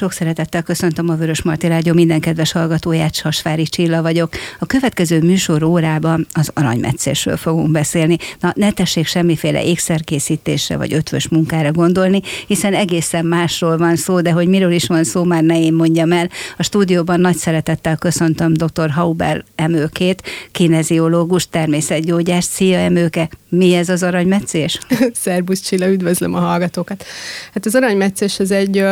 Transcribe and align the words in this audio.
Sok 0.00 0.12
szeretettel 0.12 0.62
köszöntöm 0.62 1.08
a 1.08 1.14
Vörös 1.14 1.42
Marti 1.42 1.66
Rádió 1.66 1.92
minden 1.92 2.20
kedves 2.20 2.52
hallgatóját, 2.52 3.14
Sasvári 3.14 3.62
Csilla 3.62 4.02
vagyok. 4.02 4.32
A 4.58 4.66
következő 4.66 5.20
műsor 5.20 5.62
órában 5.62 6.26
az 6.32 6.50
aranymetszésről 6.54 7.36
fogunk 7.36 7.70
beszélni. 7.70 8.16
Na, 8.40 8.52
ne 8.56 8.72
tessék 8.72 9.06
semmiféle 9.06 9.64
ékszerkészítésre 9.64 10.76
vagy 10.76 10.92
ötvös 10.92 11.28
munkára 11.28 11.72
gondolni, 11.72 12.20
hiszen 12.46 12.74
egészen 12.74 13.26
másról 13.26 13.76
van 13.76 13.96
szó, 13.96 14.20
de 14.20 14.30
hogy 14.30 14.48
miről 14.48 14.72
is 14.72 14.86
van 14.86 15.04
szó, 15.04 15.24
már 15.24 15.42
ne 15.42 15.60
én 15.60 15.72
mondjam 15.72 16.12
el. 16.12 16.28
A 16.56 16.62
stúdióban 16.62 17.20
nagy 17.20 17.36
szeretettel 17.36 17.96
köszöntöm 17.96 18.52
dr. 18.52 18.90
Hauber 18.90 19.44
Emőkét, 19.54 20.22
kineziológus, 20.50 21.48
természetgyógyás. 21.48 22.44
Szia 22.44 22.78
Emőke, 22.78 23.28
mi 23.50 23.74
ez 23.74 23.88
az 23.88 24.02
aranymetszés? 24.02 24.78
Szerbusz 25.22 25.60
Csilla, 25.60 25.88
üdvözlöm 25.88 26.34
a 26.34 26.38
hallgatókat. 26.38 27.04
Hát 27.54 27.66
az 27.66 27.74
aranymetszés 27.74 28.38
ez 28.38 28.50
egy 28.50 28.84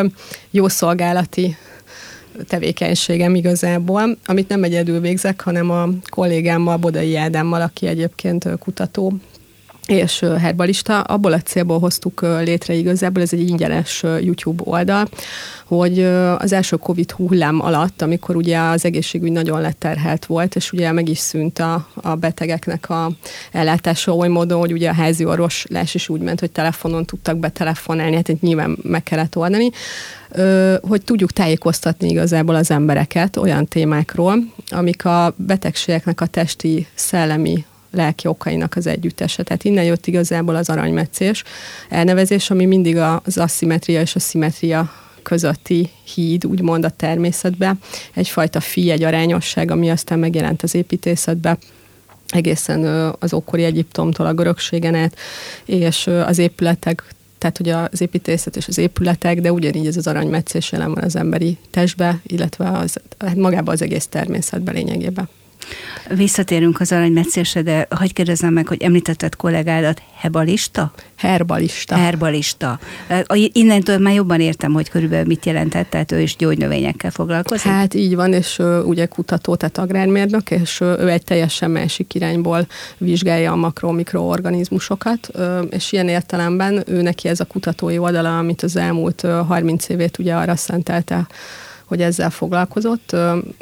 jó 0.51 0.69
szolgálati 0.69 1.57
tevékenységem 2.49 3.35
igazából, 3.35 4.17
amit 4.27 4.49
nem 4.49 4.63
egyedül 4.63 5.01
végzek, 5.01 5.41
hanem 5.41 5.71
a 5.71 5.89
kollégámmal, 6.11 6.77
Bodai 6.77 7.17
Ádámmal, 7.17 7.61
aki 7.61 7.87
egyébként 7.87 8.49
kutató 8.59 9.13
és 9.89 10.25
herbalista. 10.39 11.01
Abból 11.01 11.33
a 11.33 11.41
célból 11.41 11.79
hoztuk 11.79 12.21
létre 12.21 12.75
igazából, 12.75 13.23
ez 13.23 13.33
egy 13.33 13.49
ingyenes 13.49 14.03
YouTube 14.03 14.63
oldal, 14.67 15.09
hogy 15.65 16.03
az 16.39 16.53
első 16.53 16.77
Covid 16.77 17.11
hullám 17.11 17.61
alatt, 17.61 18.03
amikor 18.03 18.37
ugye 18.37 18.59
az 18.59 18.85
egészségügy 18.85 19.33
nagyon 19.33 19.61
leterhelt 19.61 20.27
volt, 20.27 20.57
és 20.57 20.73
ugye 20.73 20.93
meg 20.93 21.09
is 21.09 21.19
szűnt 21.19 21.59
a, 21.59 21.89
a 21.95 22.15
betegeknek 22.15 22.91
a 22.91 23.11
ellátása 23.53 24.15
oly 24.15 24.29
módon, 24.29 24.59
hogy 24.59 24.73
ugye 24.73 24.89
a 24.89 24.95
házi 24.95 25.25
orvoslás 25.25 25.95
is 25.95 26.09
úgy 26.09 26.21
ment, 26.21 26.41
hogy 26.41 26.51
telefonon 26.51 27.05
tudtak 27.05 27.37
betelefonálni, 27.37 28.17
hát 28.17 28.29
itt 28.29 28.41
nyilván 28.41 28.79
meg 28.83 29.03
kellett 29.03 29.37
oldani, 29.37 29.71
hogy 30.81 31.03
tudjuk 31.03 31.33
tájékoztatni 31.33 32.09
igazából 32.09 32.55
az 32.55 32.71
embereket 32.71 33.37
olyan 33.37 33.67
témákról, 33.67 34.39
amik 34.69 35.05
a 35.05 35.35
betegségeknek 35.37 36.21
a 36.21 36.27
testi, 36.27 36.87
szellemi 36.95 37.65
lelki 37.91 38.27
okainak 38.27 38.77
az 38.77 38.87
együttese. 38.87 39.43
Tehát 39.43 39.65
innen 39.65 39.85
jött 39.85 40.07
igazából 40.07 40.57
az 40.57 40.69
aranymetszés 40.69 41.45
elnevezés, 41.89 42.51
ami 42.51 42.65
mindig 42.65 42.97
az 42.97 43.39
aszimetria 43.39 44.01
és 44.01 44.15
a 44.15 44.19
szimetria 44.19 44.93
közötti 45.23 45.91
híd, 46.15 46.47
úgymond 46.47 46.85
a 46.85 46.91
természetbe. 46.91 47.75
Egyfajta 48.15 48.61
fi, 48.61 48.91
egy 48.91 49.03
arányosság, 49.03 49.71
ami 49.71 49.91
aztán 49.91 50.19
megjelent 50.19 50.63
az 50.63 50.75
építészetbe 50.75 51.59
egészen 52.29 52.85
az 53.19 53.33
ókori 53.33 53.65
Egyiptomtól 53.65 54.27
a 54.27 54.35
görögségen 54.35 54.95
át, 54.95 55.17
és 55.65 56.07
az 56.07 56.39
épületek 56.39 57.03
tehát 57.39 57.61
ugye 57.61 57.77
az 57.77 58.01
építészet 58.01 58.57
és 58.57 58.69
az 58.69 58.79
épületek, 58.79 59.41
de 59.41 59.53
ugyanígy 59.53 59.87
ez 59.87 59.97
az 59.97 60.07
aranymetszés 60.07 60.73
jelen 60.73 60.95
van 60.95 61.05
az 61.05 61.17
emberi 61.17 61.57
testbe, 61.71 62.21
illetve 62.23 62.69
az, 62.69 62.97
hát 63.19 63.37
magában 63.37 63.75
az 63.75 63.83
egész 63.83 64.07
természetben 64.07 64.75
lényegében. 64.75 65.29
Visszatérünk 66.09 66.81
az 66.81 66.93
aranymetszésre, 66.93 67.63
de 67.63 67.87
hagyd 67.91 68.13
kérdezzem 68.13 68.53
meg, 68.53 68.67
hogy 68.69 68.83
említetted 68.83 69.37
kollégádat, 69.37 70.03
hebalista? 70.17 70.93
Herbalista. 71.17 71.97
Herbalista. 71.97 72.79
Innentől 73.53 73.99
már 73.99 74.15
jobban 74.15 74.41
értem, 74.41 74.73
hogy 74.73 74.89
körülbelül 74.89 75.27
mit 75.27 75.47
jelentett, 75.47 75.91
tehát 75.91 76.13
ő 76.13 76.21
is 76.21 76.37
gyógynövényekkel 76.37 77.11
foglalkozik? 77.11 77.71
Hát 77.71 77.95
így 77.95 78.15
van, 78.15 78.33
és 78.33 78.59
ugye 78.85 79.07
kutató, 79.07 79.55
tehát 79.55 79.79
agrármérnök, 79.79 80.51
és 80.51 80.81
ő 80.81 81.09
egy 81.09 81.25
teljesen 81.25 81.71
másik 81.71 82.15
irányból 82.15 82.67
vizsgálja 82.99 83.53
a 83.53 83.57
makro-mikroorganizmusokat, 83.57 85.31
és 85.71 85.93
ilyen 85.93 86.09
értelemben 86.09 86.83
ő 86.87 87.03
neki 87.03 87.29
ez 87.29 87.41
a 87.41 87.45
kutatói 87.45 87.99
oldala, 87.99 88.39
amit 88.39 88.63
az 88.63 88.77
elmúlt 88.77 89.27
30 89.47 89.89
évét 89.89 90.19
ugye 90.19 90.35
arra 90.35 90.57
szentelte, 90.57 91.27
hogy 91.85 92.03
ezzel 92.03 92.31
foglalkozott, 92.31 93.17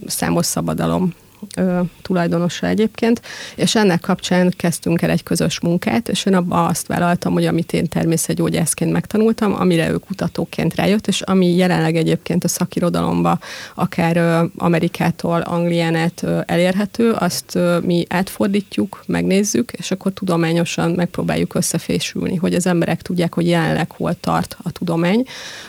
számos 0.07 0.47
szabadalom 0.47 1.15
ö, 1.57 1.81
tulajdonosa 2.03 2.67
egyébként, 2.67 3.23
és 3.57 3.75
ennek 3.75 4.01
kapcsán 4.01 4.53
kezdtünk 4.57 5.03
el 5.03 5.11
egy 5.11 5.23
közös 5.23 5.61
munkát, 5.61 6.09
és 6.09 6.25
én 6.25 6.35
abban 6.35 6.67
azt 6.67 6.87
vállaltam, 6.87 7.33
hogy 7.33 7.45
amit 7.45 7.73
én 7.73 7.89
természetgyógyászként 7.89 8.93
megtanultam, 8.93 9.55
amire 9.55 9.91
ő 9.91 9.97
kutatóként 9.97 10.75
rájött, 10.75 11.07
és 11.07 11.21
ami 11.21 11.57
jelenleg 11.57 11.97
egyébként 11.97 12.45
a 12.45 12.49
szakirodalomba 12.49 13.39
akár 13.75 14.17
ö, 14.17 14.45
Amerikától 14.57 15.41
Anglián 15.41 15.95
át 15.95 16.23
ö, 16.23 16.41
elérhető, 16.47 17.11
azt 17.11 17.55
ö, 17.55 17.79
mi 17.79 18.05
átfordítjuk, 18.09 19.03
megnézzük, 19.07 19.73
és 19.73 19.91
akkor 19.91 20.13
tudományosan 20.13 20.91
megpróbáljuk 20.91 21.55
összefésülni, 21.55 22.35
hogy 22.37 22.55
az 22.55 22.67
emberek 22.67 23.03
tudják, 23.03 23.35
hogy 23.35 23.47
jelenleg 23.47 23.91
hol 23.91 24.15
tart 24.21 24.57
a 24.63 24.71
tudomány, 24.71 25.25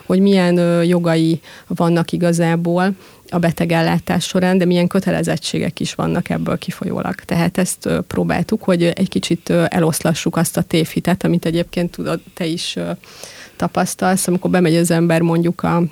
hogy 0.05 0.19
milyen 0.19 0.57
ö, 0.57 0.81
jogai 0.81 1.41
vannak 1.67 2.11
igazából, 2.11 2.95
a 3.29 3.37
betegellátás 3.37 4.23
során, 4.23 4.57
de 4.57 4.65
milyen 4.65 4.87
kötelezettségek 4.87 5.79
is 5.79 5.93
vannak 5.93 6.29
ebből 6.29 6.57
kifolyólag. 6.57 7.15
Tehát 7.15 7.57
ezt 7.57 7.89
próbáltuk, 8.07 8.63
hogy 8.63 8.83
egy 8.83 9.09
kicsit 9.09 9.49
eloszlassuk 9.49 10.37
azt 10.37 10.57
a 10.57 10.61
tévhitet, 10.61 11.23
amit 11.23 11.45
egyébként 11.45 11.91
tudod, 11.91 12.19
te 12.33 12.45
is 12.45 12.75
tapasztalsz, 13.55 14.27
amikor 14.27 14.49
bemegy 14.49 14.75
az 14.75 14.91
ember 14.91 15.21
mondjuk 15.21 15.63
a 15.63 15.83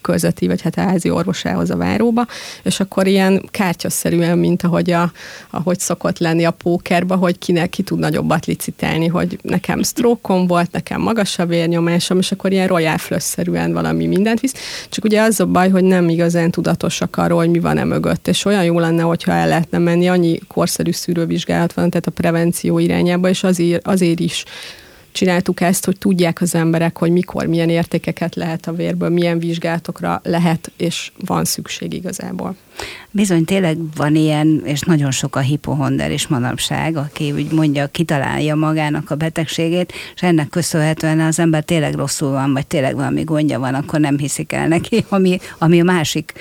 körzeti, 0.00 0.46
vagy 0.46 0.62
hát 0.62 0.78
a 0.78 0.80
házi 0.80 1.10
orvosához 1.10 1.70
a 1.70 1.76
váróba, 1.76 2.26
és 2.62 2.80
akkor 2.80 3.06
ilyen 3.06 3.48
kártyaszerűen, 3.50 4.38
mint 4.38 4.62
ahogy, 4.62 4.90
a, 4.90 5.12
ahogy 5.50 5.78
szokott 5.78 6.18
lenni 6.18 6.44
a 6.44 6.50
pókerba, 6.50 7.16
hogy 7.16 7.38
kinek 7.38 7.70
ki 7.70 7.82
tud 7.82 7.98
nagyobbat 7.98 8.46
licitálni, 8.46 9.06
hogy 9.06 9.38
nekem 9.42 9.82
sztrókom 9.82 10.46
volt, 10.46 10.72
nekem 10.72 11.00
magas 11.00 11.38
a 11.38 11.46
vérnyomásom, 11.46 12.18
és 12.18 12.32
akkor 12.32 12.52
ilyen 12.52 12.66
royal 12.66 12.98
szerűen 13.08 13.72
valami 13.72 14.06
mindent 14.06 14.40
visz. 14.40 14.54
Csak 14.88 15.04
ugye 15.04 15.22
az 15.22 15.40
a 15.40 15.46
baj, 15.46 15.70
hogy 15.70 15.84
nem 15.84 16.08
igazán 16.08 16.50
tudatosak 16.50 17.16
arról, 17.16 17.38
hogy 17.38 17.50
mi 17.50 17.58
van 17.58 17.78
e 17.78 17.84
mögött, 17.84 18.28
és 18.28 18.44
olyan 18.44 18.64
jó 18.64 18.78
lenne, 18.78 19.02
hogyha 19.02 19.32
el 19.32 19.48
lehetne 19.48 19.78
menni, 19.78 20.08
annyi 20.08 20.38
korszerű 20.48 20.92
szűrővizsgálat 20.92 21.72
van, 21.72 21.90
tehát 21.90 22.06
a 22.06 22.10
prevenció 22.10 22.78
irányába, 22.78 23.28
és 23.28 23.42
azért, 23.42 23.86
azért 23.86 24.20
is 24.20 24.44
csináltuk 25.12 25.60
ezt, 25.60 25.84
hogy 25.84 25.98
tudják 25.98 26.40
az 26.40 26.54
emberek, 26.54 26.98
hogy 26.98 27.10
mikor, 27.10 27.46
milyen 27.46 27.68
értékeket 27.68 28.34
lehet 28.34 28.66
a 28.66 28.72
vérből, 28.72 29.08
milyen 29.08 29.38
vizsgálatokra 29.38 30.20
lehet 30.24 30.72
és 30.76 31.12
van 31.26 31.44
szükség 31.44 31.92
igazából. 31.92 32.56
Bizony 33.10 33.44
tényleg 33.44 33.76
van 33.96 34.14
ilyen, 34.14 34.62
és 34.64 34.80
nagyon 34.80 35.10
sok 35.10 35.36
a 35.36 35.40
hipohonder 35.40 36.10
is 36.10 36.26
manapság, 36.26 36.96
aki 36.96 37.32
úgy 37.32 37.52
mondja, 37.52 37.86
kitalálja 37.86 38.54
magának 38.54 39.10
a 39.10 39.14
betegségét, 39.14 39.92
és 40.14 40.22
ennek 40.22 40.48
köszönhetően 40.48 41.20
az 41.20 41.38
ember 41.38 41.64
tényleg 41.64 41.94
rosszul 41.94 42.30
van, 42.30 42.52
vagy 42.52 42.66
tényleg 42.66 42.94
valami 42.94 43.24
gondja 43.24 43.58
van, 43.58 43.74
akkor 43.74 44.00
nem 44.00 44.18
hiszik 44.18 44.52
el 44.52 44.68
neki, 44.68 45.04
ami, 45.08 45.38
ami 45.58 45.80
a 45.80 45.84
másik 45.84 46.32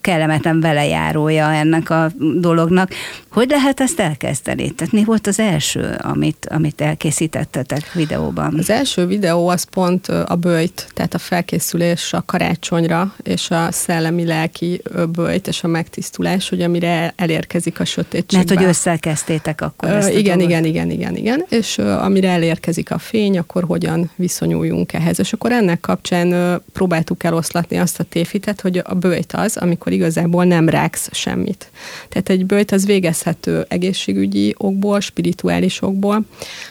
kellemetlen 0.00 0.60
velejárója 0.60 1.52
ennek 1.52 1.90
a 1.90 2.10
dolognak. 2.40 2.90
Hogy 3.30 3.48
lehet 3.48 3.80
ezt 3.80 4.00
elkezdeni? 4.00 4.70
Tehát 4.70 4.92
mi 4.92 5.04
volt 5.04 5.26
az 5.26 5.38
első, 5.38 5.96
amit, 5.98 6.46
amit 6.50 6.80
elkészítettetek 6.80 7.92
videóban? 7.92 8.54
Az 8.58 8.70
első 8.70 9.06
videó 9.06 9.48
az 9.48 9.62
pont 9.62 10.08
a 10.08 10.36
bőjt, 10.36 10.86
tehát 10.94 11.14
a 11.14 11.18
felkészülés 11.18 12.12
a 12.12 12.22
karácsonyra, 12.26 13.14
és 13.22 13.50
a 13.50 13.68
szellemi-lelki 13.70 14.82
bőjt, 15.12 15.48
és 15.48 15.64
a 15.64 15.68
megtisztulás, 15.72 16.48
hogy 16.48 16.62
amire 16.62 17.12
elérkezik 17.16 17.80
a 17.80 17.84
sötétség. 17.84 18.38
Mert 18.38 18.58
hogy 18.58 18.64
összekezdtétek 18.68 19.60
akkor 19.60 19.88
ezt 19.88 20.10
igen, 20.10 20.40
igen, 20.40 20.64
igen, 20.64 20.90
igen, 20.90 21.16
igen, 21.16 21.44
és 21.48 21.78
amire 21.78 22.28
elérkezik 22.28 22.90
a 22.90 22.98
fény, 22.98 23.38
akkor 23.38 23.64
hogyan 23.64 24.10
viszonyuljunk 24.16 24.92
ehhez. 24.92 25.18
És 25.18 25.32
akkor 25.32 25.52
ennek 25.52 25.80
kapcsán 25.80 26.60
próbáltuk 26.72 27.24
eloszlatni 27.24 27.78
azt 27.78 28.00
a 28.00 28.04
téfitet, 28.04 28.60
hogy 28.60 28.80
a 28.84 28.94
bőjt 28.94 29.32
az, 29.32 29.56
amikor 29.56 29.92
igazából 29.92 30.44
nem 30.44 30.68
ráksz 30.68 31.08
semmit. 31.12 31.70
Tehát 32.08 32.28
egy 32.28 32.46
bőjt 32.46 32.72
az 32.72 32.86
végezhető 32.86 33.64
egészségügyi 33.68 34.54
okból, 34.58 35.00
spirituális 35.00 35.82
okból, 35.82 36.20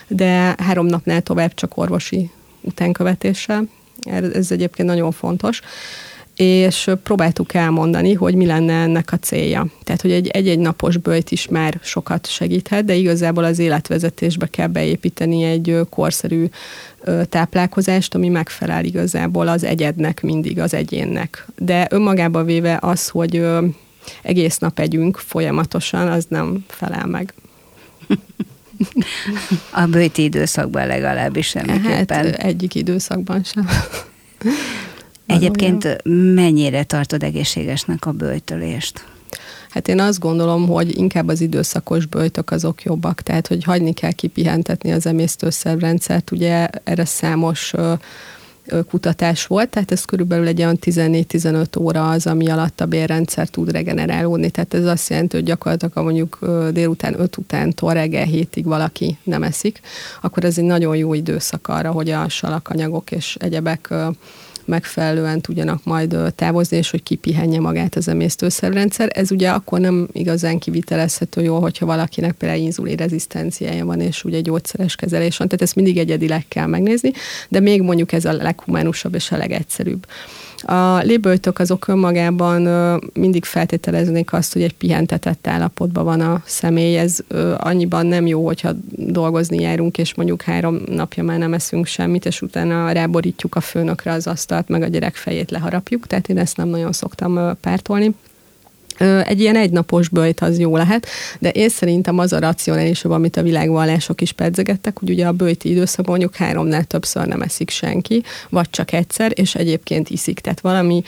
de 0.08 0.54
három 0.58 0.86
napnál 0.86 1.22
tovább 1.22 1.54
csak 1.54 1.76
orvosi 1.76 2.30
utánkövetéssel. 2.60 3.68
Ez 4.32 4.50
egyébként 4.50 4.88
nagyon 4.88 5.12
fontos 5.12 5.60
és 6.36 6.90
próbáltuk 7.02 7.54
elmondani, 7.54 8.12
hogy 8.12 8.34
mi 8.34 8.46
lenne 8.46 8.72
ennek 8.72 9.12
a 9.12 9.18
célja. 9.18 9.66
Tehát, 9.84 10.00
hogy 10.00 10.12
egy 10.12 10.28
egy-egy 10.28 10.58
napos 10.58 10.96
bőjt 10.96 11.30
is 11.30 11.48
már 11.48 11.78
sokat 11.82 12.26
segíthet, 12.26 12.84
de 12.84 12.94
igazából 12.94 13.44
az 13.44 13.58
életvezetésbe 13.58 14.46
kell 14.46 14.66
beépíteni 14.66 15.42
egy 15.42 15.78
korszerű 15.90 16.46
táplálkozást, 17.28 18.14
ami 18.14 18.28
megfelel 18.28 18.84
igazából 18.84 19.48
az 19.48 19.64
egyednek, 19.64 20.22
mindig 20.22 20.58
az 20.58 20.74
egyénnek. 20.74 21.46
De 21.58 21.86
önmagába 21.90 22.44
véve 22.44 22.78
az, 22.80 23.08
hogy 23.08 23.46
egész 24.22 24.58
nap 24.58 24.78
együnk 24.78 25.16
folyamatosan, 25.16 26.08
az 26.08 26.26
nem 26.28 26.64
felel 26.68 27.06
meg. 27.06 27.34
A 29.70 29.86
bőti 29.86 30.22
időszakban 30.22 30.86
legalábbis 30.86 31.46
semmiképpen. 31.46 32.24
Hát 32.24 32.26
egyik 32.26 32.74
időszakban 32.74 33.42
sem. 33.44 33.68
Egyébként 35.26 35.98
mennyire 36.34 36.84
tartod 36.84 37.22
egészségesnek 37.22 38.06
a 38.06 38.12
bőjtölést? 38.12 39.04
Hát 39.70 39.88
én 39.88 40.00
azt 40.00 40.18
gondolom, 40.18 40.68
hogy 40.68 40.98
inkább 40.98 41.28
az 41.28 41.40
időszakos 41.40 42.06
bőjtök 42.06 42.50
azok 42.50 42.82
jobbak, 42.82 43.20
tehát 43.20 43.46
hogy 43.46 43.64
hagyni 43.64 43.92
kell 43.92 44.12
kipihentetni 44.12 44.92
az 44.92 45.06
emésztőszervrendszert, 45.06 46.30
ugye 46.30 46.68
erre 46.84 47.04
számos 47.04 47.72
kutatás 48.88 49.46
volt, 49.46 49.68
tehát 49.68 49.92
ez 49.92 50.04
körülbelül 50.04 50.46
egy 50.46 50.60
olyan 50.60 50.78
14-15 50.80 51.80
óra 51.80 52.10
az, 52.10 52.26
ami 52.26 52.48
alatt 52.48 52.80
a 52.80 52.86
bérrendszer 52.86 53.48
tud 53.48 53.70
regenerálódni. 53.70 54.50
Tehát 54.50 54.74
ez 54.74 54.84
azt 54.84 55.10
jelenti, 55.10 55.36
hogy 55.36 55.44
gyakorlatilag 55.44 55.92
ha 55.94 56.02
mondjuk 56.02 56.38
délután 56.70 57.20
5 57.20 57.36
utántól 57.36 57.92
reggel 57.92 58.24
hétig 58.24 58.64
valaki 58.64 59.16
nem 59.22 59.42
eszik, 59.42 59.80
akkor 60.20 60.44
ez 60.44 60.58
egy 60.58 60.64
nagyon 60.64 60.96
jó 60.96 61.14
időszak 61.14 61.68
arra, 61.68 61.90
hogy 61.90 62.10
a 62.10 62.28
salakanyagok 62.28 63.10
és 63.10 63.36
egyebek 63.40 63.94
megfelelően 64.64 65.40
tudjanak 65.40 65.84
majd 65.84 66.16
távozni, 66.34 66.76
és 66.76 66.90
hogy 66.90 67.02
kipihenje 67.02 67.60
magát 67.60 67.94
az 67.94 68.08
emésztőszervrendszer. 68.08 69.10
Ez 69.14 69.30
ugye 69.30 69.50
akkor 69.50 69.80
nem 69.80 70.08
igazán 70.12 70.58
kivitelezhető 70.58 71.42
jól, 71.42 71.60
hogyha 71.60 71.86
valakinek 71.86 72.32
például 72.32 72.60
inzulin 72.60 72.96
rezisztenciája 72.96 73.84
van, 73.84 74.00
és 74.00 74.24
ugye 74.24 74.40
gyógyszeres 74.40 74.96
kezelés 74.96 75.36
van, 75.36 75.48
tehát 75.48 75.62
ezt 75.62 75.74
mindig 75.74 75.98
egyedileg 75.98 76.44
kell 76.48 76.66
megnézni, 76.66 77.12
de 77.48 77.60
még 77.60 77.82
mondjuk 77.82 78.12
ez 78.12 78.24
a 78.24 78.32
leghumánusabb 78.32 79.14
és 79.14 79.30
a 79.30 79.36
legegyszerűbb. 79.36 80.06
A 80.62 80.98
lébőjtök 80.98 81.58
azok 81.58 81.88
önmagában 81.88 82.62
mindig 83.14 83.44
feltételeznék 83.44 84.32
azt, 84.32 84.52
hogy 84.52 84.62
egy 84.62 84.74
pihentetett 84.74 85.46
állapotban 85.46 86.04
van 86.04 86.20
a 86.20 86.42
személy. 86.44 86.98
Ez 86.98 87.18
annyiban 87.56 88.06
nem 88.06 88.26
jó, 88.26 88.44
hogyha 88.46 88.72
dolgozni 88.96 89.60
járunk, 89.60 89.98
és 89.98 90.14
mondjuk 90.14 90.42
három 90.42 90.80
napja 90.86 91.22
már 91.22 91.38
nem 91.38 91.54
eszünk 91.54 91.86
semmit, 91.86 92.26
és 92.26 92.42
utána 92.42 92.92
ráborítjuk 92.92 93.54
a 93.54 93.60
főnökre 93.60 94.12
az 94.12 94.26
asztalt, 94.26 94.68
meg 94.68 94.82
a 94.82 94.86
gyerek 94.86 95.14
fejét 95.14 95.50
leharapjuk. 95.50 96.06
Tehát 96.06 96.28
én 96.28 96.38
ezt 96.38 96.56
nem 96.56 96.68
nagyon 96.68 96.92
szoktam 96.92 97.56
pártolni 97.60 98.14
egy 99.24 99.40
ilyen 99.40 99.56
egynapos 99.56 100.08
böjt 100.08 100.40
az 100.40 100.58
jó 100.58 100.76
lehet, 100.76 101.06
de 101.38 101.50
én 101.50 101.68
szerintem 101.68 102.18
az 102.18 102.32
a 102.32 102.38
racionálisabb, 102.38 103.12
amit 103.12 103.36
a 103.36 103.42
világvallások 103.42 104.20
is 104.20 104.32
pedzegettek, 104.32 104.98
hogy 104.98 105.10
ugye 105.10 105.26
a 105.26 105.32
bőjti 105.32 105.70
időszak 105.70 106.06
mondjuk 106.06 106.36
háromnál 106.36 106.84
többször 106.84 107.26
nem 107.26 107.42
eszik 107.42 107.70
senki, 107.70 108.22
vagy 108.48 108.70
csak 108.70 108.92
egyszer, 108.92 109.32
és 109.34 109.54
egyébként 109.54 110.10
iszik. 110.10 110.40
Tehát 110.40 110.60
valami, 110.60 111.02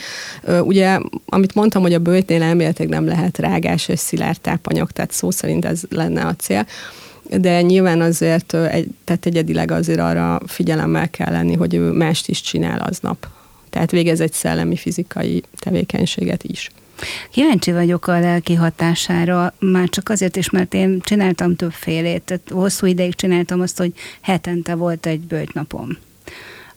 ugye, 0.60 0.98
amit 1.26 1.54
mondtam, 1.54 1.82
hogy 1.82 1.94
a 1.94 1.98
bőjtnél 1.98 2.42
elméletileg 2.42 2.90
nem 2.90 3.06
lehet 3.06 3.38
rágás 3.38 3.88
és 3.88 3.98
szilárd 3.98 4.40
tápanyag, 4.40 4.90
tehát 4.90 5.10
szó 5.12 5.30
szerint 5.30 5.64
ez 5.64 5.82
lenne 5.90 6.24
a 6.24 6.34
cél 6.34 6.66
de 7.30 7.62
nyilván 7.62 8.00
azért, 8.00 8.46
tehát 9.04 9.26
egyedileg 9.26 9.70
azért 9.70 10.00
arra 10.00 10.40
figyelemmel 10.46 11.10
kell 11.10 11.32
lenni, 11.32 11.54
hogy 11.54 11.74
ő 11.74 11.90
mást 11.90 12.28
is 12.28 12.40
csinál 12.40 12.80
aznap. 12.80 13.28
Tehát 13.70 13.90
végez 13.90 14.20
egy 14.20 14.32
szellemi, 14.32 14.76
fizikai 14.76 15.42
tevékenységet 15.58 16.42
is. 16.42 16.70
Kíváncsi 17.30 17.72
vagyok 17.72 18.06
a 18.06 18.20
lelki 18.20 18.54
hatására, 18.54 19.54
már 19.58 19.88
csak 19.88 20.08
azért 20.08 20.36
is, 20.36 20.50
mert 20.50 20.74
én 20.74 21.00
csináltam 21.00 21.56
többfélét, 21.56 22.22
tehát 22.22 22.48
hosszú 22.50 22.86
ideig 22.86 23.14
csináltam 23.14 23.60
azt, 23.60 23.78
hogy 23.78 23.92
hetente 24.20 24.74
volt 24.74 25.06
egy 25.06 25.20
bőjtnapom. 25.20 25.98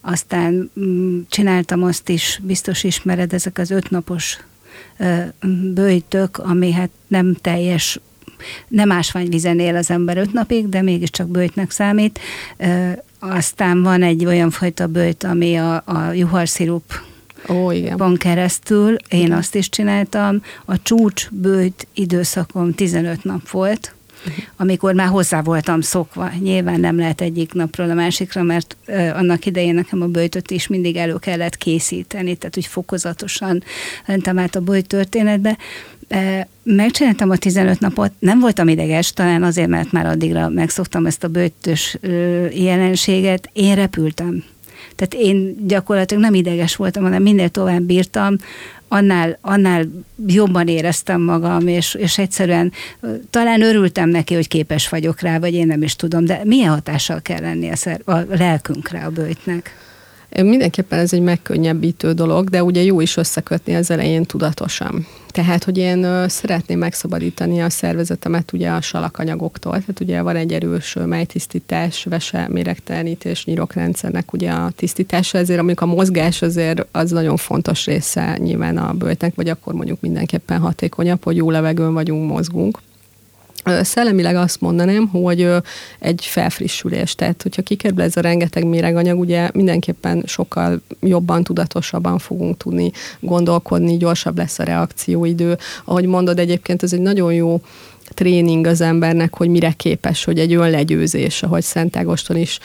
Aztán 0.01 0.71
mm, 0.79 1.19
csináltam 1.29 1.83
azt 1.83 2.09
is, 2.09 2.39
biztos 2.43 2.83
ismered, 2.83 3.33
ezek 3.33 3.57
az 3.57 3.71
ötnapos 3.71 4.39
bőjtök, 5.73 6.37
ami 6.37 6.71
hát 6.71 6.89
nem 7.07 7.33
teljes 7.33 7.99
nem 8.67 8.91
ásványvizen 8.91 9.59
él 9.59 9.75
az 9.75 9.89
ember 9.89 10.17
öt 10.17 10.33
napig, 10.33 10.69
de 10.69 10.81
mégiscsak 10.81 11.27
bőjtnek 11.27 11.71
számít. 11.71 12.19
Aztán 13.19 13.83
van 13.83 14.03
egy 14.03 14.25
olyan 14.25 14.49
fajta 14.49 14.87
bőjt, 14.87 15.23
ami 15.23 15.55
a, 15.55 15.75
a 15.85 16.11
juharszirup 16.11 17.01
Ó, 17.49 17.71
igen. 17.71 18.15
Keresztül, 18.17 18.95
én 19.09 19.19
igen. 19.25 19.37
azt 19.37 19.55
is 19.55 19.69
csináltam. 19.69 20.41
A 20.65 20.81
csúcs 20.81 21.29
bőjt 21.31 21.87
időszakom 21.93 22.73
15 22.73 23.23
nap 23.23 23.49
volt, 23.49 23.91
amikor 24.57 24.93
már 24.93 25.07
hozzá 25.07 25.41
voltam 25.41 25.81
szokva. 25.81 26.29
Nyilván 26.39 26.79
nem 26.79 26.97
lehet 26.97 27.21
egyik 27.21 27.53
napról 27.53 27.89
a 27.89 27.93
másikra, 27.93 28.43
mert 28.43 28.77
annak 29.13 29.45
idején 29.45 29.73
nekem 29.73 30.01
a 30.01 30.07
bőjtöt 30.07 30.51
is 30.51 30.67
mindig 30.67 30.95
elő 30.95 31.15
kellett 31.15 31.57
készíteni, 31.57 32.35
tehát 32.35 32.57
úgy 32.57 32.65
fokozatosan 32.65 33.63
mentem 34.05 34.39
át 34.39 34.55
a 34.55 34.61
bőjt 34.61 34.87
történetbe. 34.87 35.57
Megcsináltam 36.63 37.29
a 37.29 37.37
15 37.37 37.79
napot, 37.79 38.11
nem 38.19 38.39
voltam 38.39 38.67
ideges, 38.67 39.11
talán 39.11 39.43
azért, 39.43 39.67
mert 39.67 39.91
már 39.91 40.05
addigra 40.05 40.49
megszoktam 40.49 41.05
ezt 41.05 41.23
a 41.23 41.27
bőjtös 41.27 41.97
jelenséget. 42.51 43.49
Én 43.53 43.75
repültem 43.75 44.43
tehát 44.97 45.25
én 45.25 45.67
gyakorlatilag 45.67 46.23
nem 46.23 46.33
ideges 46.33 46.75
voltam, 46.75 47.03
hanem 47.03 47.21
minél 47.21 47.49
tovább 47.49 47.81
bírtam, 47.81 48.35
annál, 48.87 49.37
annál 49.41 49.85
jobban 50.27 50.67
éreztem 50.67 51.21
magam, 51.21 51.67
és, 51.67 51.93
és 51.93 52.17
egyszerűen 52.17 52.71
talán 53.29 53.61
örültem 53.61 54.09
neki, 54.09 54.33
hogy 54.33 54.47
képes 54.47 54.89
vagyok 54.89 55.21
rá, 55.21 55.39
vagy 55.39 55.53
én 55.53 55.67
nem 55.67 55.81
is 55.81 55.95
tudom, 55.95 56.25
de 56.25 56.41
milyen 56.43 56.69
hatással 56.69 57.21
kell 57.21 57.41
lenni 57.41 57.69
a, 57.69 57.75
szer, 57.75 58.01
a 58.05 58.17
lelkünkre 58.29 58.99
a 58.99 59.09
bőjtnek? 59.09 59.86
Mindenképpen 60.29 60.99
ez 60.99 61.13
egy 61.13 61.21
megkönnyebbítő 61.21 62.11
dolog, 62.13 62.49
de 62.49 62.63
ugye 62.63 62.81
jó 62.81 63.01
is 63.01 63.17
összekötni 63.17 63.75
az 63.75 63.91
elején 63.91 64.23
tudatosan. 64.23 65.07
Tehát, 65.27 65.63
hogy 65.63 65.77
én 65.77 66.29
szeretném 66.29 66.79
megszabadítani 66.79 67.61
a 67.61 67.69
szervezetemet 67.69 68.53
ugye 68.53 68.69
a 68.69 68.81
salakanyagoktól. 68.81 69.71
Tehát 69.71 69.99
ugye 69.99 70.21
van 70.21 70.35
egy 70.35 70.53
erős 70.53 70.95
májtisztítás, 71.05 72.03
vese, 72.03 72.47
méregtelenítés, 72.49 73.45
nyirokrendszernek 73.45 74.33
ugye 74.33 74.51
a 74.51 74.71
tisztítása, 74.75 75.37
ezért 75.37 75.59
amikor 75.59 75.87
a 75.87 75.91
mozgás 75.91 76.41
azért 76.41 76.85
az 76.91 77.11
nagyon 77.11 77.37
fontos 77.37 77.85
része 77.85 78.37
nyilván 78.37 78.77
a 78.77 78.93
bőjtnek, 78.93 79.35
vagy 79.35 79.49
akkor 79.49 79.73
mondjuk 79.73 80.01
mindenképpen 80.01 80.59
hatékonyabb, 80.59 81.23
hogy 81.23 81.35
jó 81.35 81.51
levegőn 81.51 81.93
vagyunk, 81.93 82.31
mozgunk. 82.31 82.79
Szellemileg 83.81 84.35
azt 84.35 84.61
mondanám, 84.61 85.07
hogy 85.07 85.49
egy 85.99 86.25
felfrissülés, 86.25 87.15
tehát 87.15 87.41
hogyha 87.41 87.61
kikerül 87.61 88.01
ez 88.01 88.17
a 88.17 88.21
rengeteg 88.21 88.65
méreganyag, 88.65 89.19
ugye 89.19 89.49
mindenképpen 89.53 90.23
sokkal 90.25 90.81
jobban, 90.99 91.43
tudatosabban 91.43 92.17
fogunk 92.17 92.57
tudni 92.57 92.91
gondolkodni, 93.19 93.97
gyorsabb 93.97 94.37
lesz 94.37 94.59
a 94.59 94.63
reakcióidő. 94.63 95.57
Ahogy 95.85 96.05
mondod, 96.05 96.39
egyébként 96.39 96.83
ez 96.83 96.93
egy 96.93 97.01
nagyon 97.01 97.33
jó 97.33 97.61
tréning 98.13 98.65
az 98.65 98.81
embernek, 98.81 99.35
hogy 99.35 99.49
mire 99.49 99.71
képes, 99.71 100.23
hogy 100.23 100.39
egy 100.39 100.53
önlegyőzés, 100.53 101.43
ahogy 101.43 101.63
Szent 101.63 101.97
Ágoston 101.97 102.37
is 102.37 102.59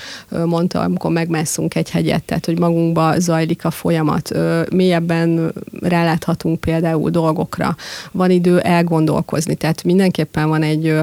mondta, 0.45 0.81
amikor 0.81 1.11
megmászunk 1.11 1.75
egy 1.75 1.91
hegyet, 1.91 2.23
tehát 2.23 2.47
hogy 2.47 2.59
magunkba 2.59 3.19
zajlik 3.19 3.65
a 3.65 3.71
folyamat, 3.71 4.31
mélyebben 4.71 5.53
ráláthatunk 5.81 6.61
például 6.61 7.11
dolgokra, 7.11 7.77
van 8.13 8.31
idő 8.31 8.61
elgondolkozni, 8.61 9.55
tehát 9.55 9.85
mindenképpen 9.85 10.49
van 10.49 10.63
egy 10.63 10.95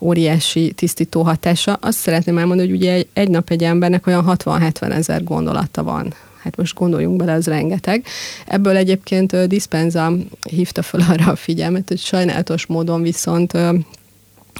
óriási 0.00 0.72
tisztító 0.72 1.22
hatása. 1.22 1.78
Azt 1.80 1.98
szeretném 1.98 2.38
elmondani, 2.38 2.68
hogy 2.68 2.78
ugye 2.78 2.92
egy, 2.92 3.06
egy 3.12 3.28
nap 3.28 3.50
egy 3.50 3.64
embernek 3.64 4.06
olyan 4.06 4.24
60-70 4.28 4.92
ezer 4.92 5.24
gondolata 5.24 5.82
van 5.82 6.14
hát 6.42 6.56
most 6.56 6.74
gondoljunk 6.74 7.16
bele, 7.16 7.32
az 7.32 7.46
rengeteg. 7.46 8.04
Ebből 8.46 8.76
egyébként 8.76 9.46
Dispenza 9.46 10.12
hívta 10.50 10.82
fel 10.82 11.00
arra 11.10 11.30
a 11.30 11.36
figyelmet, 11.36 11.88
hogy 11.88 11.98
sajnálatos 11.98 12.66
módon 12.66 13.02
viszont 13.02 13.52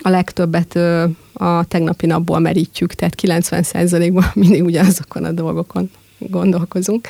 a 0.02 0.08
legtöbbet 0.08 0.76
a 1.32 1.64
tegnapi 1.64 2.06
napból 2.06 2.38
merítjük, 2.38 2.94
tehát 2.94 3.14
90%-ban 3.22 4.24
mindig 4.42 4.64
ugyanazokon 4.64 5.24
a 5.24 5.32
dolgokon 5.32 5.90
gondolkozunk. 6.30 7.08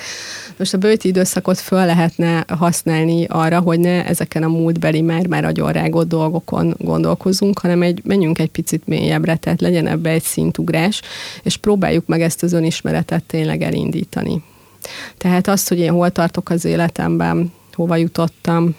Most 0.56 0.74
a 0.74 0.78
bőti 0.78 1.08
időszakot 1.08 1.58
föl 1.58 1.86
lehetne 1.86 2.44
használni 2.48 3.24
arra, 3.24 3.60
hogy 3.60 3.80
ne 3.80 4.06
ezeken 4.06 4.42
a 4.42 4.48
múltbeli 4.48 5.00
már, 5.00 5.26
már 5.26 5.42
nagyon 5.42 5.72
rágott 5.72 6.08
dolgokon 6.08 6.74
gondolkozunk, 6.78 7.58
hanem 7.58 7.82
egy, 7.82 8.00
menjünk 8.04 8.38
egy 8.38 8.50
picit 8.50 8.86
mélyebbre, 8.86 9.36
tehát 9.36 9.60
legyen 9.60 9.86
ebbe 9.86 10.10
egy 10.10 10.22
szintugrás, 10.22 11.02
és 11.42 11.56
próbáljuk 11.56 12.06
meg 12.06 12.20
ezt 12.20 12.42
az 12.42 12.52
önismeretet 12.52 13.24
tényleg 13.24 13.62
elindítani. 13.62 14.42
Tehát 15.16 15.48
azt, 15.48 15.68
hogy 15.68 15.78
én 15.78 15.92
hol 15.92 16.10
tartok 16.10 16.50
az 16.50 16.64
életemben, 16.64 17.52
hova 17.72 17.96
jutottam, 17.96 18.74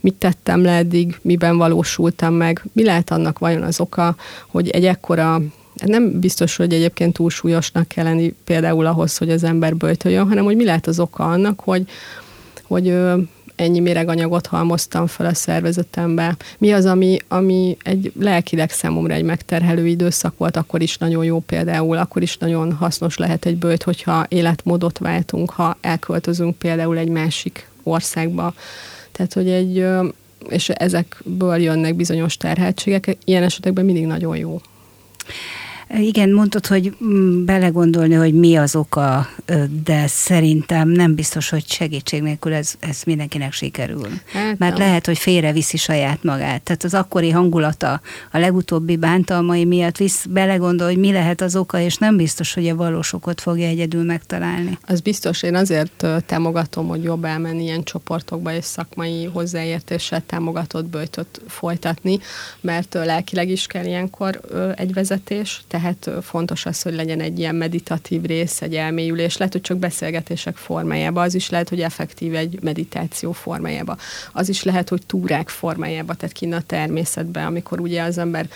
mit 0.00 0.14
tettem 0.14 0.62
le 0.62 0.76
eddig, 0.76 1.18
miben 1.22 1.56
valósultam 1.56 2.34
meg, 2.34 2.64
mi 2.72 2.84
lehet 2.84 3.10
annak 3.10 3.38
vajon 3.38 3.62
az 3.62 3.80
oka, 3.80 4.16
hogy 4.46 4.68
egy 4.68 4.84
ekkora 4.84 5.40
nem 5.84 6.20
biztos, 6.20 6.56
hogy 6.56 6.72
egyébként 6.72 7.12
túlsúlyosnak 7.12 7.88
kell 7.88 8.04
lenni 8.04 8.34
például 8.44 8.86
ahhoz, 8.86 9.16
hogy 9.16 9.30
az 9.30 9.44
ember 9.44 9.76
böjtöljön, 9.76 10.28
hanem 10.28 10.44
hogy 10.44 10.56
mi 10.56 10.64
lehet 10.64 10.86
az 10.86 11.00
oka 11.00 11.24
annak, 11.24 11.60
hogy, 11.60 11.88
hogy 12.62 12.94
ennyi 13.60 13.80
méreganyagot 13.80 14.46
halmoztam 14.46 15.06
fel 15.06 15.26
a 15.26 15.34
szervezetembe. 15.34 16.36
Mi 16.58 16.72
az, 16.72 16.84
ami, 16.84 17.18
ami 17.28 17.76
egy 17.82 18.12
lelkileg 18.18 18.70
számomra 18.70 19.14
egy 19.14 19.22
megterhelő 19.22 19.86
időszak 19.86 20.36
volt, 20.36 20.56
akkor 20.56 20.82
is 20.82 20.98
nagyon 20.98 21.24
jó 21.24 21.40
például, 21.40 21.96
akkor 21.96 22.22
is 22.22 22.36
nagyon 22.36 22.72
hasznos 22.72 23.16
lehet 23.16 23.46
egy 23.46 23.56
bőjt, 23.56 23.82
hogyha 23.82 24.26
életmódot 24.28 24.98
váltunk, 24.98 25.50
ha 25.50 25.76
elköltözünk 25.80 26.58
például 26.58 26.98
egy 26.98 27.08
másik 27.08 27.68
országba. 27.82 28.54
Tehát, 29.12 29.32
hogy 29.32 29.48
egy, 29.48 29.86
és 30.48 30.68
ezekből 30.68 31.56
jönnek 31.56 31.94
bizonyos 31.94 32.36
terheltségek, 32.36 33.16
ilyen 33.24 33.42
esetekben 33.42 33.84
mindig 33.84 34.06
nagyon 34.06 34.36
jó. 34.36 34.60
Igen, 35.98 36.30
mondtad, 36.30 36.66
hogy 36.66 36.96
mm, 37.04 37.44
belegondolni, 37.44 38.14
hogy 38.14 38.34
mi 38.34 38.56
az 38.56 38.76
oka, 38.76 39.28
de 39.84 40.06
szerintem 40.06 40.88
nem 40.88 41.14
biztos, 41.14 41.48
hogy 41.48 41.64
segítség 41.68 42.22
nélkül 42.22 42.52
ez, 42.52 42.74
ez 42.80 43.02
mindenkinek 43.06 43.52
sikerül. 43.52 44.08
Hát 44.32 44.58
Mert 44.58 44.76
nem. 44.76 44.86
lehet, 44.86 45.06
hogy 45.06 45.18
félreviszi 45.18 45.76
saját 45.76 46.22
magát. 46.22 46.62
Tehát 46.62 46.84
az 46.84 46.94
akkori 46.94 47.30
hangulata 47.30 48.00
a 48.32 48.38
legutóbbi 48.38 48.96
bántalmai 48.96 49.64
miatt 49.64 49.96
visz, 49.96 50.24
belegondol, 50.24 50.86
hogy 50.86 50.98
mi 50.98 51.12
lehet 51.12 51.40
az 51.40 51.56
oka, 51.56 51.80
és 51.80 51.96
nem 51.96 52.16
biztos, 52.16 52.54
hogy 52.54 52.68
a 52.68 52.76
valós 52.76 53.12
okot 53.12 53.40
fogja 53.40 53.66
egyedül 53.66 54.04
megtalálni. 54.04 54.78
Az 54.86 55.00
biztos, 55.00 55.42
én 55.42 55.54
azért 55.54 56.06
támogatom, 56.26 56.88
hogy 56.88 57.02
jobb 57.02 57.24
elmenni 57.24 57.62
ilyen 57.62 57.82
csoportokba 57.82 58.52
és 58.52 58.64
szakmai 58.64 59.24
hozzáértéssel 59.24 60.22
támogatott 60.26 60.84
böjtöt 60.84 61.40
folytatni, 61.46 62.18
mert 62.60 62.94
lelkileg 62.94 63.48
is 63.48 63.66
kell 63.66 63.84
ilyenkor 63.84 64.40
egy 64.76 64.92
vezetés, 64.92 65.62
tehát 65.68 65.79
fontos 66.22 66.66
az, 66.66 66.82
hogy 66.82 66.94
legyen 66.94 67.20
egy 67.20 67.38
ilyen 67.38 67.54
meditatív 67.54 68.22
rész, 68.22 68.62
egy 68.62 68.74
elmélyülés, 68.74 69.36
lehet, 69.36 69.52
hogy 69.52 69.62
csak 69.62 69.78
beszélgetések 69.78 70.56
formájában, 70.56 71.24
az 71.24 71.34
is 71.34 71.50
lehet, 71.50 71.68
hogy 71.68 71.80
effektív 71.80 72.34
egy 72.34 72.58
meditáció 72.62 73.32
formájába, 73.32 73.96
az 74.32 74.48
is 74.48 74.62
lehet, 74.62 74.88
hogy 74.88 75.06
túrák 75.06 75.48
formájába, 75.48 76.14
tehát 76.14 76.34
kinn 76.34 76.52
a 76.52 76.60
természetben, 76.60 77.46
amikor 77.46 77.80
ugye 77.80 78.02
az 78.02 78.18
ember 78.18 78.48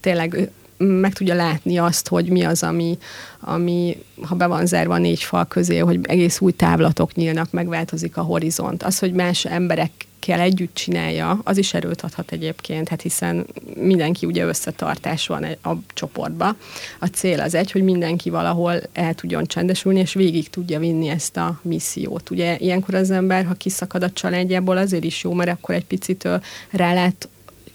tényleg 0.00 0.50
meg 0.86 1.12
tudja 1.12 1.34
látni 1.34 1.78
azt, 1.78 2.08
hogy 2.08 2.28
mi 2.28 2.42
az, 2.42 2.62
ami, 2.62 2.98
ami 3.40 3.96
ha 4.22 4.34
be 4.34 4.46
van 4.46 4.66
zárva 4.66 4.94
a 4.94 4.98
négy 4.98 5.22
fal 5.22 5.46
közé, 5.46 5.78
hogy 5.78 5.98
egész 6.02 6.40
új 6.40 6.52
távlatok 6.52 7.14
nyílnak, 7.14 7.50
megváltozik 7.50 8.16
a 8.16 8.22
horizont. 8.22 8.82
Az, 8.82 8.98
hogy 8.98 9.12
más 9.12 9.44
emberekkel 9.44 10.40
együtt 10.40 10.74
csinálja, 10.74 11.40
az 11.44 11.58
is 11.58 11.74
erőt 11.74 12.00
adhat 12.00 12.32
egyébként, 12.32 12.88
hát 12.88 13.02
hiszen 13.02 13.46
mindenki 13.74 14.26
ugye 14.26 14.44
összetartás 14.44 15.26
van 15.26 15.44
a 15.62 15.72
csoportba. 15.94 16.56
A 16.98 17.06
cél 17.06 17.40
az 17.40 17.54
egy, 17.54 17.70
hogy 17.70 17.82
mindenki 17.82 18.30
valahol 18.30 18.80
el 18.92 19.14
tudjon 19.14 19.46
csendesülni, 19.46 20.00
és 20.00 20.14
végig 20.14 20.50
tudja 20.50 20.78
vinni 20.78 21.08
ezt 21.08 21.36
a 21.36 21.60
missziót. 21.62 22.30
Ugye 22.30 22.56
ilyenkor 22.58 22.94
az 22.94 23.10
ember, 23.10 23.44
ha 23.44 23.54
kiszakad 23.54 24.02
a 24.02 24.10
családjából, 24.10 24.76
azért 24.76 25.04
is 25.04 25.22
jó, 25.24 25.32
mert 25.32 25.50
akkor 25.50 25.74
egy 25.74 25.86
picit 25.86 26.28
rálát 26.70 27.28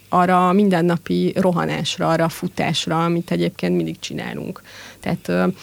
arra 0.09 0.49
a 0.49 0.53
mindennapi 0.53 1.33
rohanásra, 1.35 2.09
arra 2.09 2.23
a 2.23 2.29
futásra, 2.29 3.03
amit 3.03 3.31
egyébként 3.31 3.75
mindig 3.75 3.99
csinálunk. 3.99 4.61
Tehát 4.99 5.53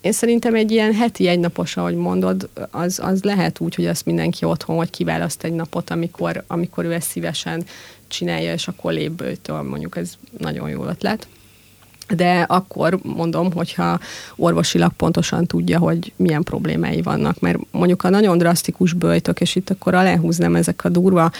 én 0.00 0.12
szerintem 0.12 0.54
egy 0.54 0.70
ilyen 0.70 0.94
heti 0.94 1.28
egynapos, 1.28 1.76
ahogy 1.76 1.94
mondod, 1.94 2.48
az, 2.70 3.00
az 3.02 3.22
lehet 3.22 3.60
úgy, 3.60 3.74
hogy 3.74 3.86
azt 3.86 4.04
mindenki 4.04 4.44
otthon, 4.44 4.76
hogy 4.76 4.90
kiválaszt 4.90 5.44
egy 5.44 5.52
napot, 5.52 5.90
amikor, 5.90 6.44
amikor 6.46 6.84
ő 6.84 6.92
ezt 6.92 7.08
szívesen 7.08 7.64
csinálja, 8.06 8.52
és 8.52 8.68
akkor 8.68 8.92
lépbőtől 8.92 9.62
mondjuk 9.62 9.96
ez 9.96 10.12
nagyon 10.38 10.68
jó 10.68 10.84
ötlet. 10.84 11.26
De 12.14 12.40
akkor 12.40 12.98
mondom, 13.02 13.52
hogyha 13.52 13.98
orvosilag 14.36 14.92
pontosan 14.92 15.46
tudja, 15.46 15.78
hogy 15.78 16.12
milyen 16.16 16.42
problémái 16.42 17.02
vannak, 17.02 17.40
mert 17.40 17.58
mondjuk 17.70 18.04
a 18.04 18.08
nagyon 18.08 18.38
drasztikus 18.38 18.92
bőjtök, 18.92 19.40
és 19.40 19.56
itt 19.56 19.70
akkor 19.70 19.94
aláhúznám 19.94 20.56
ezek 20.56 20.84
a 20.84 20.88
durva 20.88 21.30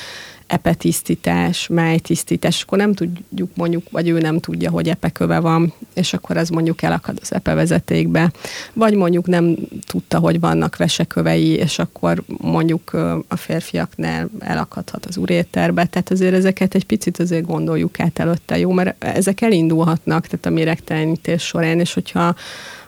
epetisztítás, 0.49 1.67
májtisztítás, 1.67 2.63
akkor 2.63 2.79
nem 2.79 2.95
tudjuk 2.95 3.51
mondjuk, 3.55 3.91
vagy 3.91 4.09
ő 4.09 4.19
nem 4.19 4.41
tudja, 4.41 4.71
hogy 4.71 4.89
epeköve 4.89 5.39
van, 5.39 5.73
és 5.95 6.13
akkor 6.13 6.37
ez 6.37 6.49
mondjuk 6.49 6.83
elakad 6.83 7.19
az 7.23 7.33
epevezetékbe, 7.33 8.33
vagy 8.73 8.95
mondjuk 8.95 9.27
nem 9.27 9.57
tudta, 9.87 10.19
hogy 10.19 10.41
vannak 10.41 10.77
vesekövei, 10.77 11.49
és 11.49 11.79
akkor 11.79 12.23
mondjuk 12.27 12.93
a 13.29 13.37
férfiaknál 13.37 14.31
elakadhat 14.39 15.07
az 15.07 15.17
uréterbe, 15.17 15.85
tehát 15.85 16.11
azért 16.11 16.35
ezeket 16.35 16.75
egy 16.75 16.87
picit 16.87 17.19
azért 17.19 17.47
gondoljuk 17.47 18.01
át 18.01 18.19
előtte, 18.19 18.59
jó, 18.59 18.73
mert 18.73 19.05
ezek 19.05 19.41
elindulhatnak, 19.41 20.27
tehát 20.27 20.47
a 20.47 20.51
méregtelenítés 20.51 21.43
során, 21.43 21.81
és 21.81 21.95
hogyha 21.95 22.35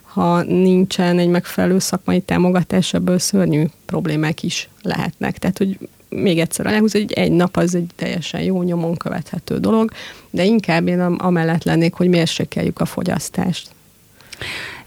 ha 0.02 0.43
nincsen 0.43 1.19
egy 1.19 1.29
megfelelő 1.29 1.79
szakmai 1.79 2.21
támogatás, 2.21 2.95
ebből 2.95 3.19
szörnyű 3.19 3.64
problémák 3.87 4.43
is 4.43 4.69
lehetnek. 4.83 5.38
Tehát, 5.38 5.59
hogy 5.59 5.79
még 6.11 6.38
egyszer 6.38 6.67
aláhúz, 6.67 6.93
hogy 6.93 7.12
egy 7.12 7.33
nap 7.33 7.57
az 7.57 7.75
egy 7.75 7.90
teljesen 7.97 8.43
jó 8.43 8.62
nyomon 8.62 8.97
követhető 8.97 9.59
dolog, 9.59 9.90
de 10.31 10.45
inkább 10.45 10.88
én 10.88 11.00
amellett 11.00 11.64
lennék, 11.64 11.95
hogy 11.95 12.09
mérsékeljük 12.09 12.81
a 12.81 12.85
fogyasztást. 12.85 13.71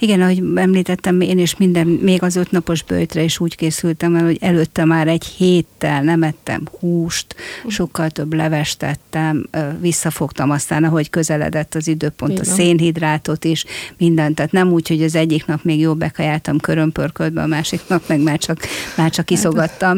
Igen, 0.04 0.22
ahogy 0.22 0.44
említettem, 0.56 1.22
én 1.22 1.40
is 1.40 1.58
minden, 1.58 1.88
még 1.88 2.24
az 2.24 2.36
ötnapos 2.36 2.84
bőjtre 2.84 3.24
is 3.24 3.40
úgy 3.40 3.56
készültem 3.56 4.16
el, 4.16 4.24
hogy 4.24 4.38
előtte 4.42 4.86
már 4.86 5.08
egy 5.08 5.26
héttel 5.26 6.02
nem 6.02 6.24
ettem 6.24 6.68
húst, 6.80 7.36
sokkal 7.68 8.10
több 8.10 8.34
levest 8.34 8.80
tettem, 8.80 9.50
visszafogtam 9.80 10.50
aztán, 10.50 10.84
ahogy 10.84 11.10
közeledett 11.10 11.76
az 11.76 11.88
időpont, 11.88 12.32
Igen. 12.32 12.44
a 12.44 12.54
szénhidrátot 12.54 13.46
is, 13.46 13.66
mindent. 13.98 14.36
Tehát 14.36 14.52
nem 14.52 14.72
úgy, 14.72 14.88
hogy 14.88 15.04
az 15.04 15.16
egyik 15.16 15.46
nap 15.46 15.64
még 15.64 15.80
jobb 15.80 15.98
bekajáltam 15.98 16.60
körömpörködbe, 16.60 17.42
a 17.42 17.48
másik 17.48 17.82
nap 17.88 18.04
meg 18.08 18.20
már 18.20 18.38
csak, 18.38 18.58
már 18.98 19.10
csak 19.10 19.32
iszogattam, 19.32 19.98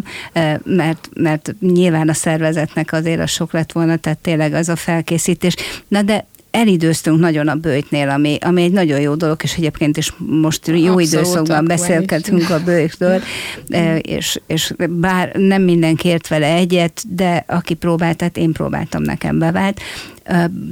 mert, 0.63 1.09
mert 1.13 1.55
nyilván 1.59 2.09
a 2.09 2.13
szervezetnek 2.13 2.91
azért 2.91 3.19
a 3.19 3.27
sok 3.27 3.51
lett 3.51 3.71
volna, 3.71 3.97
tehát 3.97 4.19
tényleg 4.19 4.53
az 4.53 4.69
a 4.69 4.75
felkészítés. 4.75 5.55
Na 5.87 6.01
de 6.01 6.25
elidőztünk 6.55 7.19
nagyon 7.19 7.47
a 7.47 7.55
bőjtnél, 7.55 8.09
ami, 8.09 8.37
ami 8.41 8.63
egy 8.63 8.71
nagyon 8.71 8.99
jó 8.99 9.15
dolog, 9.15 9.39
és 9.43 9.55
egyébként 9.57 9.97
is 9.97 10.13
most 10.17 10.67
jó 10.67 10.75
Abszolút 10.75 11.01
időszakban 11.01 11.65
beszélgetünk 11.65 12.49
a 12.49 12.63
bőjtől, 12.63 13.21
e, 13.69 13.97
és, 13.97 14.39
és 14.47 14.73
bár 14.89 15.35
nem 15.35 15.61
mindenki 15.61 16.07
ért 16.07 16.27
vele 16.27 16.53
egyet, 16.53 17.03
de 17.09 17.43
aki 17.47 17.73
próbált, 17.73 18.17
tehát 18.17 18.37
én 18.37 18.51
próbáltam, 18.51 19.01
nekem 19.01 19.39
bevált, 19.39 19.79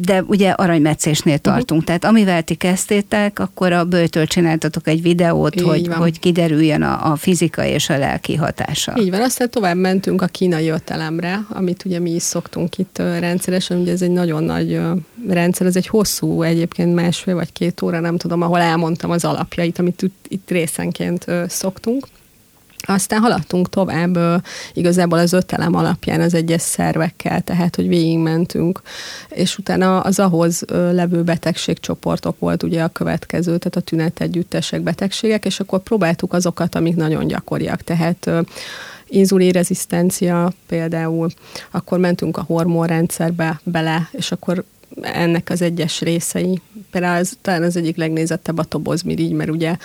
de 0.01 0.23
ugye 0.27 0.49
aranymetszésnél 0.49 1.33
mhm. 1.33 1.43
tartunk, 1.43 1.81
uh-huh. 1.81 1.85
tehát 1.85 2.05
amivel 2.05 2.43
ti 2.43 2.55
kezdtétek, 2.55 3.39
akkor 3.39 3.71
a 3.71 3.85
bőtől 3.85 4.25
csináltatok 4.25 4.87
egy 4.87 5.01
videót, 5.01 5.59
hogy, 5.59 5.87
hogy 5.87 6.19
kiderüljön 6.19 6.81
a, 6.81 7.11
a 7.11 7.15
fizikai 7.15 7.69
és 7.69 7.89
a 7.89 7.97
lelki 7.97 8.35
hatása. 8.35 8.93
Így 8.99 9.09
van, 9.09 9.21
aztán 9.21 9.49
tovább 9.49 9.77
mentünk 9.77 10.21
a 10.21 10.25
kínai 10.25 10.69
ötelemre, 10.69 11.45
amit 11.49 11.85
ugye 11.85 11.99
mi 11.99 12.11
is 12.11 12.21
szoktunk 12.21 12.77
itt 12.77 12.97
rendszeresen, 12.97 13.77
ugye 13.77 13.91
ez 13.91 14.01
egy 14.01 14.11
nagyon 14.11 14.43
nagy 14.43 14.79
rendszer, 15.27 15.67
ez 15.67 15.75
egy 15.75 15.87
hosszú 15.87 16.41
egyébként 16.41 16.95
másfél 16.95 17.35
vagy 17.35 17.51
két 17.51 17.81
óra, 17.81 17.99
nem 17.99 18.17
tudom, 18.17 18.41
ahol 18.41 18.59
elmondtam 18.59 19.11
az 19.11 19.25
alapjait, 19.25 19.79
amit 19.79 20.11
itt 20.27 20.49
részenként 20.49 21.25
szoktunk. 21.47 22.07
Aztán 22.87 23.19
haladtunk 23.19 23.69
tovább 23.69 24.43
igazából 24.73 25.19
az 25.19 25.33
öt 25.33 25.51
elem 25.51 25.75
alapján 25.75 26.21
az 26.21 26.33
egyes 26.33 26.61
szervekkel, 26.61 27.41
tehát 27.41 27.75
hogy 27.75 27.87
végigmentünk, 27.87 28.81
és 29.29 29.57
utána 29.57 29.99
az 29.99 30.19
ahhoz 30.19 30.63
levő 30.69 31.23
betegségcsoportok 31.23 32.39
volt 32.39 32.63
ugye 32.63 32.83
a 32.83 32.87
következő, 32.87 33.57
tehát 33.57 33.75
a 33.75 33.81
tünetegyüttesek 33.81 34.81
betegségek, 34.81 35.45
és 35.45 35.59
akkor 35.59 35.79
próbáltuk 35.79 36.33
azokat, 36.33 36.75
amik 36.75 36.95
nagyon 36.95 37.27
gyakoriak, 37.27 37.81
tehát 37.81 38.29
inzulinrezisztencia 39.07 40.51
például, 40.67 41.29
akkor 41.71 41.99
mentünk 41.99 42.37
a 42.37 42.43
hormonrendszerbe 42.47 43.59
bele, 43.63 44.09
és 44.11 44.31
akkor 44.31 44.63
ennek 45.01 45.49
az 45.49 45.61
egyes 45.61 46.01
részei. 46.01 46.61
Például 46.91 47.19
az, 47.19 47.37
talán 47.41 47.63
az 47.63 47.75
egyik 47.75 47.97
legnézettebb 47.97 48.57
a 48.57 48.63
tobozmirigy, 48.63 49.31
mert 49.31 49.49
ugye 49.49 49.75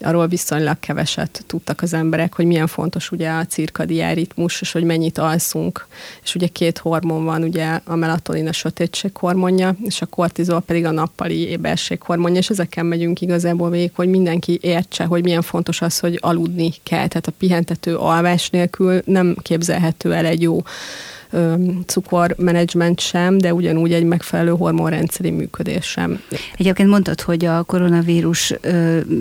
arról 0.00 0.26
viszonylag 0.26 0.76
keveset 0.80 1.44
tudtak 1.46 1.82
az 1.82 1.94
emberek, 1.94 2.34
hogy 2.34 2.44
milyen 2.44 2.66
fontos 2.66 3.10
ugye 3.10 3.30
a 3.30 3.46
cirkadián 3.46 4.14
ritmus, 4.14 4.60
és 4.60 4.72
hogy 4.72 4.84
mennyit 4.84 5.18
alszunk. 5.18 5.86
És 6.22 6.34
ugye 6.34 6.46
két 6.46 6.78
hormon 6.78 7.24
van, 7.24 7.42
ugye 7.42 7.80
a 7.84 7.94
melatonin 7.94 8.48
a 8.48 8.52
sötétség 8.52 9.16
hormonja, 9.16 9.76
és 9.84 10.00
a 10.00 10.06
kortizol 10.06 10.60
pedig 10.60 10.84
a 10.84 10.90
nappali 10.90 11.48
éberség 11.48 12.02
hormonja, 12.02 12.38
és 12.38 12.50
ezeken 12.50 12.86
megyünk 12.86 13.20
igazából 13.20 13.70
végig, 13.70 13.90
hogy 13.94 14.08
mindenki 14.08 14.58
értse, 14.62 15.04
hogy 15.04 15.22
milyen 15.22 15.42
fontos 15.42 15.80
az, 15.80 15.98
hogy 15.98 16.18
aludni 16.20 16.72
kell. 16.82 17.08
Tehát 17.08 17.26
a 17.26 17.32
pihentető 17.38 17.96
alvás 17.96 18.50
nélkül 18.50 19.02
nem 19.04 19.36
képzelhető 19.42 20.12
el 20.12 20.26
egy 20.26 20.42
jó 20.42 20.62
cukormenedzsment 21.86 23.00
sem, 23.00 23.38
de 23.38 23.54
ugyanúgy 23.54 23.92
egy 23.92 24.04
megfelelő 24.04 24.50
hormonrendszeri 24.50 25.30
működés 25.30 25.86
sem. 25.86 26.20
Egyébként 26.56 26.88
mondtad, 26.88 27.20
hogy 27.20 27.44
a 27.44 27.62
koronavírus 27.62 28.54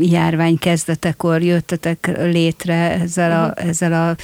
járvány 0.01 0.57
kezdetekor 0.57 1.41
jöttetek 1.41 2.11
létre 2.21 2.99
ezzel 3.01 3.31
a, 3.31 3.47
uh-huh. 3.47 3.69
ezzel 3.69 3.93
a 3.93 4.15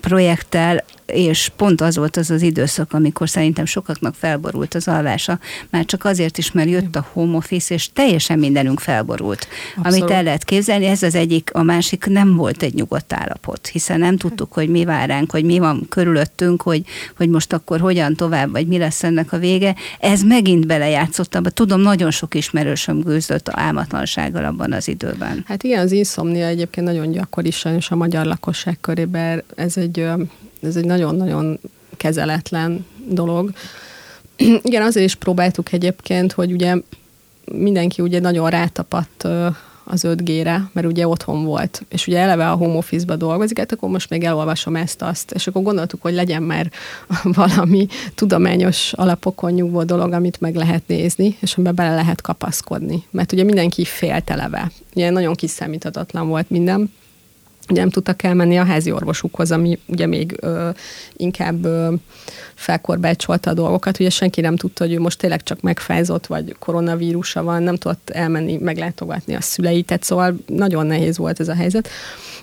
projekttel, 0.00 0.84
és 1.06 1.50
pont 1.56 1.80
az 1.80 1.96
volt 1.96 2.16
az 2.16 2.30
az 2.30 2.42
időszak, 2.42 2.92
amikor 2.92 3.28
szerintem 3.28 3.64
sokaknak 3.64 4.14
felborult 4.14 4.74
az 4.74 4.88
alvása, 4.88 5.38
már 5.70 5.84
csak 5.84 6.04
azért 6.04 6.38
is, 6.38 6.52
mert 6.52 6.68
jött 6.68 6.96
a 6.96 7.06
home 7.12 7.36
office, 7.36 7.74
és 7.74 7.92
teljesen 7.92 8.38
mindenünk 8.38 8.80
felborult. 8.80 9.48
Abszolút. 9.76 10.00
Amit 10.00 10.16
el 10.16 10.22
lehet 10.22 10.44
képzelni, 10.44 10.86
ez 10.86 11.02
az 11.02 11.14
egyik, 11.14 11.50
a 11.54 11.62
másik 11.62 12.06
nem 12.06 12.36
volt 12.36 12.62
egy 12.62 12.74
nyugodt 12.74 13.12
állapot, 13.12 13.66
hiszen 13.66 13.98
nem 13.98 14.16
tudtuk, 14.16 14.52
hogy 14.52 14.68
mi 14.68 14.84
vár 14.84 15.08
ránk, 15.08 15.30
hogy 15.30 15.44
mi 15.44 15.58
van 15.58 15.86
körülöttünk, 15.88 16.62
hogy, 16.62 16.82
hogy 17.16 17.28
most 17.28 17.52
akkor 17.52 17.80
hogyan 17.80 18.14
tovább, 18.14 18.50
vagy 18.50 18.66
mi 18.66 18.78
lesz 18.78 19.02
ennek 19.02 19.32
a 19.32 19.38
vége. 19.38 19.74
Ez 20.00 20.22
megint 20.22 20.66
belejátszott 20.66 21.34
abba. 21.34 21.50
Tudom, 21.50 21.80
nagyon 21.80 22.10
sok 22.10 22.34
ismerősöm 22.34 23.00
gőzött 23.00 23.48
álmatlansággal 23.48 24.44
abban 24.44 24.72
az 24.72 24.88
időben. 24.88 25.44
Hát 25.46 25.62
igen, 25.62 25.80
az 25.80 25.92
inszomnia 25.92 26.46
egyébként 26.46 26.86
nagyon 26.86 27.10
gyakori 27.10 27.50
sajnos 27.50 27.90
a 27.90 27.96
magyar 27.96 28.26
lakosság 28.26 28.78
körében. 28.80 29.44
Ez 29.56 29.76
egy 29.76 30.08
ez 30.66 30.76
egy 30.76 30.84
nagyon-nagyon 30.84 31.60
kezeletlen 31.96 32.86
dolog. 33.08 33.50
Igen, 34.62 34.82
azért 34.82 35.06
is 35.06 35.14
próbáltuk 35.14 35.72
egyébként, 35.72 36.32
hogy 36.32 36.52
ugye 36.52 36.76
mindenki 37.52 38.02
ugye 38.02 38.20
nagyon 38.20 38.50
rátapadt 38.50 39.28
az 39.88 40.04
5G-re, 40.08 40.70
mert 40.72 40.86
ugye 40.86 41.08
otthon 41.08 41.44
volt, 41.44 41.82
és 41.88 42.06
ugye 42.06 42.18
eleve 42.18 42.50
a 42.50 42.54
home 42.54 42.76
office-ba 42.76 43.16
dolgozik, 43.16 43.58
hát 43.58 43.72
akkor 43.72 43.88
most 43.88 44.10
még 44.10 44.24
elolvasom 44.24 44.76
ezt-azt, 44.76 45.30
és 45.30 45.46
akkor 45.46 45.62
gondoltuk, 45.62 46.02
hogy 46.02 46.14
legyen 46.14 46.42
már 46.42 46.70
valami 47.22 47.86
tudományos 48.14 48.92
alapokon 48.92 49.52
nyugvó 49.52 49.82
dolog, 49.82 50.12
amit 50.12 50.40
meg 50.40 50.54
lehet 50.54 50.82
nézni, 50.86 51.36
és 51.40 51.54
amiben 51.54 51.74
bele 51.74 51.94
lehet 51.94 52.20
kapaszkodni. 52.20 53.02
Mert 53.10 53.32
ugye 53.32 53.42
mindenki 53.42 53.84
félteleve. 53.84 54.70
Ugye 54.94 55.10
nagyon 55.10 55.34
kiszámíthatatlan 55.34 56.28
volt 56.28 56.50
minden, 56.50 56.92
ugye 57.68 57.80
nem 57.80 57.90
tudtak 57.90 58.22
elmenni 58.22 58.58
a 58.58 58.64
házi 58.64 58.92
orvosukhoz, 58.92 59.52
ami 59.52 59.78
ugye 59.86 60.06
még 60.06 60.36
ö, 60.40 60.68
inkább 61.16 61.64
ö, 61.64 61.94
felkorbácsolta 62.56 63.50
a 63.50 63.54
dolgokat. 63.54 64.00
Ugye 64.00 64.10
senki 64.10 64.40
nem 64.40 64.56
tudta, 64.56 64.84
hogy 64.84 64.92
ő 64.92 65.00
most 65.00 65.18
tényleg 65.18 65.42
csak 65.42 65.60
megfázott, 65.60 66.26
vagy 66.26 66.56
koronavírusa 66.58 67.42
van, 67.42 67.62
nem 67.62 67.76
tudott 67.76 68.10
elmenni, 68.10 68.56
meglátogatni 68.56 69.34
a 69.34 69.40
szüleit, 69.40 69.86
tehát 69.86 70.02
szóval 70.02 70.36
nagyon 70.46 70.86
nehéz 70.86 71.18
volt 71.18 71.40
ez 71.40 71.48
a 71.48 71.54
helyzet 71.54 71.88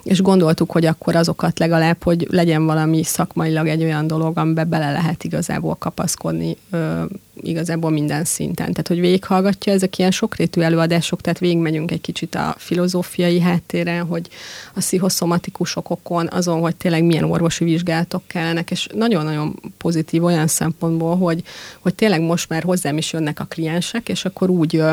és 0.03 0.21
gondoltuk, 0.21 0.71
hogy 0.71 0.85
akkor 0.85 1.15
azokat 1.15 1.59
legalább, 1.59 2.03
hogy 2.03 2.27
legyen 2.29 2.65
valami 2.65 3.03
szakmailag 3.03 3.67
egy 3.67 3.83
olyan 3.83 4.07
dolog, 4.07 4.37
amiben 4.37 4.69
bele 4.69 4.91
lehet 4.91 5.23
igazából 5.23 5.75
kapaszkodni 5.75 6.57
ö, 6.69 7.03
igazából 7.41 7.91
minden 7.91 8.23
szinten. 8.23 8.71
Tehát, 8.71 8.87
hogy 8.87 8.99
végighallgatja 8.99 9.73
ezek 9.73 9.97
ilyen 9.97 10.11
sokrétű 10.11 10.61
előadások, 10.61 11.21
tehát 11.21 11.39
végigmegyünk 11.39 11.91
egy 11.91 12.01
kicsit 12.01 12.35
a 12.35 12.55
filozófiai 12.57 13.39
háttéren, 13.39 14.05
hogy 14.05 14.29
a 14.73 14.79
pszichoszomatikus 14.79 15.75
okokon, 15.75 16.27
azon, 16.31 16.59
hogy 16.59 16.75
tényleg 16.75 17.03
milyen 17.03 17.23
orvosi 17.23 17.63
vizsgálatok 17.63 18.21
kellenek, 18.27 18.71
és 18.71 18.87
nagyon-nagyon 18.93 19.59
pozitív 19.77 20.02
olyan 20.11 20.47
szempontból, 20.47 21.17
hogy, 21.17 21.43
hogy 21.79 21.95
tényleg 21.95 22.21
most 22.21 22.49
már 22.49 22.63
hozzám 22.63 22.97
is 22.97 23.13
jönnek 23.13 23.39
a 23.39 23.45
kliensek, 23.49 24.09
és 24.09 24.25
akkor 24.25 24.49
úgy 24.49 24.83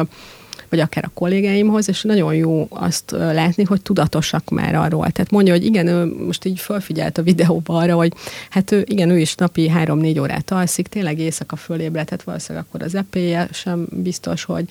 vagy 0.70 0.80
akár 0.80 1.04
a 1.04 1.10
kollégáimhoz, 1.14 1.88
és 1.88 2.02
nagyon 2.02 2.34
jó 2.34 2.66
azt 2.70 3.10
látni, 3.10 3.64
hogy 3.64 3.82
tudatosak 3.82 4.50
már 4.50 4.74
arról. 4.74 5.10
Tehát 5.10 5.30
mondja, 5.30 5.52
hogy 5.52 5.64
igen, 5.64 5.86
ő 5.86 6.24
most 6.24 6.44
így 6.44 6.60
felfigyelt 6.60 7.18
a 7.18 7.22
videóba 7.22 7.76
arra, 7.76 7.94
hogy 7.94 8.12
hát 8.50 8.72
ő, 8.72 8.84
igen, 8.88 9.10
ő 9.10 9.18
is 9.18 9.34
napi 9.34 9.68
három-négy 9.68 10.18
órát 10.18 10.50
alszik, 10.50 10.88
tényleg 10.88 11.18
éjszaka 11.18 11.56
fölébredhet, 11.56 12.22
valószínűleg 12.22 12.64
akkor 12.68 12.82
az 12.82 12.94
epéje 12.94 13.48
sem 13.52 13.86
biztos, 13.90 14.44
hogy 14.44 14.64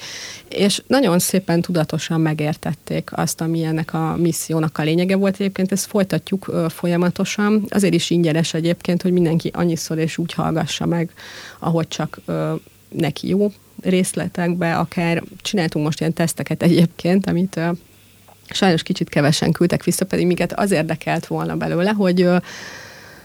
és 0.48 0.82
nagyon 0.88 1.20
szépen 1.20 1.62
tudatosan 1.62 2.22
megértették 2.22 3.10
azt, 3.12 3.42
ami 3.42 3.64
ennek 3.64 3.94
a 3.94 4.16
missziónak 4.18 4.78
a 4.78 4.84
lényege 4.84 5.16
volt. 5.16 5.34
Egyébként 5.34 5.72
ezt 5.72 5.86
folytatjuk 5.86 6.52
folyamatosan. 6.70 7.66
Azért 7.70 7.94
is 7.94 8.10
ingyenes 8.10 8.54
egyébként, 8.54 9.02
hogy 9.02 9.12
mindenki 9.12 9.52
annyiszor 9.54 9.98
és 9.98 10.18
úgy 10.18 10.34
hallgassa 10.34 10.86
meg, 10.86 11.12
ahogy 11.60 11.88
csak 11.88 12.22
neki 12.90 13.28
jó, 13.28 13.52
részletekbe, 13.82 14.76
akár 14.76 15.24
csináltunk 15.42 15.86
most 15.86 16.00
ilyen 16.00 16.14
teszteket 16.14 16.64
egyébként, 16.64 17.28
amit 17.28 17.60
sajnos 18.50 18.84
kicsit 18.84 19.10
kevesen 19.10 19.52
küldtek 19.52 19.84
vissza, 19.84 20.06
pedig 20.06 20.26
miket 20.26 20.54
az 20.54 20.72
érdekelt 20.72 21.28
volna 21.28 21.56
belőle, 21.56 21.92
hogy 21.92 22.30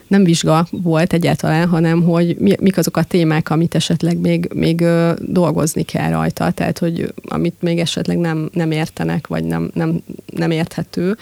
nem 0.06 0.24
vizsga 0.24 0.66
volt 0.70 1.12
egyáltalán, 1.12 1.68
hanem 1.68 2.02
hogy 2.02 2.36
mi, 2.38 2.54
mik 2.60 2.78
azok 2.78 2.96
a 2.96 3.02
témák, 3.02 3.50
amit 3.50 3.74
esetleg 3.74 4.18
még, 4.18 4.50
még 4.54 4.84
dolgozni 5.18 5.82
kell 5.82 6.10
rajta, 6.10 6.50
tehát 6.50 6.78
hogy 6.78 7.14
amit 7.28 7.62
még 7.62 7.78
esetleg 7.78 8.18
nem, 8.18 8.50
nem 8.52 8.70
értenek, 8.70 9.26
vagy 9.26 9.44
nem, 9.44 9.70
nem, 9.74 10.02
nem 10.26 10.50
érthető 10.50 11.16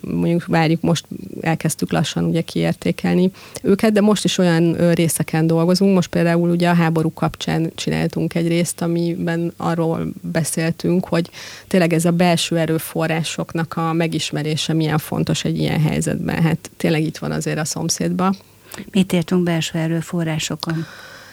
mondjuk 0.00 0.46
várjuk, 0.46 0.80
most 0.80 1.06
elkezdtük 1.40 1.92
lassan 1.92 2.24
ugye 2.24 2.40
kiértékelni 2.40 3.30
őket, 3.62 3.92
de 3.92 4.00
most 4.00 4.24
is 4.24 4.38
olyan 4.38 4.92
részeken 4.94 5.46
dolgozunk. 5.46 5.94
Most 5.94 6.08
például 6.08 6.50
ugye 6.50 6.68
a 6.68 6.74
háború 6.74 7.12
kapcsán 7.12 7.72
csináltunk 7.74 8.34
egy 8.34 8.48
részt, 8.48 8.80
amiben 8.80 9.52
arról 9.56 10.06
beszéltünk, 10.20 11.08
hogy 11.08 11.30
tényleg 11.68 11.92
ez 11.92 12.04
a 12.04 12.10
belső 12.10 12.58
erőforrásoknak 12.58 13.76
a 13.76 13.92
megismerése 13.92 14.72
milyen 14.72 14.98
fontos 14.98 15.44
egy 15.44 15.58
ilyen 15.58 15.80
helyzetben. 15.80 16.42
Hát 16.42 16.70
tényleg 16.76 17.02
itt 17.02 17.18
van 17.18 17.30
azért 17.30 17.58
a 17.58 17.64
szomszédban. 17.64 18.36
Mit 18.92 19.12
értünk 19.12 19.42
belső 19.42 19.78
erőforrásokon? 19.78 20.86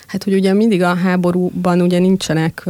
Hát, 0.08 0.24
hogy 0.24 0.34
ugye 0.34 0.54
mindig 0.54 0.82
a 0.82 0.96
háborúban 0.96 1.82
ugye 1.82 2.00
nincsenek 2.00 2.70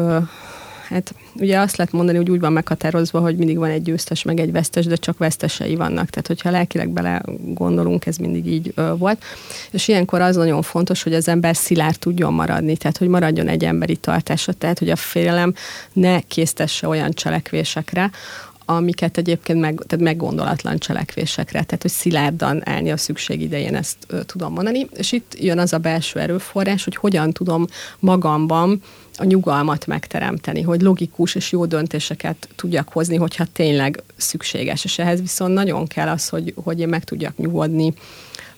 Hát 0.92 1.14
ugye 1.34 1.60
azt 1.60 1.78
lehet 1.78 1.94
mondani, 1.94 2.18
hogy 2.18 2.30
úgy 2.30 2.40
van 2.40 2.54
meghatározva, 2.54 3.20
hogy 3.20 3.36
mindig 3.36 3.58
van 3.58 3.70
egy 3.70 3.82
győztes, 3.82 4.24
meg 4.24 4.40
egy 4.40 4.52
vesztes, 4.52 4.86
de 4.86 4.96
csak 4.96 5.18
vesztesei 5.18 5.76
vannak. 5.76 6.10
Tehát, 6.10 6.28
hogyha 6.28 6.50
lelkileg 6.50 6.90
bele 6.90 7.22
gondolunk, 7.44 8.06
ez 8.06 8.18
mindig 8.18 8.48
így 8.48 8.72
ö, 8.76 8.94
volt. 8.98 9.24
És 9.72 9.88
ilyenkor 9.88 10.22
az 10.22 10.36
nagyon 10.36 10.62
fontos, 10.62 11.04
hogy 11.04 11.14
az 11.14 11.28
ember 11.28 11.56
szilárd 11.56 12.00
tudjon 12.00 12.34
maradni, 12.34 12.78
tehát, 12.78 12.98
hogy 12.98 13.08
maradjon 13.08 13.48
egy 13.48 13.66
emberi 13.66 13.96
tartása, 13.96 14.54
tehát, 14.54 14.80
hogy 14.80 14.90
a 14.90 14.96
félelem 14.96 15.54
ne 15.94 16.20
késztesse 16.20 16.88
olyan 16.88 17.12
cselekvésekre, 17.12 18.12
amiket 18.66 19.18
egyébként 19.18 19.60
meg, 19.60 19.84
tehát 19.88 20.06
meggondolatlan 20.06 20.78
cselekvésekre, 20.78 21.64
tehát 21.64 21.82
hogy 21.82 21.92
szilárdan 21.92 22.62
állni 22.70 22.92
a 22.92 22.98
szükség 22.98 23.42
idején, 23.42 23.76
ezt 23.76 23.98
ö, 24.08 24.24
tudom 24.24 24.54
mondani. 24.54 24.88
És 24.94 25.12
itt 25.12 25.36
jön 25.40 25.60
az 25.60 25.74
a 25.74 25.78
belső 25.78 26.20
erőforrás, 26.20 26.84
hogy 26.84 26.96
hogyan 26.96 27.32
tudom 27.32 27.68
magamban 28.00 28.82
a 29.22 29.24
nyugalmat 29.24 29.88
megteremteni, 29.88 30.62
hogy 30.62 30.82
logikus 30.82 31.36
és 31.36 31.52
jó 31.52 31.66
döntéseket 31.66 32.50
tudjak 32.56 32.90
hozni, 32.90 33.16
hogyha 33.16 33.46
tényleg 33.54 34.04
szükséges. 34.16 34.84
És 34.84 35.00
ehhez 35.00 35.20
viszont 35.20 35.54
nagyon 35.54 35.88
kell 35.88 36.08
az, 36.08 36.30
hogy, 36.30 36.54
hogy 36.64 36.80
én 36.80 36.90
meg 36.90 37.04
tudjak 37.04 37.38
nyugodni, 37.38 37.94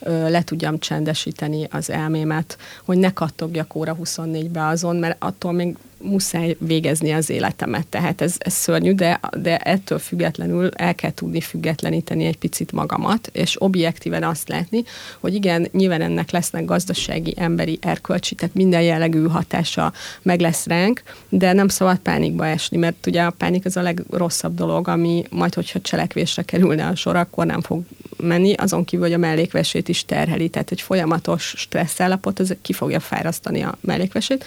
le 0.06 0.44
tudjam 0.44 0.80
csendesíteni 0.80 1.68
az 1.72 1.90
elmémet, 1.90 2.58
hogy 2.86 2.98
ne 2.98 3.14
kattogjak 3.14 3.76
óra 3.76 3.98
24-be 4.04 4.68
azon, 4.68 4.96
mert 4.96 5.16
attól 5.20 5.52
még 5.52 5.76
muszáj 6.04 6.56
végezni 6.60 7.12
az 7.12 7.30
életemet. 7.30 7.88
Tehát 7.88 8.22
ez, 8.22 8.36
ez 8.38 8.54
szörnyű, 8.54 8.94
de, 8.94 9.20
de 9.38 9.58
ettől 9.58 10.00
függetlenül 10.00 10.70
el 10.76 10.96
kell 10.96 11.12
tudni 11.12 11.42
függetleníteni 11.42 12.26
egy 12.26 12.38
picit 12.38 12.72
magamat, 12.72 13.30
és 13.34 13.62
objektíven 13.62 14.24
azt 14.24 14.50
látni, 14.50 14.84
hogy 15.20 15.34
igen, 15.34 15.68
nyilván 15.72 16.02
ennek 16.02 16.32
lesznek 16.32 16.66
gazdasági, 16.66 17.34
emberi, 17.38 17.78
erkölcsi, 17.82 18.36
tehát 18.36 18.56
minden 18.56 18.82
jellegű 18.82 19.28
hatása 19.28 19.94
meg 20.22 20.40
lesz 20.40 20.66
ránk, 20.66 21.04
de 21.30 21.54
nem 21.54 21.68
szabad 21.68 21.98
pánikba 21.98 22.48
esni, 22.48 22.78
mert 22.78 23.08
ugye 23.08 23.22
a 23.22 23.34
pánik 23.38 23.66
az 23.66 23.78
a 23.78 23.82
legrosszabb 23.82 24.56
dolog, 24.56 24.88
ami 24.88 25.24
majd, 25.30 25.54
hogyha 25.54 25.82
cselekvésre 25.82 26.44
kerülne 26.44 26.88
a 26.88 26.96
sor, 26.96 27.16
akkor 27.16 27.46
nem 27.46 27.62
fog 27.62 27.84
menni, 28.18 28.54
azon 28.54 28.86
kívül, 28.86 29.06
hogy 29.06 29.14
a 29.14 29.18
mellékvesét 29.18 29.90
is 29.90 30.06
terheli, 30.06 30.50
tehát 30.50 30.72
egy 30.72 30.82
folyamatos 30.82 31.54
stressz 31.58 32.00
állapot, 32.00 32.40
az 32.40 32.56
ki 32.62 32.74
fogja 32.74 33.00
fárasztani 33.00 33.62
a 33.62 33.78
mellékvesét. 33.82 34.46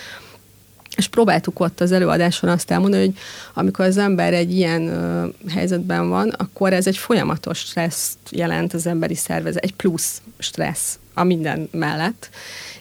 És 0.97 1.09
próbáltuk 1.09 1.61
ott 1.61 1.81
az 1.81 1.93
előadáson 1.93 2.51
azt 2.51 2.71
elmondani, 2.71 3.05
hogy 3.05 3.17
amikor 3.55 3.85
az 3.85 3.97
ember 3.97 4.33
egy 4.33 4.53
ilyen 4.53 4.87
ö, 4.89 5.27
helyzetben 5.49 6.09
van, 6.09 6.29
akkor 6.29 6.73
ez 6.73 6.87
egy 6.87 6.97
folyamatos 6.97 7.59
stresszt 7.59 8.19
jelent 8.31 8.75
az 8.75 8.87
emberi 8.87 9.15
szervezet, 9.15 9.63
egy 9.63 9.75
plusz 9.75 10.23
stressz 10.39 10.99
a 11.15 11.25
minden 11.25 11.69
mellett, 11.73 12.31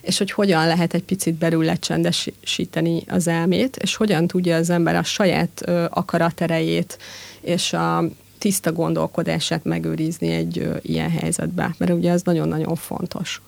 és 0.00 0.18
hogy 0.18 0.30
hogyan 0.30 0.66
lehet 0.66 0.94
egy 0.94 1.02
picit 1.02 1.34
belül 1.34 1.64
lecsendesíteni 1.64 3.02
az 3.08 3.28
elmét, 3.28 3.76
és 3.76 3.96
hogyan 3.96 4.26
tudja 4.26 4.56
az 4.56 4.70
ember 4.70 4.96
a 4.96 5.02
saját 5.02 5.62
ö, 5.64 5.84
akaraterejét 5.90 6.98
és 7.40 7.72
a 7.72 8.04
tiszta 8.38 8.72
gondolkodását 8.72 9.64
megőrizni 9.64 10.28
egy 10.28 10.58
ö, 10.58 10.76
ilyen 10.82 11.10
helyzetben, 11.10 11.74
mert 11.78 11.92
ugye 11.92 12.10
ez 12.10 12.22
nagyon-nagyon 12.22 12.74
fontos. 12.74 13.40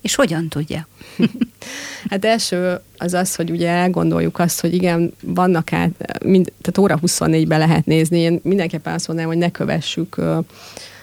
És 0.00 0.14
hogyan 0.14 0.48
tudja? 0.48 0.86
hát 2.10 2.24
első 2.24 2.80
az 2.96 3.14
az, 3.14 3.34
hogy 3.34 3.50
ugye 3.50 3.68
elgondoljuk 3.68 4.38
azt, 4.38 4.60
hogy 4.60 4.74
igen, 4.74 5.12
vannak 5.22 5.72
át, 5.72 6.22
mind, 6.24 6.52
tehát 6.60 6.78
óra 6.78 6.98
24-be 7.06 7.58
lehet 7.58 7.86
nézni. 7.86 8.18
Én 8.18 8.40
mindenképpen 8.42 8.94
azt 8.94 9.06
mondanám, 9.06 9.32
hogy 9.32 9.40
ne 9.40 9.50
kövessük 9.50 10.16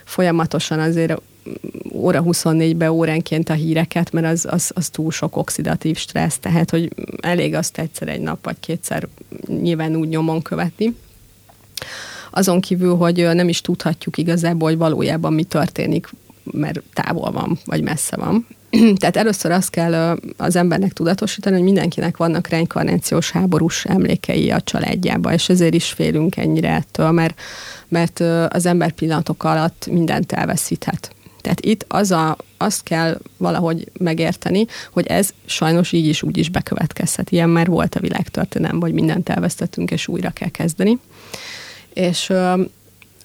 folyamatosan 0.03 0.79
azért 0.79 1.21
óra 1.91 2.23
24-be 2.25 2.91
óránként 2.91 3.49
a 3.49 3.53
híreket, 3.53 4.11
mert 4.11 4.25
az, 4.25 4.47
az, 4.49 4.71
az 4.75 4.89
túl 4.89 5.11
sok 5.11 5.35
oxidatív 5.35 5.97
stressz, 5.97 6.37
tehát 6.37 6.69
hogy 6.69 6.91
elég 7.21 7.53
azt 7.53 7.77
egyszer 7.77 8.07
egy 8.07 8.21
nap 8.21 8.43
vagy 8.43 8.59
kétszer 8.59 9.07
nyilván 9.47 9.95
úgy 9.95 10.07
nyomon 10.07 10.41
követni. 10.41 10.95
Azon 12.31 12.61
kívül, 12.61 12.95
hogy 12.95 13.29
nem 13.33 13.49
is 13.49 13.61
tudhatjuk 13.61 14.17
igazából, 14.17 14.69
hogy 14.69 14.77
valójában 14.77 15.33
mi 15.33 15.43
történik, 15.43 16.09
mert 16.43 16.81
távol 16.93 17.31
van, 17.31 17.59
vagy 17.65 17.81
messze 17.81 18.15
van. 18.15 18.47
Tehát 18.99 19.17
először 19.17 19.51
azt 19.51 19.69
kell 19.69 20.17
az 20.37 20.55
embernek 20.55 20.93
tudatosítani, 20.93 21.55
hogy 21.55 21.63
mindenkinek 21.63 22.17
vannak 22.17 22.47
reinkarnációs 22.47 23.31
háborús 23.31 23.85
emlékei 23.85 24.51
a 24.51 24.61
családjába, 24.61 25.33
és 25.33 25.49
ezért 25.49 25.73
is 25.73 25.91
félünk 25.91 26.37
ennyire 26.37 26.73
ettől, 26.73 27.11
mert, 27.11 27.39
mert 27.87 28.19
az 28.49 28.65
ember 28.65 28.91
pillanatok 28.91 29.43
alatt 29.43 29.87
mindent 29.91 30.31
elveszíthet. 30.31 31.11
Tehát 31.41 31.65
itt 31.65 31.85
az 31.87 32.11
a, 32.11 32.37
azt 32.57 32.83
kell 32.83 33.17
valahogy 33.37 33.91
megérteni, 33.99 34.65
hogy 34.91 35.05
ez 35.05 35.29
sajnos 35.45 35.91
így 35.91 36.05
is 36.05 36.23
úgy 36.23 36.37
is 36.37 36.49
bekövetkezhet. 36.49 37.29
Ilyen 37.29 37.49
már 37.49 37.67
volt 37.67 37.95
a 37.95 37.99
világtörténelem, 37.99 38.79
hogy 38.79 38.93
mindent 38.93 39.29
elvesztettünk, 39.29 39.91
és 39.91 40.07
újra 40.07 40.29
kell 40.29 40.49
kezdeni. 40.49 40.99
És 41.93 42.33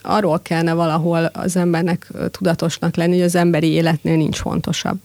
arról 0.03 0.41
kellene 0.43 0.73
valahol 0.73 1.25
az 1.25 1.57
embernek 1.57 2.11
tudatosnak 2.31 2.97
lenni, 2.97 3.13
hogy 3.13 3.23
az 3.23 3.35
emberi 3.35 3.69
életnél 3.69 4.17
nincs 4.17 4.37
fontosabb. 4.37 4.99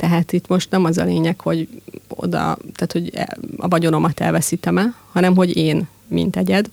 Tehát 0.00 0.32
itt 0.32 0.48
most 0.48 0.70
nem 0.70 0.84
az 0.84 0.98
a 0.98 1.04
lényeg, 1.04 1.40
hogy 1.40 1.68
oda, 2.08 2.58
tehát 2.74 2.92
hogy 2.92 3.12
a 3.56 3.68
vagyonomat 3.68 4.20
elveszítem-e, 4.20 4.94
hanem 5.12 5.36
hogy 5.36 5.56
én 5.56 5.88
mint 6.06 6.36
egyed, 6.36 6.68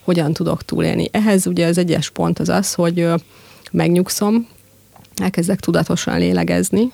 hogyan 0.00 0.32
tudok 0.32 0.64
túlélni. 0.64 1.08
Ehhez 1.12 1.46
ugye 1.46 1.66
az 1.66 1.78
egyes 1.78 2.10
pont 2.10 2.38
az 2.38 2.48
az, 2.48 2.74
hogy 2.74 3.08
megnyugszom, 3.72 4.46
elkezdek 5.16 5.60
tudatosan 5.60 6.18
lélegezni, 6.18 6.92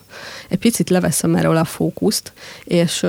egy 0.48 0.58
picit 0.58 0.90
leveszem 0.90 1.34
erről 1.34 1.56
a 1.56 1.64
fókuszt, 1.64 2.32
és 2.64 3.06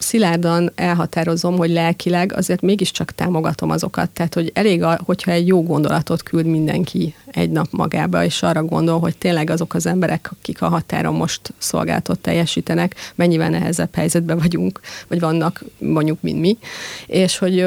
szilárdan 0.00 0.72
elhatározom, 0.74 1.56
hogy 1.56 1.70
lelkileg 1.70 2.32
azért 2.32 2.60
mégiscsak 2.60 3.12
támogatom 3.12 3.70
azokat. 3.70 4.10
Tehát, 4.10 4.34
hogy 4.34 4.50
elég, 4.54 4.82
a, 4.82 5.00
hogyha 5.04 5.30
egy 5.30 5.46
jó 5.46 5.62
gondolatot 5.62 6.22
küld 6.22 6.46
mindenki 6.46 7.14
egy 7.26 7.50
nap 7.50 7.66
magába, 7.70 8.24
és 8.24 8.42
arra 8.42 8.64
gondol, 8.64 8.98
hogy 8.98 9.16
tényleg 9.16 9.50
azok 9.50 9.74
az 9.74 9.86
emberek, 9.86 10.30
akik 10.32 10.62
a 10.62 10.68
határon 10.68 11.14
most 11.14 11.52
szolgáltat 11.58 12.18
teljesítenek, 12.18 12.94
mennyivel 13.14 13.50
nehezebb 13.50 13.94
helyzetben 13.94 14.38
vagyunk, 14.38 14.80
vagy 15.08 15.20
vannak 15.20 15.64
mondjuk, 15.78 16.20
mint 16.20 16.40
mi, 16.40 16.58
és 17.06 17.38
hogy 17.38 17.66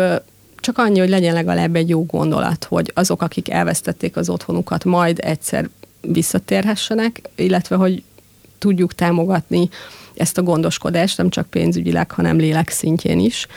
csak 0.63 0.77
annyi, 0.77 0.99
hogy 0.99 1.09
legyen 1.09 1.33
legalább 1.33 1.75
egy 1.75 1.89
jó 1.89 2.05
gondolat, 2.05 2.63
hogy 2.63 2.91
azok, 2.93 3.21
akik 3.21 3.49
elvesztették 3.49 4.15
az 4.15 4.29
otthonukat, 4.29 4.83
majd 4.83 5.19
egyszer 5.21 5.69
visszatérhessenek, 6.01 7.21
illetve 7.35 7.75
hogy 7.75 8.03
tudjuk 8.57 8.93
támogatni 8.93 9.69
ezt 10.15 10.37
a 10.37 10.43
gondoskodást, 10.43 11.17
nem 11.17 11.29
csak 11.29 11.49
pénzügyileg, 11.49 12.11
hanem 12.11 12.37
lélek 12.37 12.69
szintjén 12.69 13.19
is 13.19 13.47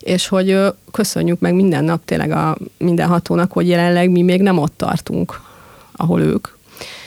és 0.00 0.28
hogy 0.28 0.58
köszönjük 0.90 1.40
meg 1.40 1.54
minden 1.54 1.84
nap 1.84 2.04
tényleg 2.04 2.30
a 2.30 2.56
minden 2.78 3.08
hatónak, 3.08 3.52
hogy 3.52 3.68
jelenleg 3.68 4.10
mi 4.10 4.22
még 4.22 4.42
nem 4.42 4.58
ott 4.58 4.72
tartunk, 4.76 5.40
ahol 5.96 6.20
ők, 6.20 6.48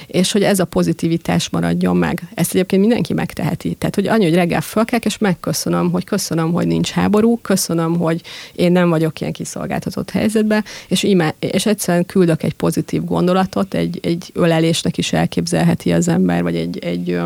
és 0.07 0.31
hogy 0.31 0.43
ez 0.43 0.59
a 0.59 0.65
pozitivitás 0.65 1.49
maradjon 1.49 1.97
meg. 1.97 2.21
Ezt 2.33 2.53
egyébként 2.53 2.81
mindenki 2.81 3.13
megteheti. 3.13 3.73
Tehát, 3.73 3.95
hogy 3.95 4.07
annyi, 4.07 4.23
hogy 4.23 4.33
reggel 4.33 4.61
fölkelek, 4.61 5.05
és 5.05 5.17
megköszönöm, 5.17 5.91
hogy 5.91 6.03
köszönöm, 6.03 6.51
hogy 6.51 6.67
nincs 6.67 6.89
háború, 6.89 7.39
köszönöm, 7.41 7.97
hogy 7.97 8.21
én 8.55 8.71
nem 8.71 8.89
vagyok 8.89 9.19
ilyen 9.19 9.33
kiszolgáltatott 9.33 10.09
helyzetben, 10.09 10.63
és, 10.87 11.03
imá- 11.03 11.35
és 11.39 11.65
egyszerűen 11.65 12.05
küldök 12.05 12.43
egy 12.43 12.53
pozitív 12.53 13.03
gondolatot, 13.03 13.73
egy, 13.73 13.99
egy 14.01 14.29
ölelésnek 14.33 14.97
is 14.97 15.13
elképzelheti 15.13 15.91
az 15.91 16.07
ember, 16.07 16.43
vagy 16.43 16.55
egy, 16.55 16.79
egy 16.79 17.19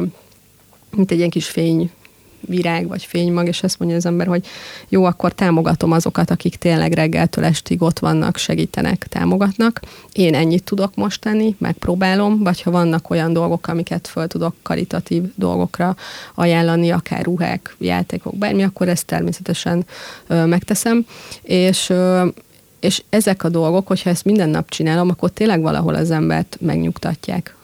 mint 0.98 1.12
egy 1.12 1.18
ilyen 1.18 1.30
kis 1.30 1.48
fény 1.48 1.92
virág 2.40 2.88
vagy 2.88 3.04
fénymag, 3.04 3.48
és 3.48 3.64
ezt 3.64 3.80
mondja 3.80 3.98
az 3.98 4.06
ember, 4.06 4.28
hogy 4.28 4.46
jó, 4.90 5.04
akkor 5.04 5.34
támogatom 5.34 5.92
azokat, 5.92 6.30
akik 6.32 6.56
tényleg 6.56 6.94
reggeltől 6.94 7.44
estig 7.44 7.82
ott 7.82 8.00
vannak, 8.00 8.38
segítenek, 8.38 9.08
támogatnak. 9.10 9.82
Én 10.14 10.36
ennyit 10.36 10.64
tudok 10.64 10.96
most 10.96 11.22
tenni, 11.22 11.56
megpróbálom, 11.60 12.44
vagy 12.44 12.62
ha 12.62 12.72
vannak 12.72 13.10
olyan 13.10 13.34
dolgok, 13.34 13.68
amiket 13.68 14.08
föl 14.08 14.28
tudok 14.28 14.56
karitatív 14.62 15.24
dolgokra 15.36 15.96
ajánlani, 16.36 16.92
akár 16.92 17.24
ruhák, 17.24 17.76
játékok, 17.80 18.38
bármi, 18.38 18.64
akkor 18.64 18.88
ezt 18.88 19.06
természetesen 19.06 19.86
ö, 20.28 20.46
megteszem. 20.46 21.06
És 21.42 21.90
ö, 21.90 22.28
és 22.80 23.04
ezek 23.10 23.44
a 23.44 23.50
dolgok, 23.50 23.88
hogyha 23.88 24.10
ezt 24.10 24.26
minden 24.26 24.50
nap 24.50 24.70
csinálom, 24.70 25.10
akkor 25.10 25.30
tényleg 25.32 25.62
valahol 25.62 25.96
az 25.96 26.12
embert 26.12 26.58
megnyugtatják. 26.60 27.57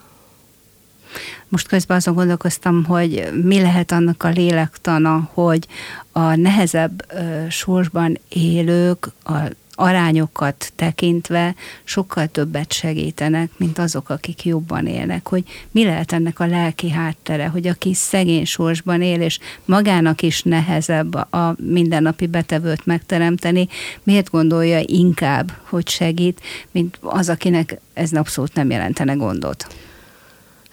Most 1.48 1.68
közben 1.68 1.98
azon 1.98 2.14
gondolkoztam, 2.14 2.84
hogy 2.84 3.30
mi 3.44 3.62
lehet 3.62 3.92
annak 3.92 4.24
a 4.24 4.30
lélektana, 4.30 5.30
hogy 5.34 5.68
a 6.12 6.36
nehezebb 6.36 7.06
ö, 7.14 7.50
sorsban 7.50 8.20
élők 8.30 9.12
a 9.24 9.38
arányokat 9.76 10.72
tekintve 10.76 11.56
sokkal 11.84 12.28
többet 12.28 12.72
segítenek, 12.72 13.50
mint 13.58 13.78
azok, 13.78 14.10
akik 14.10 14.46
jobban 14.46 14.88
élnek. 14.88 15.28
Hogy 15.28 15.44
mi 15.72 15.84
lehet 15.84 16.12
ennek 16.12 16.40
a 16.40 16.46
lelki 16.46 16.90
háttere, 16.90 17.48
hogy 17.48 17.68
aki 17.68 17.94
szegény 17.94 18.46
sorsban 18.46 19.02
él, 19.02 19.22
és 19.22 19.40
magának 19.66 20.22
is 20.22 20.42
nehezebb 20.42 21.14
a 21.14 21.56
mindennapi 21.58 22.28
betevőt 22.28 22.86
megteremteni, 22.86 23.68
miért 24.04 24.30
gondolja 24.30 24.80
inkább, 24.86 25.52
hogy 25.64 25.90
segít, 25.90 26.42
mint 26.72 26.98
az, 27.02 27.30
akinek 27.30 27.80
ez 27.94 28.12
abszolút 28.14 28.54
nem 28.54 28.70
jelentene 28.70 29.14
gondot? 29.14 29.68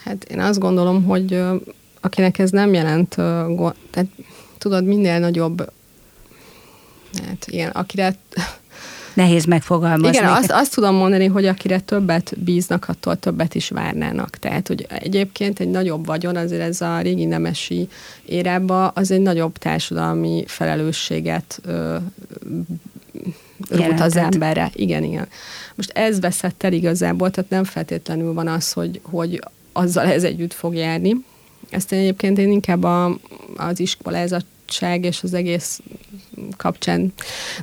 Hát 0.04 0.24
én 0.24 0.40
azt 0.40 0.58
gondolom, 0.58 1.04
hogy 1.04 1.42
akinek 2.00 2.38
ez 2.38 2.50
nem 2.50 2.74
jelent, 2.74 3.14
tehát 3.90 4.06
tudod, 4.58 4.84
minél 4.84 5.18
nagyobb, 5.18 5.72
hát 7.26 7.46
igen, 7.46 7.70
akire 7.70 8.14
nehéz 9.14 9.44
megfogalmazni. 9.44 10.16
Igen, 10.16 10.30
azt, 10.30 10.50
azt 10.50 10.74
tudom 10.74 10.94
mondani, 10.94 11.26
hogy 11.26 11.46
akire 11.46 11.80
többet 11.80 12.38
bíznak, 12.38 12.88
attól 12.88 13.16
többet 13.16 13.54
is 13.54 13.68
várnának. 13.68 14.30
Tehát, 14.30 14.68
hogy 14.68 14.86
egyébként 14.88 15.60
egy 15.60 15.70
nagyobb 15.70 16.06
vagyon, 16.06 16.36
azért 16.36 16.62
ez 16.62 16.80
a 16.80 17.00
régi 17.00 17.24
nemesi 17.24 17.88
érába, 18.24 18.88
az 18.88 19.10
egy 19.10 19.20
nagyobb 19.20 19.58
társadalmi 19.58 20.44
felelősséget 20.46 21.60
ö, 21.64 21.96
rút 23.68 24.00
az 24.00 24.16
emberre. 24.16 24.70
Igen, 24.74 25.04
igen. 25.04 25.28
Most 25.74 25.90
ez 25.90 26.20
veszett 26.20 26.62
el 26.62 26.72
igazából, 26.72 27.30
tehát 27.30 27.50
nem 27.50 27.64
feltétlenül 27.64 28.32
van 28.32 28.48
az, 28.48 28.72
hogy, 28.72 29.00
hogy 29.02 29.40
azzal 29.80 30.06
ez 30.06 30.24
együtt 30.24 30.52
fog 30.52 30.74
járni. 30.74 31.16
Ezt 31.70 31.92
egyébként 31.92 32.38
én 32.38 32.50
inkább 32.50 32.84
a, 32.84 33.18
az 33.56 33.80
iskolázatság 33.80 35.04
és 35.04 35.22
az 35.22 35.34
egész 35.34 35.80
kapcsán, 36.56 37.12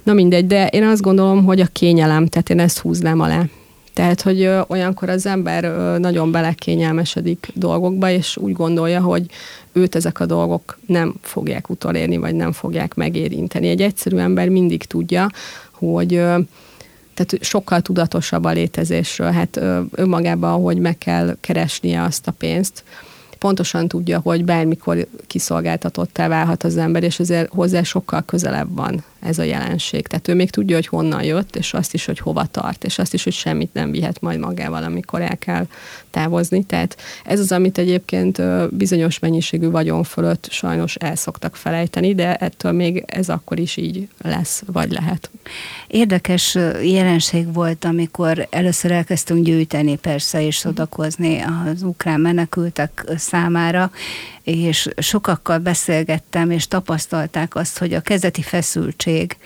na 0.04 0.14
mindegy, 0.14 0.48
de 0.48 0.68
én 0.68 0.84
azt 0.84 1.02
gondolom, 1.02 1.44
hogy 1.44 1.60
a 1.60 1.68
kényelem, 1.72 2.28
tehát 2.28 2.50
én 2.50 2.60
ezt 2.60 2.80
húznám 2.80 3.20
alá. 3.20 3.46
Tehát, 3.94 4.22
hogy 4.22 4.42
ö, 4.42 4.62
olyankor 4.68 5.10
az 5.10 5.26
ember 5.26 5.64
ö, 5.64 5.98
nagyon 5.98 6.32
belekényelmesedik 6.32 7.48
dolgokba, 7.54 8.10
és 8.10 8.38
úgy 8.38 8.54
gondolja, 8.54 9.02
hogy 9.02 9.26
őt 9.72 9.96
ezek 9.96 10.20
a 10.20 10.26
dolgok 10.26 10.80
nem 10.86 11.16
fogják 11.22 11.70
utolérni, 11.70 12.18
vagy 12.18 12.36
nem 12.36 12.52
fogják 12.52 12.94
megérinteni. 12.94 13.68
Egy 13.68 13.82
egyszerű 13.82 14.18
ember 14.18 14.50
mindig 14.50 14.84
tudja, 14.84 15.30
hogy 15.72 16.14
ö, 16.14 16.38
tehát 17.18 17.44
sokkal 17.44 17.82
tudatosabb 17.82 18.44
a 18.44 18.52
létezésről, 18.52 19.32
hát 19.32 19.60
önmagában, 19.92 20.62
hogy 20.62 20.78
meg 20.78 20.98
kell 20.98 21.38
keresnie 21.42 22.04
azt 22.04 22.28
a 22.28 22.32
pénzt, 22.32 22.84
pontosan 23.40 23.88
tudja, 23.88 24.20
hogy 24.20 24.46
bármikor 24.46 25.08
kiszolgáltatottá 25.28 26.28
válhat 26.28 26.64
az 26.64 26.78
ember, 26.78 27.04
és 27.04 27.20
ezért 27.20 27.54
hozzá 27.54 27.84
sokkal 27.84 28.22
közelebb 28.26 28.76
van 28.76 29.04
ez 29.20 29.40
a 29.40 29.44
jelenség. 29.44 30.08
Tehát 30.08 30.28
ő 30.28 30.34
még 30.34 30.50
tudja, 30.50 30.76
hogy 30.76 30.88
honnan 30.88 31.24
jött, 31.24 31.56
és 31.56 31.74
azt 31.74 31.94
is, 31.94 32.06
hogy 32.06 32.20
hova 32.20 32.46
tart, 32.46 32.84
és 32.84 33.00
azt 33.00 33.14
is, 33.14 33.24
hogy 33.24 33.34
semmit 33.34 33.74
nem 33.74 33.92
vihet 33.92 34.22
majd 34.22 34.40
magával, 34.40 34.84
amikor 34.84 35.22
el 35.22 35.38
kell 35.38 35.68
távozni. 36.10 36.64
Tehát 36.64 36.98
ez 37.26 37.40
az, 37.40 37.52
amit 37.52 37.78
egyébként 37.78 38.42
bizonyos 38.76 39.20
mennyiségű 39.20 39.70
vagyon 39.70 40.04
fölött 40.04 40.48
sajnos 40.52 40.96
el 40.96 41.16
szoktak 41.16 41.56
felejteni, 41.56 42.16
de 42.16 42.36
ettől 42.36 42.72
még 42.72 43.04
ez 43.06 43.30
akkor 43.30 43.60
is 43.60 43.78
így 43.78 44.08
lesz, 44.22 44.64
vagy 44.66 44.92
lehet. 44.92 45.30
Érdekes 45.88 46.58
jelenség 46.84 47.54
volt, 47.54 47.86
amikor 47.86 48.48
először 48.50 48.92
elkezdtünk 48.92 49.46
gyűjteni 49.46 49.96
persze, 49.96 50.42
és 50.42 50.56
szodakozni 50.56 51.40
az 51.40 51.84
ukrán 51.84 52.20
menekültek 52.20 53.06
számára, 53.18 53.92
és 54.48 54.90
sokakkal 54.98 55.58
beszélgettem, 55.58 56.52
és 56.52 56.68
tapasztalták 56.68 57.56
azt, 57.56 57.78
hogy 57.78 57.94
a 57.94 58.02
kezdeti 58.02 58.42
feszültség 58.42 59.38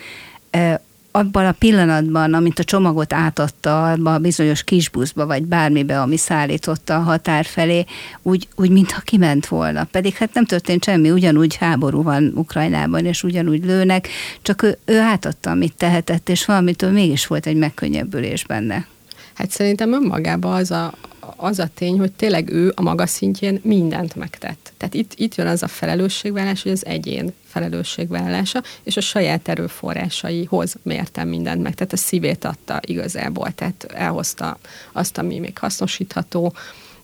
abban 1.12 1.46
a 1.46 1.52
pillanatban, 1.52 2.34
amint 2.34 2.60
a 2.60 2.64
csomagot 2.64 3.14
átadta 3.14 3.92
abba 3.92 4.14
a 4.14 4.20
bizonyos 4.20 4.64
kisbuszba, 4.64 5.26
vagy 5.26 5.44
bármibe, 5.44 6.02
ami 6.02 6.18
szállította 6.18 6.96
a 6.96 7.00
határ 7.00 7.46
felé, 7.46 7.86
úgy, 8.22 8.48
úgy 8.56 8.70
mintha 8.70 9.02
kiment 9.02 9.48
volna. 9.48 9.84
Pedig 9.84 10.16
hát 10.16 10.34
nem 10.34 10.46
történt 10.46 10.84
semmi, 10.84 11.12
ugyanúgy 11.12 11.56
háború 11.56 12.04
van 12.04 12.32
Ukrajnában, 12.36 13.06
és 13.06 13.24
ugyanúgy 13.24 13.66
lőnek, 13.66 14.08
csak 14.42 14.62
ő, 14.62 14.78
ő 14.86 15.00
átadta, 15.00 15.50
amit 15.50 15.76
tehetett, 15.78 16.30
és 16.30 16.46
valamitől 16.46 16.92
mégis 16.92 17.28
volt 17.28 17.46
egy 17.46 17.58
megkönnyebbülés 17.58 18.46
benne. 18.46 18.88
Hát 19.34 19.52
szerintem 19.52 19.94
önmagában 19.94 20.54
az 20.54 20.72
a, 20.72 20.94
az 21.36 21.60
a 21.60 21.70
tény, 21.74 21.98
hogy 21.98 22.12
tényleg 22.12 22.50
ő 22.50 22.72
a 22.76 22.82
maga 22.82 23.06
szintjén 23.06 23.60
mindent 23.64 24.16
megtett. 24.16 24.74
Tehát 24.78 24.94
itt, 24.94 25.12
itt 25.16 25.36
jön 25.36 25.48
az 25.48 25.64
a 25.64 25.68
felelősségvállás, 25.68 26.64
hogy 26.64 26.72
az 26.72 26.86
egyén 26.86 27.34
felelősségvállása, 27.46 28.62
és 28.84 28.98
a 28.98 29.02
saját 29.02 29.48
erőforrásaihoz 29.48 30.76
mértem 30.84 31.28
mindent 31.28 31.62
meg. 31.62 31.74
Tehát 31.74 31.94
a 31.94 31.98
szívét 31.98 32.46
adta 32.46 32.80
igazából, 32.82 33.52
tehát 33.52 33.86
elhozta 33.94 34.58
azt, 34.92 35.18
ami 35.18 35.40
még 35.40 35.58
hasznosítható, 35.58 36.54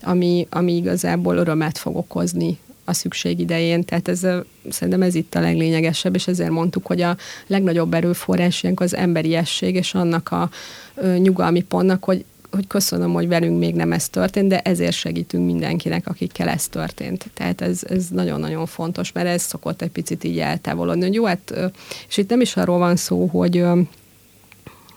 ami, 0.02 0.48
ami 0.50 0.76
igazából 0.76 1.38
örömet 1.38 1.78
fog 1.78 1.96
okozni 1.96 2.58
a 2.88 2.94
szükség 2.94 3.40
idején. 3.40 3.84
Tehát 3.84 4.08
ez, 4.08 4.28
szerintem 4.70 5.02
ez 5.02 5.16
itt 5.16 5.36
a 5.36 5.40
leglényegesebb, 5.40 6.16
és 6.16 6.28
ezért 6.28 6.50
mondtuk, 6.50 6.86
hogy 6.86 7.02
a 7.02 7.18
legnagyobb 7.48 7.94
erőforrás 7.94 8.66
az 8.76 8.96
emberiesség, 8.96 9.76
és 9.76 9.94
annak 9.94 10.32
a 10.32 10.50
ö, 10.96 11.18
nyugalmi 11.18 11.62
pontnak, 11.62 12.04
hogy 12.04 12.26
hogy 12.52 12.68
köszönöm, 12.68 13.14
hogy 13.14 13.28
velünk 13.28 13.60
még 13.60 13.76
nem 13.76 13.92
ez 13.92 14.10
történt, 14.10 14.48
de 14.48 14.60
ezért 14.60 14.96
segítünk 14.96 15.46
mindenkinek, 15.46 16.08
akikkel 16.08 16.48
ez 16.48 16.68
történt. 16.68 17.26
Tehát 17.34 17.62
ez, 17.62 17.82
ez 17.90 18.08
nagyon-nagyon 18.08 18.66
fontos, 18.66 19.12
mert 19.12 19.28
ez 19.28 19.42
szokott 19.42 19.82
egy 19.82 19.92
picit 19.92 20.24
így 20.24 20.40
eltávolodni. 20.40 21.04
Hogy 21.04 21.14
jó, 21.14 21.26
hát, 21.26 21.72
és 22.08 22.18
itt 22.18 22.30
nem 22.30 22.42
is 22.42 22.56
arról 22.56 22.78
van 22.78 22.96
szó, 22.96 23.26
hogy, 23.26 23.66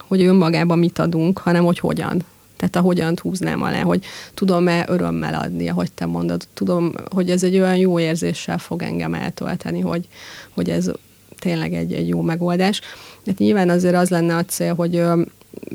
hogy 0.08 0.22
önmagában 0.22 0.78
mit 0.78 0.98
adunk, 0.98 1.38
hanem 1.38 1.64
hogy 1.64 1.78
hogyan. 1.78 2.24
Tehát 2.56 2.76
a 2.76 2.80
hogyan 2.80 3.18
húznám 3.22 3.62
alá, 3.62 3.82
hogy 3.82 4.04
tudom-e 4.34 4.84
örömmel 4.88 5.34
adni, 5.34 5.68
ahogy 5.68 5.92
te 5.92 6.06
mondod. 6.06 6.46
Tudom, 6.54 6.92
hogy 7.10 7.30
ez 7.30 7.42
egy 7.42 7.58
olyan 7.58 7.76
jó 7.76 7.98
érzéssel 7.98 8.58
fog 8.58 8.82
engem 8.82 9.14
eltölteni, 9.14 9.80
hogy, 9.80 10.08
hogy 10.50 10.70
ez 10.70 10.90
tényleg 11.38 11.74
egy, 11.74 11.92
egy 11.92 12.08
jó 12.08 12.20
megoldás. 12.20 12.80
Hát 13.26 13.38
nyilván 13.38 13.68
azért 13.68 13.94
az 13.94 14.08
lenne 14.08 14.36
a 14.36 14.44
cél, 14.44 14.74
hogy 14.74 15.02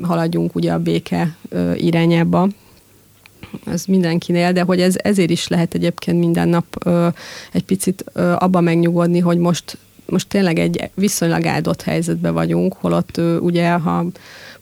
haladjunk 0.02 0.54
ugye 0.54 0.72
a 0.72 0.78
béke 0.78 1.36
irányába, 1.74 2.48
ez 3.66 3.84
mindenkinél, 3.84 4.52
de 4.52 4.62
hogy 4.62 4.80
ez 4.80 4.94
ezért 4.96 5.30
is 5.30 5.48
lehet 5.48 5.74
egyébként 5.74 6.18
minden 6.18 6.48
nap 6.48 6.88
egy 7.52 7.64
picit 7.64 8.04
abba 8.14 8.60
megnyugodni, 8.60 9.18
hogy 9.18 9.38
most 9.38 9.78
most 10.06 10.28
tényleg 10.28 10.58
egy 10.58 10.90
viszonylag 10.94 11.46
áldott 11.46 11.82
helyzetben 11.82 12.32
vagyunk, 12.32 12.74
holott 12.74 13.16
ö, 13.16 13.36
ugye, 13.36 13.70
ha 13.72 14.04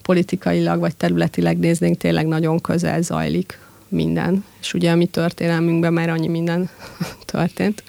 politikailag 0.03 0.81
vagy 0.81 0.97
területileg 0.97 1.59
néznénk, 1.59 1.97
tényleg 1.97 2.27
nagyon 2.27 2.61
közel 2.61 3.03
zajlik 3.03 3.59
minden. 3.89 4.45
És 4.61 4.75
ugye 4.75 4.91
a 4.91 4.95
mi 4.97 5.07
történelmünkben 5.07 5.93
már 5.93 6.09
annyi 6.09 6.29
minden 6.29 6.69
történt. 7.25 7.83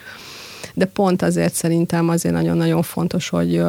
De 0.73 0.85
pont 0.85 1.21
azért 1.21 1.53
szerintem 1.53 2.09
azért 2.09 2.35
nagyon-nagyon 2.35 2.81
fontos, 2.81 3.29
hogy, 3.29 3.61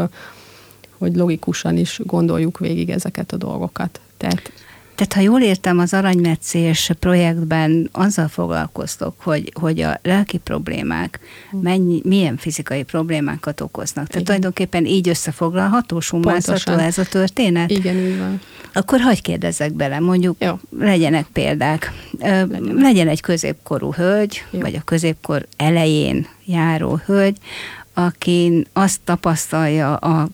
hogy 0.99 1.17
logikusan 1.17 1.77
is 1.77 2.01
gondoljuk 2.05 2.59
végig 2.59 2.91
ezeket 2.91 3.33
a 3.33 3.37
dolgokat. 3.37 4.01
Tehát 4.17 4.53
tehát 4.97 5.13
ha 5.13 5.21
jól 5.21 5.41
értem, 5.41 5.79
az 5.79 5.95
aranymetszés 5.95 6.91
projektben 7.01 7.89
azzal 7.93 8.29
foglalkoztok, 8.29 9.15
hogy, 9.21 9.53
hogy 9.61 9.81
a 9.81 9.99
lelki 10.03 10.39
problémák 10.39 11.21
mennyi, 11.51 12.01
milyen 12.05 12.37
fizikai 12.37 12.83
problémákat 12.83 13.61
okoznak. 13.61 14.07
Tehát 14.07 14.11
Igen. 14.11 14.25
tulajdonképpen 14.25 14.87
így 14.87 15.09
összefoglalható, 15.09 16.01
summázható 16.01 16.73
ez 16.73 16.99
a 16.99 17.05
történet? 17.05 17.71
Igen, 17.71 17.97
így 17.97 18.19
van. 18.19 18.41
Akkor 18.73 19.01
hagyj 19.01 19.21
kérdezzek 19.21 19.73
bele, 19.73 20.01
mondjuk 20.01 20.37
Jó. 20.39 20.59
legyenek 20.79 21.27
példák. 21.33 21.93
Legyen. 22.19 22.75
legyen 22.75 23.09
egy 23.09 23.21
középkorú 23.21 23.93
hölgy, 23.93 24.45
Jó. 24.51 24.61
vagy 24.61 24.75
a 24.75 24.83
középkor 24.85 25.47
elején 25.57 26.27
járó 26.45 27.01
hölgy, 27.05 27.37
akin 27.95 28.67
azt 28.73 29.01
tapasztalja 29.05 29.97
a 29.97 30.29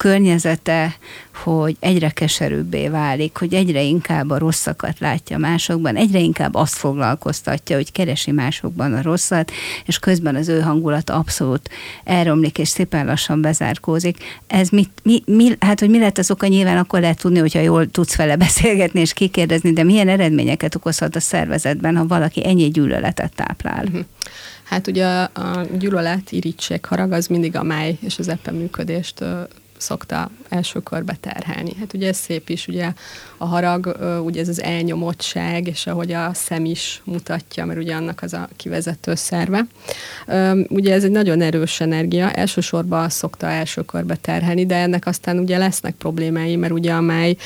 környezete, 0.00 0.96
hogy 1.42 1.76
egyre 1.80 2.10
keserűbbé 2.10 2.88
válik, 2.88 3.36
hogy 3.36 3.54
egyre 3.54 3.82
inkább 3.82 4.30
a 4.30 4.38
rosszakat 4.38 4.98
látja 4.98 5.38
másokban, 5.38 5.96
egyre 5.96 6.18
inkább 6.18 6.54
azt 6.54 6.74
foglalkoztatja, 6.74 7.76
hogy 7.76 7.92
keresi 7.92 8.30
másokban 8.30 8.94
a 8.94 9.02
rosszat, 9.02 9.50
és 9.84 9.98
közben 9.98 10.34
az 10.34 10.48
ő 10.48 10.60
hangulata 10.60 11.14
abszolút 11.14 11.70
elromlik, 12.04 12.58
és 12.58 12.68
szépen 12.68 13.06
lassan 13.06 13.40
bezárkózik. 13.40 14.16
Ez 14.46 14.68
mit, 14.68 14.90
mi, 15.02 15.22
mi, 15.26 15.56
hát, 15.58 15.80
hogy 15.80 15.90
mi 15.90 15.98
lett 15.98 16.18
az 16.18 16.30
oka, 16.30 16.46
nyilván 16.46 16.76
akkor 16.76 17.00
lehet 17.00 17.20
tudni, 17.20 17.38
hogyha 17.38 17.60
jól 17.60 17.90
tudsz 17.90 18.16
vele 18.16 18.36
beszélgetni 18.36 19.00
és 19.00 19.12
kikérdezni, 19.12 19.72
de 19.72 19.82
milyen 19.82 20.08
eredményeket 20.08 20.74
okozhat 20.74 21.16
a 21.16 21.20
szervezetben, 21.20 21.96
ha 21.96 22.06
valaki 22.06 22.46
ennyi 22.46 22.68
gyűlöletet 22.68 23.34
táplál? 23.34 23.84
Mhm. 23.84 24.00
Hát 24.64 24.86
ugye 24.86 25.06
a 25.06 25.66
gyűlölet, 25.78 26.32
irítség, 26.32 26.84
harag 26.84 27.12
az 27.12 27.26
mindig 27.26 27.56
a 27.56 27.62
máj 27.62 27.98
és 28.00 28.18
az 28.18 28.28
epe 28.28 28.50
működést 28.50 29.24
szokta 29.80 30.30
első 30.48 30.80
körbe 30.80 31.16
terhelni. 31.20 31.72
Hát 31.78 31.94
ugye 31.94 32.08
ez 32.08 32.16
szép 32.16 32.48
is, 32.48 32.68
ugye 32.68 32.92
a 33.36 33.44
harag, 33.44 33.96
ugye 34.24 34.40
ez 34.40 34.48
az 34.48 34.62
elnyomottság, 34.62 35.66
és 35.66 35.86
ahogy 35.86 36.12
a 36.12 36.30
szem 36.34 36.64
is 36.64 37.02
mutatja, 37.04 37.64
mert 37.64 37.78
ugye 37.78 37.94
annak 37.94 38.22
az 38.22 38.32
a 38.32 38.48
kivezető 38.56 39.14
szerve. 39.14 39.66
Ugye 40.68 40.94
ez 40.94 41.04
egy 41.04 41.10
nagyon 41.10 41.40
erős 41.40 41.80
energia, 41.80 42.30
elsősorban 42.30 43.08
szokta 43.08 43.46
első 43.46 43.82
körbe 43.82 44.16
terhelni, 44.16 44.66
de 44.66 44.76
ennek 44.76 45.06
aztán 45.06 45.38
ugye 45.38 45.58
lesznek 45.58 45.94
problémái, 45.94 46.56
mert 46.56 46.72
ugye 46.72 46.92
a 46.92 47.00
máj 47.00 47.36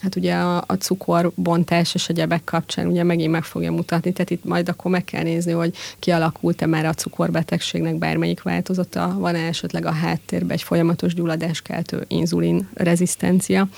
hát 0.00 0.16
ugye 0.16 0.34
a, 0.34 0.56
a 0.56 0.74
cukorbontás 0.78 1.94
és 1.94 2.08
egyebek 2.08 2.44
kapcsán 2.44 2.86
ugye 2.86 3.02
megint 3.02 3.30
meg 3.30 3.44
fogja 3.44 3.72
mutatni, 3.72 4.12
tehát 4.12 4.30
itt 4.30 4.44
majd 4.44 4.68
akkor 4.68 4.90
meg 4.90 5.04
kell 5.04 5.22
nézni, 5.22 5.52
hogy 5.52 5.74
kialakult-e 5.98 6.66
már 6.66 6.84
a 6.84 6.94
cukorbetegségnek 6.94 7.94
bármelyik 7.98 8.42
változata, 8.42 9.14
van-e 9.18 9.46
esetleg 9.46 9.86
a 9.86 9.92
háttérben 9.92 10.50
egy 10.50 10.62
folyamatos 10.62 11.14
gyulladáskeltő 11.14 12.04
inzulin 12.08 12.68
rezisztencia, 12.74 13.68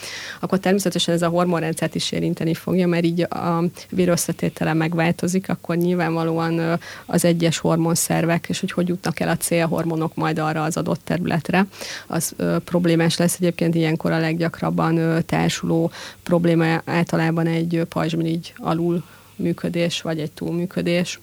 akkor 0.40 0.58
természetesen 0.58 1.14
ez 1.14 1.22
a 1.22 1.28
hormonrendszert 1.28 1.94
is 1.94 2.12
érinteni 2.12 2.54
fogja, 2.54 2.86
mert 2.86 3.04
így 3.04 3.20
a 3.20 3.64
vérösszetétele 3.90 4.72
megváltozik, 4.72 5.48
akkor 5.48 5.76
nyilvánvalóan 5.76 6.78
az 7.06 7.24
egyes 7.24 7.58
hormonszervek, 7.58 8.46
és 8.48 8.60
hogy 8.60 8.72
hogy 8.72 8.88
jutnak 8.88 9.20
el 9.20 9.28
a 9.28 9.36
célhormonok 9.36 10.14
majd 10.14 10.38
arra 10.38 10.62
az 10.62 10.76
adott 10.76 11.00
területre, 11.04 11.66
az 12.06 12.34
problémás 12.64 13.16
lesz 13.16 13.34
egyébként 13.34 13.74
ilyenkor 13.74 14.12
a 14.12 14.18
leggyakrabban 14.18 15.24
társuló 15.26 15.90
probléma 16.22 16.82
általában 16.84 17.46
egy 17.46 17.82
pajzsmirigy 17.88 18.54
alul 18.56 19.04
működés, 19.36 20.02
vagy 20.02 20.20
egy 20.20 20.32
túlműködés, 20.32 21.20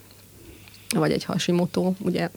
vagy 0.94 1.12
egy 1.12 1.24
hasimotó, 1.24 1.96
ugye 1.98 2.28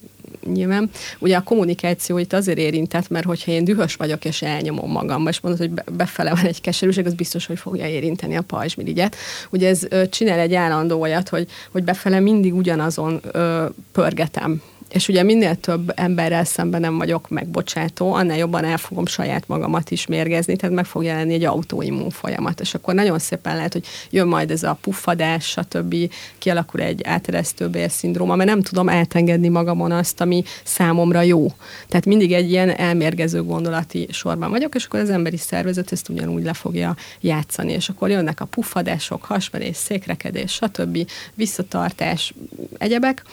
nyilván. 0.53 0.89
Ugye 1.19 1.37
a 1.37 1.43
kommunikáció 1.43 2.17
itt 2.17 2.33
azért 2.33 2.57
érintett, 2.57 3.09
mert 3.09 3.25
hogyha 3.25 3.51
én 3.51 3.63
dühös 3.63 3.95
vagyok, 3.95 4.25
és 4.25 4.41
elnyomom 4.41 4.91
magam, 4.91 5.27
és 5.27 5.39
mondod, 5.39 5.61
hogy 5.61 5.81
befele 5.91 6.29
van 6.35 6.45
egy 6.45 6.61
keserűség, 6.61 7.05
az 7.05 7.13
biztos, 7.13 7.45
hogy 7.45 7.59
fogja 7.59 7.87
érinteni 7.87 8.35
a 8.35 8.41
pajzsmirigyet. 8.41 9.15
Ugye 9.49 9.69
ez 9.69 9.87
csinál 10.09 10.39
egy 10.39 10.53
állandó 10.53 11.01
olyat, 11.01 11.29
hogy, 11.29 11.47
hogy 11.71 11.83
befele 11.83 12.19
mindig 12.19 12.55
ugyanazon 12.55 13.19
ö, 13.31 13.65
pörgetem 13.91 14.61
és 14.89 15.07
ugye 15.07 15.23
minél 15.23 15.55
több 15.55 15.91
emberrel 15.95 16.43
szemben 16.43 16.81
nem 16.81 16.97
vagyok 16.97 17.29
megbocsátó, 17.29 18.13
annál 18.13 18.37
jobban 18.37 18.63
el 18.63 18.77
fogom 18.77 19.05
saját 19.05 19.47
magamat 19.47 19.91
is 19.91 20.05
mérgezni, 20.05 20.55
tehát 20.55 20.75
meg 20.75 20.85
fog 20.85 21.03
jelenni 21.03 21.33
egy 21.33 21.43
autóimmun 21.43 22.09
folyamat, 22.09 22.59
és 22.59 22.73
akkor 22.73 22.93
nagyon 22.93 23.19
szépen 23.19 23.55
lehet, 23.55 23.73
hogy 23.73 23.85
jön 24.09 24.27
majd 24.27 24.51
ez 24.51 24.63
a 24.63 24.77
puffadás, 24.81 25.45
stb. 25.45 25.95
kialakul 26.37 26.81
egy 26.81 27.03
áteresztő 27.03 27.67
bélszindróma, 27.67 28.35
mert 28.35 28.49
nem 28.49 28.61
tudom 28.61 28.89
átengedni 28.89 29.47
magamon 29.47 29.91
azt, 29.91 30.21
ami 30.21 30.43
számomra 30.63 31.21
jó. 31.21 31.47
Tehát 31.87 32.05
mindig 32.05 32.33
egy 32.33 32.49
ilyen 32.51 32.69
elmérgező 32.69 33.43
gondolati 33.43 34.07
sorban 34.11 34.49
vagyok, 34.49 34.75
és 34.75 34.85
akkor 34.85 34.99
az 34.99 35.09
emberi 35.09 35.37
szervezet 35.37 35.91
ezt 35.91 36.09
ugyanúgy 36.09 36.43
le 36.43 36.53
fogja 36.53 36.95
játszani, 37.21 37.71
és 37.71 37.89
akkor 37.89 38.09
jönnek 38.09 38.41
a 38.41 38.45
puffadások, 38.45 39.23
hasmenés, 39.23 39.75
székrekedés, 39.75 40.51
stb. 40.51 41.09
visszatartás, 41.33 42.33
egyebek, 42.77 43.23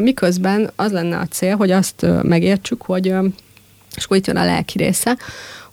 miközben 0.00 0.69
az 0.76 0.92
lenne 0.92 1.18
a 1.18 1.26
cél, 1.26 1.56
hogy 1.56 1.70
azt 1.70 2.06
megértsük, 2.22 2.82
hogy 2.82 3.14
és 3.96 4.04
akkor 4.04 4.16
itt 4.16 4.26
jön 4.26 4.36
a 4.36 4.44
lelki 4.44 4.78
része, 4.78 5.16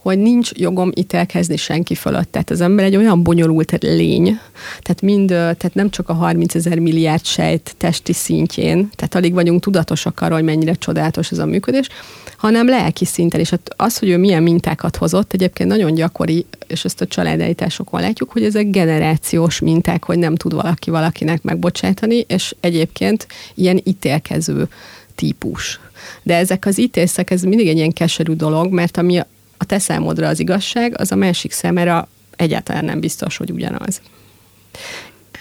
hogy 0.02 0.18
nincs 0.18 0.52
jogom 0.54 0.92
ítélkezni 0.96 1.58
senki 1.58 1.96
fölött. 1.96 2.32
Tehát 2.32 2.50
az 2.50 2.62
ember 2.62 2.86
egy 2.86 2.96
olyan 2.96 3.24
bonyolult 3.24 3.84
lény, 3.84 4.40
tehát, 4.82 5.02
mind, 5.02 5.28
tehát 5.28 5.74
nem 5.74 5.90
csak 5.90 6.10
a 6.10 6.14
30 6.14 6.56
ezer 6.56 6.80
milliárd 6.80 7.26
sejt 7.26 7.76
testi 7.78 8.14
szintjén, 8.14 8.90
tehát 8.96 9.16
alig 9.16 9.34
vagyunk 9.34 9.62
tudatosak 9.62 10.22
arról, 10.22 10.36
hogy 10.36 10.46
mennyire 10.46 10.74
csodálatos 10.74 11.32
ez 11.32 11.38
a 11.38 11.46
működés, 11.46 11.88
hanem 12.38 12.68
lelki 12.68 13.06
szinten. 13.06 13.40
És 13.40 13.50
hát 13.50 13.74
az, 13.76 13.98
hogy 13.98 14.10
ő 14.10 14.18
milyen 14.18 14.44
mintákat 14.44 14.96
hozott, 14.96 15.34
egyébként 15.34 15.70
nagyon 15.70 15.94
gyakori, 15.94 16.46
és 16.68 16.86
ezt 16.86 17.02
a 17.02 17.08
családállításokon 17.08 18.02
látjuk, 18.02 18.32
hogy 18.32 18.44
ezek 18.44 18.70
generációs 18.70 19.60
minták, 19.60 20.04
hogy 20.04 20.18
nem 20.18 20.36
tud 20.36 20.54
valaki 20.54 20.90
valakinek 20.90 21.42
megbocsátani, 21.42 22.26
és 22.28 22.56
egyébként 22.60 23.28
ilyen 23.54 23.82
ítélkező 23.84 24.68
típus. 25.16 25.80
De 26.24 26.36
ezek 26.36 26.66
az 26.66 26.80
ítészek, 26.80 27.32
ez 27.32 27.42
mindig 27.42 27.68
egy 27.68 27.78
ilyen 27.78 27.94
keserű 27.94 28.34
dolog, 28.34 28.72
mert 28.72 28.98
ami 28.98 29.20
a 29.58 29.66
te 29.66 29.80
számodra 29.80 30.28
az 30.28 30.40
igazság, 30.40 31.00
az 31.00 31.12
a 31.12 31.16
másik 31.16 31.52
számára 31.52 32.08
egyáltalán 32.36 32.86
nem 32.86 33.00
biztos, 33.00 33.38
hogy 33.38 33.52
ugyanaz. 33.52 34.02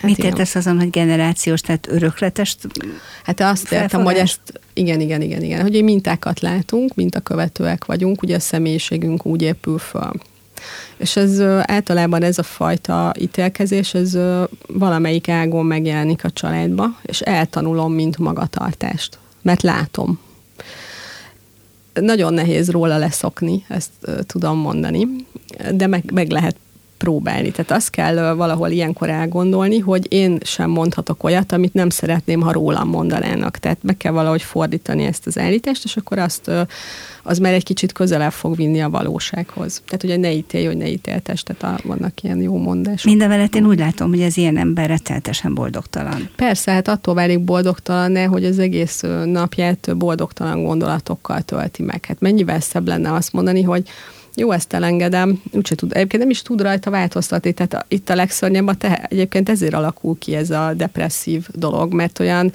Hát 0.00 0.11
Mit 0.11 0.18
értesz 0.18 0.54
azon, 0.54 0.78
hogy 0.78 0.90
generációs, 0.90 1.61
tehát 1.61 1.88
örökletes? 1.90 2.56
Hát 3.24 3.40
azt 3.40 3.72
értem, 3.72 4.04
hogy 4.04 4.16
ezt, 4.16 4.40
igen, 4.72 5.00
igen, 5.00 5.22
igen, 5.22 5.42
igen, 5.42 5.62
hogy 5.62 5.85
mintákat 5.85 6.40
látunk, 6.40 6.92
követőek 7.22 7.85
vagyunk, 7.85 8.22
ugye 8.22 8.35
a 8.35 8.40
személyiségünk 8.40 9.26
úgy 9.26 9.42
épül 9.42 9.78
föl. 9.78 10.12
És 10.96 11.16
ez 11.16 11.40
általában 11.62 12.22
ez 12.22 12.38
a 12.38 12.42
fajta 12.42 13.12
ítélkezés, 13.18 13.94
ez 13.94 14.18
valamelyik 14.66 15.28
ágon 15.28 15.66
megjelenik 15.66 16.24
a 16.24 16.30
családba, 16.30 17.00
és 17.02 17.20
eltanulom, 17.20 17.92
mint 17.92 18.18
magatartást, 18.18 19.18
mert 19.42 19.62
látom. 19.62 20.18
Nagyon 21.92 22.35
nehéz 22.35 22.70
róla 22.70 22.96
leszokni, 22.96 23.64
ezt 23.68 23.90
tudom 24.26 24.59
mondani, 24.59 25.06
de 25.72 25.87
meg, 25.87 26.11
meg 26.12 26.30
lehet 26.30 26.56
próbálni. 26.98 27.50
Tehát 27.50 27.70
azt 27.70 27.90
kell 27.90 28.35
valahol 28.35 28.70
ilyenkor 28.70 29.11
elgondolni, 29.11 29.78
hogy 29.78 30.06
én 30.12 30.38
sem 30.42 30.70
mondhatok 30.70 31.24
olyat, 31.24 31.52
amit 31.52 31.74
nem 31.74 31.90
szeretném, 31.90 32.40
ha 32.40 32.52
rólam 32.52 32.88
mondanának. 32.88 33.59
Tehát 33.59 33.78
meg 33.82 33.96
kell 33.96 34.12
valahogy 34.12 34.42
fordítani 34.42 35.04
ezt 35.04 35.26
az 35.26 35.38
állítást, 35.38 35.85
és 35.85 35.96
akkor 35.96 36.18
azt 36.18 36.50
az 37.22 37.38
már 37.38 37.52
egy 37.52 37.64
kicsit 37.64 37.92
közelebb 37.92 38.32
fog 38.32 38.56
vinni 38.56 38.80
a 38.80 38.90
valósághoz. 38.90 39.82
Tehát 39.87 40.04
ugye 40.04 40.16
ne 40.16 40.32
ítélj, 40.32 40.66
hogy 40.66 40.76
ne 40.76 40.88
ítéltes, 40.88 41.42
tehát 41.42 41.82
vannak 41.82 42.22
ilyen 42.22 42.40
jó 42.40 42.56
mondások. 42.56 43.04
Mindenvelet 43.04 43.54
én 43.54 43.66
úgy 43.66 43.78
látom, 43.78 44.11
hogy 44.11 44.22
az 44.22 44.37
ilyen 44.37 44.56
ember 44.56 44.88
retteltesen 44.88 45.54
boldogtalan. 45.54 46.28
Persze, 46.37 46.72
hát 46.72 46.88
attól 46.88 47.14
válik 47.14 47.40
boldogtalan, 47.40 48.26
hogy 48.26 48.44
az 48.44 48.59
egész 48.59 49.02
napját 49.24 49.96
boldogtalan 49.96 50.64
gondolatokkal 50.64 51.42
tölti 51.42 51.82
meg. 51.82 52.04
Hát 52.04 52.20
mennyivel 52.20 52.61
szebb 52.61 52.87
lenne 52.87 53.12
azt 53.12 53.32
mondani, 53.32 53.62
hogy 53.62 53.88
jó, 54.37 54.51
ezt 54.51 54.72
elengedem, 54.72 55.42
úgyse 55.53 55.75
tud, 55.75 55.92
egyébként 55.94 56.22
nem 56.22 56.31
is 56.31 56.42
tud 56.42 56.61
rajta 56.61 56.90
változtatni, 56.90 57.53
tehát 57.53 57.85
itt 57.88 58.11
a 58.11 58.14
legszörnyebb 58.14 58.66
a 58.66 58.75
te, 58.75 59.07
egyébként 59.09 59.49
ezért 59.49 59.75
alakul 59.75 60.18
ki 60.18 60.35
ez 60.35 60.51
a 60.51 60.72
depresszív 60.77 61.46
dolog, 61.53 61.92
mert 61.92 62.18
olyan 62.18 62.53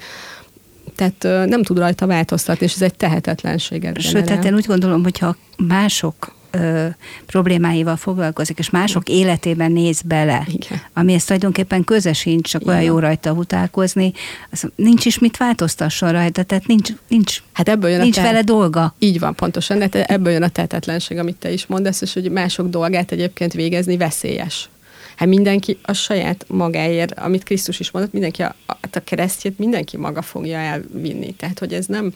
tehát 0.96 1.48
nem 1.48 1.62
tud 1.62 1.78
rajta 1.78 2.06
változtatni, 2.06 2.66
és 2.66 2.74
ez 2.74 2.82
egy 2.82 2.94
tehetetlenséget 2.94 4.00
Sőt, 4.00 4.24
tehát 4.24 4.44
én 4.44 4.54
úgy 4.54 4.66
gondolom, 4.66 5.02
hogyha 5.02 5.36
mások 5.56 6.34
ö, 6.52 6.86
problémáival 7.26 7.96
foglalkozik, 7.96 8.58
és 8.58 8.70
mások 8.70 9.08
életében 9.08 9.72
néz 9.72 10.02
bele, 10.02 10.46
Igen. 10.46 10.80
ami 10.92 11.12
ezt 11.12 11.26
tulajdonképpen 11.26 11.84
köze 11.84 12.12
sincs, 12.12 12.50
csak 12.50 12.62
Igen. 12.62 12.74
olyan 12.74 12.86
jó 12.86 12.98
rajta 12.98 13.32
utálkozni, 13.32 14.12
az 14.50 14.68
nincs 14.76 15.04
is 15.04 15.18
mit 15.18 15.36
változtasson 15.36 16.12
rajta, 16.12 16.42
tehát 16.42 16.66
nincs, 16.66 16.90
nincs, 17.08 17.42
hát 17.52 17.68
ebből 17.68 17.90
jön 17.90 18.00
nincs 18.00 18.16
a 18.18 18.20
te... 18.20 18.26
vele 18.26 18.42
dolga. 18.42 18.94
Így 18.98 19.18
van, 19.18 19.34
pontosan, 19.34 19.78
de 19.78 20.04
ebből 20.04 20.32
jön 20.32 20.42
a 20.42 20.48
tehetetlenség, 20.48 21.18
amit 21.18 21.36
te 21.36 21.52
is 21.52 21.66
mondasz, 21.66 22.00
és 22.00 22.12
hogy 22.12 22.30
mások 22.30 22.68
dolgát 22.68 23.12
egyébként 23.12 23.52
végezni 23.52 23.96
veszélyes. 23.96 24.68
Hát 25.16 25.28
mindenki 25.28 25.78
a 25.82 25.92
saját 25.92 26.44
magáért, 26.48 27.18
amit 27.18 27.42
Krisztus 27.42 27.80
is 27.80 27.90
mondott, 27.90 28.12
mindenki 28.12 28.42
a, 28.42 28.54
a, 28.66 28.76
a 28.92 28.98
keresztjét 29.04 29.58
mindenki 29.58 29.96
maga 29.96 30.22
fogja 30.22 30.58
elvinni. 30.58 31.32
Tehát, 31.32 31.58
hogy 31.58 31.72
ez 31.72 31.86
nem, 31.86 32.12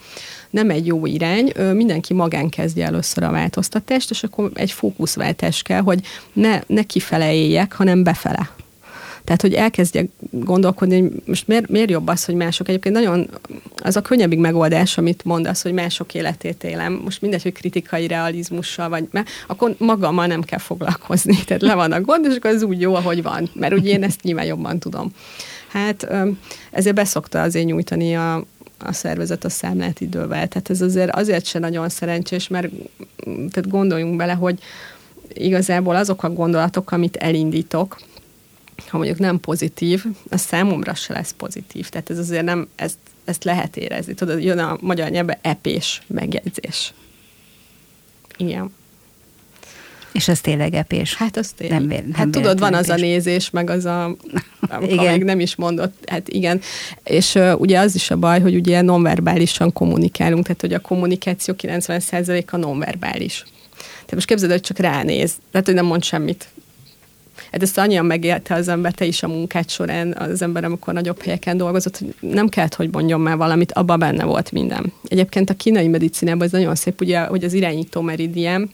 nem 0.51 0.71
egy 0.71 0.87
jó 0.87 1.07
irány, 1.07 1.53
mindenki 1.73 2.15
magán 2.15 2.49
kezdje 2.49 2.87
először 2.87 3.23
a 3.23 3.31
változtatást, 3.31 4.11
és 4.11 4.23
akkor 4.23 4.51
egy 4.55 4.73
fókuszváltás 4.73 5.63
kell, 5.63 5.81
hogy 5.81 6.01
ne, 6.33 6.61
ne 6.67 6.83
kifele 6.83 7.35
éljek, 7.35 7.73
hanem 7.73 8.03
befele. 8.03 8.51
Tehát, 9.27 9.41
hogy 9.41 9.55
elkezdjek 9.55 10.09
gondolkodni, 10.31 11.01
hogy 11.01 11.23
most 11.25 11.47
miért, 11.47 11.69
miért 11.69 11.91
jobb 11.91 12.09
az, 12.09 12.25
hogy 12.25 12.35
mások 12.35 12.69
egyébként 12.69 12.95
nagyon, 12.95 13.29
az 13.77 13.97
a 13.97 14.03
könnyebbik 14.03 14.39
megoldás, 14.39 14.99
amit 14.99 15.25
mondasz, 15.25 15.63
hogy 15.63 15.73
mások 15.73 16.15
életét 16.15 16.65
élem, 16.65 17.01
most 17.05 17.21
mindegy, 17.21 17.43
hogy 17.43 17.53
kritikai 17.53 18.07
realizmussal, 18.07 18.89
vagy 18.89 19.09
mert 19.11 19.29
akkor 19.47 19.75
magammal 19.79 20.27
nem 20.27 20.43
kell 20.43 20.59
foglalkozni, 20.59 21.37
tehát 21.47 21.63
le 21.63 21.75
van 21.75 21.93
a 21.93 22.01
gond, 22.01 22.25
és 22.25 22.37
akkor 22.37 22.51
az 22.51 22.63
úgy 22.63 22.81
jó, 22.81 22.95
ahogy 22.95 23.23
van, 23.23 23.51
mert 23.55 23.73
ugye 23.73 23.91
én 23.91 24.03
ezt 24.03 24.23
nyilván 24.23 24.45
jobban 24.45 24.79
tudom. 24.79 25.13
Hát 25.69 26.09
ezért 26.71 26.95
beszokta 26.95 27.43
azért 27.43 27.67
nyújtani 27.67 28.17
a, 28.17 28.35
a 28.79 28.93
szervezet 28.93 29.45
a 29.45 29.49
számlát 29.49 30.01
idővel. 30.01 30.49
Tehát 30.49 30.71
ez 30.71 30.81
azért 30.81 31.11
azért 31.15 31.45
se 31.45 31.59
nagyon 31.59 31.89
szerencsés, 31.89 32.49
mert 32.49 32.69
tehát 33.25 33.69
gondoljunk 33.69 34.17
bele, 34.17 34.33
hogy 34.33 34.59
igazából 35.33 35.97
azok 35.97 36.23
a 36.23 36.31
gondolatok, 36.31 36.93
amit 36.93 37.17
elindítok, 37.17 37.97
ha 38.89 38.97
mondjuk 38.97 39.19
nem 39.19 39.41
pozitív, 39.41 40.05
az 40.29 40.41
számomra 40.41 40.95
se 40.95 41.13
lesz 41.13 41.35
pozitív. 41.37 41.89
Tehát 41.89 42.11
ez 42.11 42.19
azért 42.19 42.45
nem, 42.45 42.69
ezt, 42.75 42.99
ezt 43.25 43.45
lehet 43.45 43.77
érezni. 43.77 44.15
Tudod, 44.15 44.43
jön 44.43 44.59
a 44.59 44.79
magyar 44.81 45.11
nyelvbe 45.11 45.39
epés 45.43 46.03
megjegyzés. 46.07 46.93
Igen. 48.37 48.73
És 50.13 50.29
az 50.29 50.41
tényleg 50.41 50.75
epés. 50.75 51.15
Hát 51.15 51.37
az 51.37 51.51
tényleg. 51.51 51.79
Nem, 51.79 51.89
nem 51.89 52.13
hát 52.13 52.29
tudod, 52.29 52.59
van 52.59 52.75
az 52.75 52.89
a 52.89 52.95
nézés, 52.95 53.51
meg 53.51 53.71
az 53.71 53.85
a, 53.85 54.17
igen. 54.89 55.13
még 55.13 55.25
nem 55.25 55.41
is 55.41 55.55
mondott, 55.55 55.95
hát 56.07 56.29
igen. 56.29 56.61
És 57.05 57.35
uh, 57.35 57.61
ugye 57.61 57.79
az 57.79 57.95
is 57.95 58.11
a 58.11 58.17
baj, 58.17 58.41
hogy 58.41 58.55
ugye 58.55 58.81
nonverbálisan 58.81 59.73
kommunikálunk, 59.73 60.43
tehát 60.43 60.61
hogy 60.61 60.73
a 60.73 60.81
kommunikáció 60.81 61.55
90%-a 61.59 62.57
nonverbális. 62.57 63.45
Tehát 63.77 64.15
most 64.15 64.27
képzeld, 64.27 64.51
hogy 64.51 64.61
csak 64.61 64.79
ránéz, 64.79 65.35
tehát 65.51 65.67
hogy 65.67 65.75
nem 65.75 65.87
mond 65.87 66.05
semmit. 66.05 66.49
Hát 67.53 67.63
ezt 67.63 67.79
annyian 67.79 68.07
megélte 68.07 68.55
az 68.55 68.69
ember, 68.69 68.93
te 68.93 69.05
is 69.05 69.23
a 69.23 69.29
munkát 69.29 69.71
során 69.71 70.13
az 70.19 70.43
ember, 70.43 70.65
amikor 70.65 70.95
nagyobb 70.95 71.23
helyeken 71.23 71.57
dolgozott, 71.57 71.99
hogy 71.99 72.15
nem 72.21 72.49
kellett, 72.49 72.75
hogy 72.75 72.89
mondjon 72.93 73.21
már 73.21 73.37
valamit, 73.37 73.73
abban 73.73 73.99
benne 73.99 74.25
volt 74.25 74.53
minden. 74.53 74.93
Egyébként 75.09 75.51
a 75.51 75.55
kínai 75.55 75.89
medicinában 75.89 76.47
ez 76.47 76.53
nagyon 76.53 76.75
szép, 76.75 77.01
ugye, 77.01 77.21
hogy 77.21 77.45
az 77.45 77.53
irányító 77.53 78.01
meridien, 78.01 78.71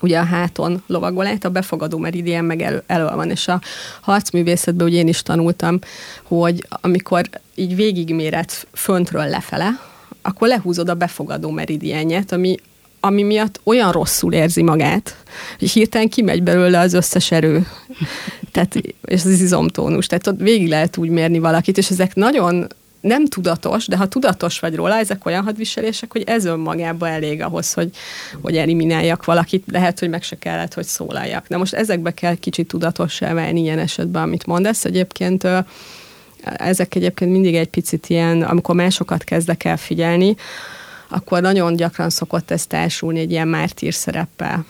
ugye 0.00 0.18
a 0.18 0.24
háton 0.24 0.82
lovagol 0.86 1.26
át, 1.26 1.44
a 1.44 1.50
befogadó 1.50 1.98
meridien 1.98 2.44
meg 2.44 2.62
elő, 2.62 2.82
elő 2.86 3.04
van, 3.04 3.30
és 3.30 3.48
a 3.48 3.60
harcművészetben 4.00 4.86
ugye 4.86 4.98
én 4.98 5.08
is 5.08 5.22
tanultam, 5.22 5.78
hogy 6.22 6.66
amikor 6.68 7.28
így 7.54 7.76
végigméret 7.76 8.66
föntről 8.72 9.26
lefele, 9.26 9.68
akkor 10.22 10.48
lehúzod 10.48 10.88
a 10.88 10.94
befogadó 10.94 11.50
meridienjet, 11.50 12.32
ami 12.32 12.56
ami 13.04 13.22
miatt 13.22 13.60
olyan 13.64 13.92
rosszul 13.92 14.32
érzi 14.32 14.62
magát, 14.62 15.16
hogy 15.58 15.70
hirtelen 15.70 16.08
kimegy 16.08 16.42
belőle 16.42 16.78
az 16.78 16.92
összes 16.92 17.30
erő. 17.30 17.66
Tehát, 18.52 18.74
és 19.04 19.24
az 19.24 19.40
izomtónus. 19.40 20.06
Tehát 20.06 20.26
ott 20.26 20.40
végig 20.40 20.68
lehet 20.68 20.96
úgy 20.96 21.08
mérni 21.08 21.38
valakit, 21.38 21.78
és 21.78 21.90
ezek 21.90 22.14
nagyon 22.14 22.66
nem 23.00 23.26
tudatos, 23.26 23.86
de 23.86 23.96
ha 23.96 24.08
tudatos 24.08 24.60
vagy 24.60 24.74
róla, 24.74 24.96
ezek 24.96 25.26
olyan 25.26 25.44
hadviselések, 25.44 26.12
hogy 26.12 26.22
ez 26.26 26.44
önmagában 26.44 27.08
elég 27.08 27.42
ahhoz, 27.42 27.72
hogy, 27.72 27.90
hogy 28.42 28.56
elimináljak 28.56 29.24
valakit, 29.24 29.64
lehet, 29.70 29.98
hogy 29.98 30.08
meg 30.08 30.22
se 30.22 30.36
kellett, 30.38 30.74
hogy 30.74 30.86
szólaljak. 30.86 31.48
Na 31.48 31.56
most 31.56 31.74
ezekbe 31.74 32.10
kell 32.10 32.34
kicsit 32.34 32.68
tudatossá 32.68 33.34
válni 33.34 33.60
ilyen 33.60 33.78
esetben, 33.78 34.22
amit 34.22 34.46
mondasz. 34.46 34.84
Egyébként 34.84 35.46
ezek 36.44 36.94
egyébként 36.94 37.30
mindig 37.30 37.54
egy 37.54 37.68
picit 37.68 38.08
ilyen, 38.08 38.42
amikor 38.42 38.74
másokat 38.74 39.24
kezdek 39.24 39.64
el 39.64 39.76
figyelni, 39.76 40.36
akkor 41.14 41.40
nagyon 41.40 41.76
gyakran 41.76 42.10
szokott 42.10 42.50
ez 42.50 42.66
társulni 42.66 43.18
egy 43.18 43.30
ilyen 43.30 43.48
mártír 43.48 43.94
szereppel, 43.94 44.64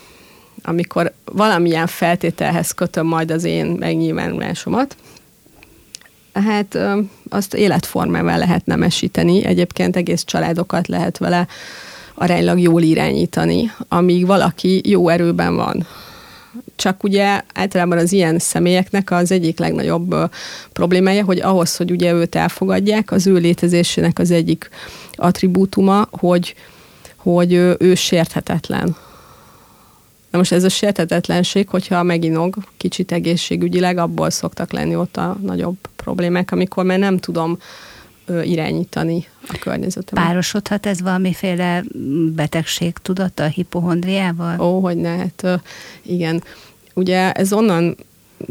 amikor 0.62 1.12
valamilyen 1.24 1.86
feltételhez 1.86 2.70
kötöm 2.70 3.06
majd 3.06 3.30
az 3.30 3.44
én 3.44 3.66
megnyilvánulásomat, 3.66 4.96
hát 6.32 6.78
azt 7.28 7.54
életformával 7.54 8.38
lehet 8.38 8.66
nemesíteni, 8.66 9.44
egyébként 9.44 9.96
egész 9.96 10.24
családokat 10.24 10.88
lehet 10.88 11.18
vele 11.18 11.46
aránylag 12.14 12.60
jól 12.60 12.82
irányítani, 12.82 13.70
amíg 13.88 14.26
valaki 14.26 14.80
jó 14.84 15.08
erőben 15.08 15.56
van. 15.56 15.86
Csak 16.76 17.04
ugye 17.04 17.40
általában 17.54 17.98
az 17.98 18.12
ilyen 18.12 18.38
személyeknek 18.38 19.10
az 19.10 19.30
egyik 19.30 19.58
legnagyobb 19.58 20.14
problémája, 20.72 21.24
hogy 21.24 21.40
ahhoz, 21.40 21.76
hogy 21.76 21.90
ugye 21.90 22.12
őt 22.12 22.34
elfogadják, 22.34 23.10
az 23.10 23.26
ő 23.26 23.34
létezésének 23.34 24.18
az 24.18 24.30
egyik 24.30 24.70
attribútuma, 25.12 26.08
hogy, 26.10 26.54
hogy 27.16 27.52
ő, 27.52 27.94
sérthetetlen. 27.94 28.96
Na 30.30 30.38
most 30.38 30.52
ez 30.52 30.64
a 30.64 30.68
sértetetlenség, 30.68 31.68
hogyha 31.68 32.02
meginog 32.02 32.56
kicsit 32.76 33.12
egészségügyileg, 33.12 33.98
abból 33.98 34.30
szoktak 34.30 34.72
lenni 34.72 34.96
ott 34.96 35.16
a 35.16 35.36
nagyobb 35.42 35.76
problémák, 35.96 36.52
amikor 36.52 36.84
már 36.84 36.98
nem 36.98 37.18
tudom 37.18 37.58
irányítani 38.44 39.26
a 39.48 39.58
környezetemet. 39.60 40.24
Párosodhat 40.24 40.86
ez 40.86 41.00
valamiféle 41.00 41.82
betegség 42.34 42.92
tudata 42.92 43.44
a 43.44 43.48
hipohondriával? 43.48 44.60
Ó, 44.60 44.80
hogy 44.80 44.96
ne, 44.96 45.16
hát 45.16 45.60
igen. 46.02 46.42
Ugye 46.94 47.32
ez 47.32 47.52
onnan 47.52 47.96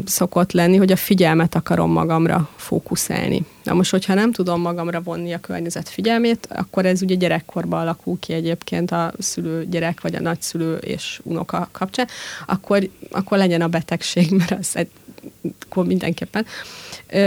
szokott 0.04 0.52
lenni, 0.52 0.76
hogy 0.76 0.92
a 0.92 0.96
figyelmet 0.96 1.54
akarom 1.54 1.90
magamra 1.90 2.48
fókuszálni. 2.56 3.44
Na 3.62 3.74
most, 3.74 3.90
hogyha 3.90 4.14
nem 4.14 4.32
tudom 4.32 4.60
magamra 4.60 5.00
vonni 5.02 5.32
a 5.32 5.38
környezet 5.38 5.88
figyelmét, 5.88 6.48
akkor 6.50 6.86
ez 6.86 7.02
ugye 7.02 7.14
gyerekkorban 7.14 7.80
alakul 7.80 8.18
ki 8.18 8.32
egyébként 8.32 8.90
a 8.90 9.12
szülő 9.18 9.66
gyerek, 9.70 10.00
vagy 10.00 10.14
a 10.14 10.20
nagyszülő 10.20 10.74
és 10.76 11.20
unoka 11.22 11.68
kapcsán, 11.72 12.08
akkor, 12.46 12.88
akkor 13.10 13.38
legyen 13.38 13.60
a 13.60 13.68
betegség, 13.68 14.30
mert 14.38 14.50
az 14.50 14.76
akkor 15.66 15.86
mindenképpen. 15.86 16.46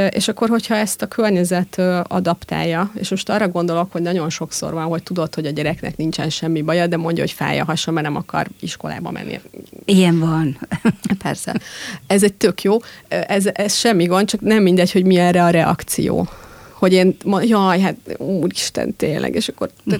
És 0.10 0.28
akkor, 0.28 0.50
hogyha 0.50 0.76
ezt 0.76 1.02
a 1.02 1.08
környezet 1.08 1.82
adaptálja, 2.04 2.92
és 2.96 3.10
most 3.10 3.30
arra 3.30 3.48
gondolok, 3.48 3.92
hogy 3.92 4.02
nagyon 4.02 4.30
sokszor 4.30 4.74
van, 4.74 4.86
hogy 4.86 5.04
tudod, 5.04 5.36
hogy 5.36 5.46
a 5.46 5.50
gyereknek 5.50 5.98
nincsen 5.98 6.30
semmi 6.30 6.62
baja, 6.62 6.88
de 6.88 6.98
mondja, 6.98 7.24
hogy 7.24 7.32
fáj 7.32 7.60
a 7.60 7.66
hasa, 7.66 7.92
mert 7.92 8.06
nem 8.06 8.16
akar 8.16 8.48
iskolába 8.60 9.12
menni. 9.12 9.40
Ilyen 9.86 10.20
van. 10.20 10.60
Persze. 11.24 11.60
Ez 12.08 12.24
egy 12.24 12.34
tök 12.34 12.62
jó. 12.62 12.78
Ez, 13.08 13.46
ez 13.54 13.76
semmi 13.76 14.06
gond, 14.06 14.28
csak 14.28 14.42
nem 14.42 14.64
mindegy, 14.64 14.92
hogy 14.92 15.06
mi 15.06 15.16
erre 15.16 15.44
a 15.44 15.50
reakció 15.50 16.30
hogy 16.78 16.94
én, 16.94 17.16
jaj, 17.42 17.80
hát 17.80 17.96
úristen, 18.18 18.96
tényleg, 18.96 19.36
és 19.36 19.48
akkor, 19.48 19.70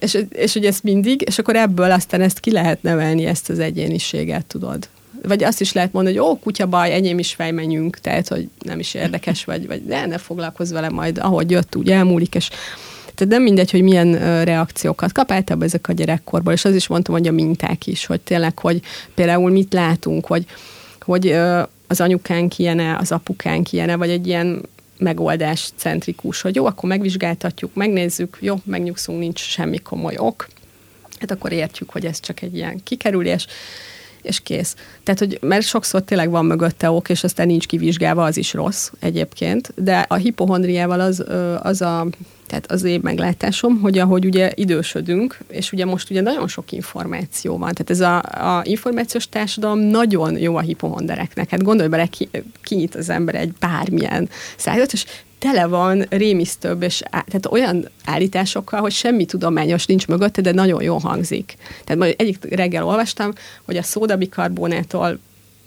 és, 0.00 0.18
és 0.28 0.52
hogy 0.52 0.66
ezt 0.66 0.82
mindig, 0.82 1.22
és 1.26 1.38
akkor 1.38 1.56
ebből 1.56 1.90
aztán 1.90 2.20
ezt 2.20 2.40
ki 2.40 2.50
lehet 2.50 2.82
nevelni, 2.82 3.26
ezt 3.26 3.50
az 3.50 3.58
egyéniséget, 3.58 4.46
tudod 4.46 4.88
vagy 5.28 5.44
azt 5.44 5.60
is 5.60 5.72
lehet 5.72 5.92
mondani, 5.92 6.16
hogy 6.16 6.26
ó, 6.26 6.38
kutya 6.38 6.66
baj, 6.66 6.92
enyém 6.92 7.18
is 7.18 7.34
fejmenjünk, 7.34 7.98
tehát, 7.98 8.28
hogy 8.28 8.48
nem 8.58 8.78
is 8.78 8.94
érdekes, 8.94 9.44
vagy, 9.50 9.66
vagy 9.66 9.86
de 9.86 10.06
ne 10.06 10.18
foglalkozz 10.18 10.72
vele 10.72 10.88
majd, 10.88 11.18
ahogy 11.18 11.50
jött, 11.50 11.76
úgy 11.76 11.90
elmúlik, 11.90 12.34
és 12.34 12.48
tehát 13.14 13.32
nem 13.32 13.42
mindegy, 13.42 13.70
hogy 13.70 13.82
milyen 13.82 14.44
reakciókat 14.44 15.12
kap, 15.12 15.30
általában 15.30 15.66
ezek 15.66 15.88
a 15.88 15.92
gyerekkorból, 15.92 16.52
és 16.52 16.64
az 16.64 16.74
is 16.74 16.86
mondtam, 16.86 17.14
hogy 17.14 17.28
a 17.28 17.32
minták 17.32 17.86
is, 17.86 18.06
hogy 18.06 18.20
tényleg, 18.20 18.58
hogy 18.58 18.80
például 19.14 19.50
mit 19.50 19.72
látunk, 19.72 20.26
hogy, 20.26 20.46
hogy 21.00 21.30
az 21.86 22.00
anyukánk 22.00 22.58
ilyene, 22.58 22.96
az 22.96 23.12
apukánk 23.12 23.72
ilyene, 23.72 23.96
vagy 23.96 24.10
egy 24.10 24.26
ilyen 24.26 24.62
megoldás 24.98 25.70
centrikus, 25.76 26.40
hogy 26.40 26.54
jó, 26.54 26.66
akkor 26.66 26.88
megvizsgáltatjuk, 26.88 27.74
megnézzük, 27.74 28.38
jó, 28.40 28.56
megnyugszunk, 28.64 29.18
nincs 29.18 29.40
semmi 29.40 29.78
komoly 29.78 30.14
ok, 30.16 30.48
hát 31.18 31.30
akkor 31.30 31.52
értjük, 31.52 31.90
hogy 31.90 32.06
ez 32.06 32.20
csak 32.20 32.42
egy 32.42 32.56
ilyen 32.56 32.80
kikerülés, 32.84 33.46
és 34.22 34.40
kész. 34.40 34.76
Tehát, 35.02 35.20
hogy 35.20 35.38
mert 35.40 35.66
sokszor 35.66 36.02
tényleg 36.02 36.30
van 36.30 36.44
mögötte 36.44 36.90
ok, 36.90 37.08
és 37.08 37.24
aztán 37.24 37.46
nincs 37.46 37.66
kivizsgálva, 37.66 38.24
az 38.24 38.36
is 38.36 38.52
rossz 38.52 38.90
egyébként, 39.00 39.72
de 39.76 40.04
a 40.08 40.14
hipohondriával 40.14 41.00
az, 41.00 41.24
az 41.62 41.80
a 41.80 42.06
tehát 42.46 42.70
az 42.70 42.84
én 42.84 43.00
meglátásom, 43.02 43.80
hogy 43.80 43.98
ahogy 43.98 44.24
ugye 44.24 44.52
idősödünk, 44.54 45.38
és 45.48 45.72
ugye 45.72 45.84
most 45.84 46.10
ugye 46.10 46.20
nagyon 46.20 46.48
sok 46.48 46.72
információ 46.72 47.58
van, 47.58 47.72
tehát 47.72 47.90
ez 47.90 48.00
a, 48.00 48.16
a 48.56 48.62
információs 48.64 49.28
társadalom 49.28 49.78
nagyon 49.78 50.38
jó 50.38 50.56
a 50.56 50.60
hipohondereknek. 50.60 51.50
Hát 51.50 51.62
gondolj 51.62 51.88
bele, 51.88 52.06
ki, 52.06 52.28
kinyit 52.62 52.94
az 52.94 53.08
ember 53.08 53.34
egy 53.34 53.52
bármilyen 53.60 54.28
szájat, 54.56 54.92
és 54.92 55.04
tele 55.42 55.66
van 55.66 56.06
rémisztőbb, 56.08 56.82
és 56.82 57.02
á, 57.10 57.20
tehát 57.20 57.46
olyan 57.50 57.88
állításokkal, 58.04 58.80
hogy 58.80 58.92
semmi 58.92 59.24
tudományos 59.24 59.86
nincs 59.86 60.06
mögötte, 60.06 60.40
de 60.40 60.52
nagyon 60.52 60.82
jól 60.82 60.98
hangzik. 60.98 61.54
Tehát 61.84 62.00
majd 62.00 62.14
egyik 62.18 62.54
reggel 62.54 62.84
olvastam, 62.84 63.32
hogy 63.62 63.76
a 63.76 63.82
szódabikarbonától 63.82 65.18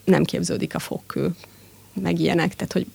nem 0.06 0.24
képződik 0.24 0.76
a 0.76 0.80
fogkő, 0.80 1.30
meg 2.02 2.20
ilyenek, 2.20 2.56
tehát 2.56 2.74
hogy 2.74 2.86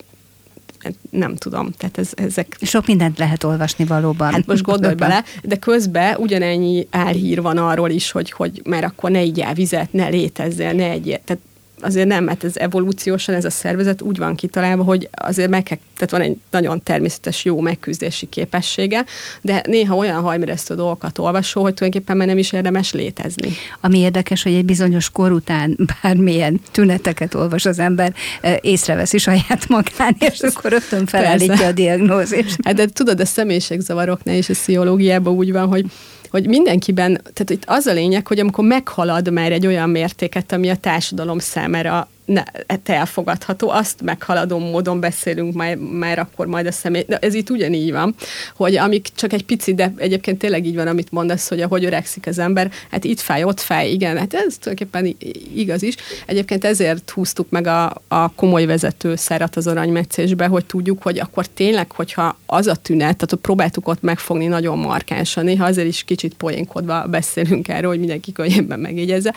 nem 1.11 1.37
tudom, 1.37 1.71
tehát 1.71 1.99
ez, 1.99 2.11
ezek... 2.15 2.57
Sok 2.61 2.87
mindent 2.87 3.19
lehet 3.19 3.45
olvasni 3.45 3.85
valóban. 3.85 4.33
Hát 4.33 4.47
most 4.47 4.63
gondolj 4.63 4.95
bele, 4.95 5.25
de 5.43 5.57
közben 5.57 6.17
ugyanennyi 6.17 6.87
álhír 6.91 7.43
van 7.43 7.57
arról 7.57 7.91
is, 7.91 8.11
hogy, 8.11 8.31
hogy 8.31 8.63
már 8.65 8.85
akkor 8.85 9.11
ne 9.11 9.23
igyál 9.23 9.55
vizet, 9.55 9.93
ne 9.93 10.09
létezzél, 10.09 10.73
ne 10.73 10.91
egyél. 10.91 11.21
Tehát 11.25 11.43
azért 11.83 12.09
nem, 12.09 12.25
mert 12.25 12.45
ez 12.45 12.57
evolúciósan 12.57 13.35
ez 13.35 13.45
a 13.45 13.51
szervezet 13.51 14.03
úgy 14.03 14.19
van 14.19 14.35
kitalálva, 14.35 14.83
hogy 14.83 15.09
azért 15.13 15.51
meg 15.51 15.63
kell, 15.63 15.79
tehát 15.95 16.11
van 16.11 16.21
egy 16.21 16.37
nagyon 16.51 16.83
természetes 16.83 17.45
jó 17.45 17.61
megküzdési 17.61 18.29
képessége, 18.29 19.05
de 19.41 19.63
néha 19.67 19.97
olyan 19.97 20.21
hajmeresztő 20.21 20.75
dolgokat 20.75 21.19
olvasó, 21.19 21.63
hogy 21.63 21.75
tulajdonképpen 21.75 22.17
már 22.17 22.27
nem 22.27 22.39
is 22.39 22.53
érdemes 22.53 22.93
létezni. 22.93 23.53
Ami 23.81 23.99
érdekes, 23.99 24.43
hogy 24.43 24.55
egy 24.55 24.65
bizonyos 24.65 25.11
kor 25.11 25.33
után 25.33 25.79
bármilyen 26.03 26.61
tüneteket 26.71 27.35
olvas 27.35 27.65
az 27.65 27.79
ember, 27.79 28.15
észreveszi 28.61 29.19
saját 29.19 29.69
magán, 29.69 30.17
és 30.19 30.41
akkor 30.41 30.71
rögtön 30.71 31.07
felállítja 31.07 31.67
a 31.67 31.73
diagnózist. 31.73 32.57
Hát 32.63 32.75
de 32.75 32.87
tudod, 32.87 33.21
a 33.21 33.25
személyiségzavaroknál 33.25 34.37
és 34.37 34.49
a 34.49 34.53
pszichológiában 34.53 35.35
úgy 35.35 35.53
van, 35.53 35.67
hogy 35.67 35.85
hogy 36.31 36.47
mindenkiben, 36.47 37.13
tehát 37.13 37.51
itt 37.51 37.63
az 37.67 37.87
a 37.87 37.93
lényeg, 37.93 38.27
hogy 38.27 38.39
amikor 38.39 38.65
meghalad 38.65 39.33
már 39.33 39.53
egy 39.53 39.67
olyan 39.67 39.91
mértéket, 39.91 40.53
ami 40.53 40.71
a 40.71 40.77
társadalom 40.77 41.39
számára 41.39 42.09
ne, 42.25 42.43
hát 42.69 42.89
elfogadható, 42.89 43.71
azt 43.71 44.03
meghaladó 44.03 44.59
módon 44.59 45.01
beszélünk 45.01 45.55
már, 45.55 45.77
már 45.77 46.19
akkor 46.19 46.47
majd 46.47 46.67
a 46.67 46.73
személy. 46.73 47.05
De 47.09 47.19
ez 47.19 47.35
itt 47.35 47.51
ugyanígy 47.51 47.93
van, 47.93 48.15
hogy 48.57 48.77
amik 48.77 49.09
csak 49.15 49.33
egy 49.33 49.45
pici, 49.45 49.75
de 49.75 49.93
egyébként 49.97 50.39
tényleg 50.39 50.67
így 50.67 50.75
van, 50.75 50.87
amit 50.87 51.13
mondasz, 51.13 51.49
hogy 51.49 51.61
ahogy 51.61 51.85
öregszik 51.85 52.27
az 52.27 52.39
ember, 52.39 52.71
hát 52.91 53.05
itt 53.05 53.21
fáj, 53.21 53.45
ott 53.45 53.61
fáj, 53.61 53.91
igen, 53.91 54.19
hát 54.19 54.35
ez 54.35 54.57
tulajdonképpen 54.59 55.17
igaz 55.55 55.83
is. 55.83 55.95
Egyébként 56.27 56.65
ezért 56.65 57.11
húztuk 57.11 57.51
meg 57.51 57.67
a, 57.67 58.03
a 58.09 58.33
komoly 58.33 58.67
vezetőszárat 58.67 59.57
az 59.57 59.67
aranymetszésbe, 59.67 60.47
hogy 60.47 60.65
tudjuk, 60.65 61.03
hogy 61.03 61.19
akkor 61.19 61.47
tényleg, 61.47 61.93
hogyha 61.93 62.39
az 62.47 62.67
a 62.67 62.75
tünet, 62.75 63.17
tehát 63.17 63.35
próbáltuk 63.43 63.89
ott 63.89 64.03
megfogni 64.03 64.47
nagyon 64.47 64.79
markánsan, 64.79 65.45
néha 65.45 65.65
azért 65.65 65.89
is 65.89 66.03
kicsit 66.03 66.35
poénkodva 66.35 67.07
beszélünk 67.07 67.69
erről, 67.69 67.91
hogy 67.91 67.99
mindenki 67.99 68.33
könnyebben 68.33 68.81
megjegyezze, 68.81 69.35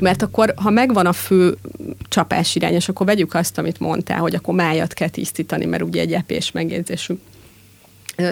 mert 0.00 0.22
akkor, 0.22 0.54
ha 0.56 0.70
megvan 0.70 1.06
a 1.06 1.12
fő 1.12 1.56
csapás 2.12 2.54
irány, 2.54 2.74
és 2.74 2.88
akkor 2.88 3.06
vegyük 3.06 3.34
azt, 3.34 3.58
amit 3.58 3.80
mondtál, 3.80 4.18
hogy 4.18 4.34
akkor 4.34 4.54
májat 4.54 4.92
kell 4.92 5.08
tisztítani, 5.08 5.64
mert 5.64 5.82
ugye 5.82 6.00
egy 6.00 6.12
epés 6.12 6.50
megjegyzésünk 6.50 7.20